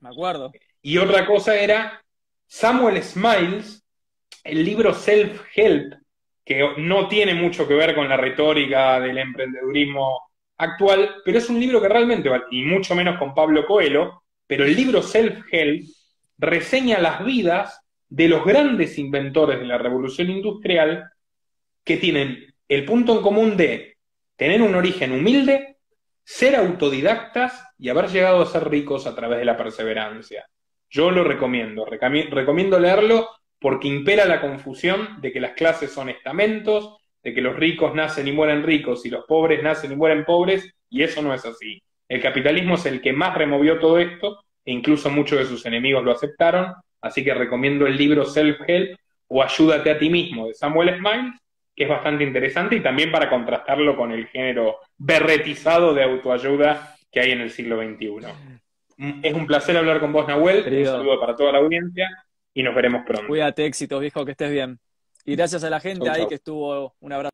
[0.01, 0.53] me acuerdo.
[0.81, 2.01] Y otra cosa era
[2.47, 3.82] Samuel Smiles,
[4.44, 5.94] el libro Self-Help,
[6.44, 10.20] que no tiene mucho que ver con la retórica del emprendedurismo
[10.56, 14.74] actual, pero es un libro que realmente, y mucho menos con Pablo Coelho, pero el
[14.74, 15.85] libro Self-Help
[16.39, 21.10] reseña las vidas de los grandes inventores de la revolución industrial
[21.85, 23.97] que tienen el punto en común de
[24.36, 25.77] tener un origen humilde,
[26.24, 30.47] ser autodidactas y haber llegado a ser ricos a través de la perseverancia.
[30.90, 33.28] Yo lo recomiendo, recomiendo leerlo
[33.62, 38.26] porque impera la confusión de que las clases son estamentos, de que los ricos nacen
[38.26, 41.80] y mueren ricos y los pobres nacen y mueren pobres, y eso no es así.
[42.09, 46.05] El capitalismo es el que más removió todo esto e incluso muchos de sus enemigos
[46.05, 48.98] lo aceptaron, así que recomiendo el libro Self-Help
[49.28, 51.34] o Ayúdate a ti mismo de Samuel Smiles,
[51.74, 57.20] que es bastante interesante y también para contrastarlo con el género berretizado de autoayuda que
[57.20, 58.26] hay en el siglo XXI.
[59.22, 60.64] Es un placer hablar con vos, Nahuel.
[60.66, 62.10] Un saludo para toda la audiencia
[62.55, 63.27] y nos veremos pronto.
[63.27, 64.79] Cuídate, éxitos, viejo, que estés bien.
[65.24, 66.97] Y gracias a la gente ahí que estuvo.
[67.01, 67.31] Un abrazo.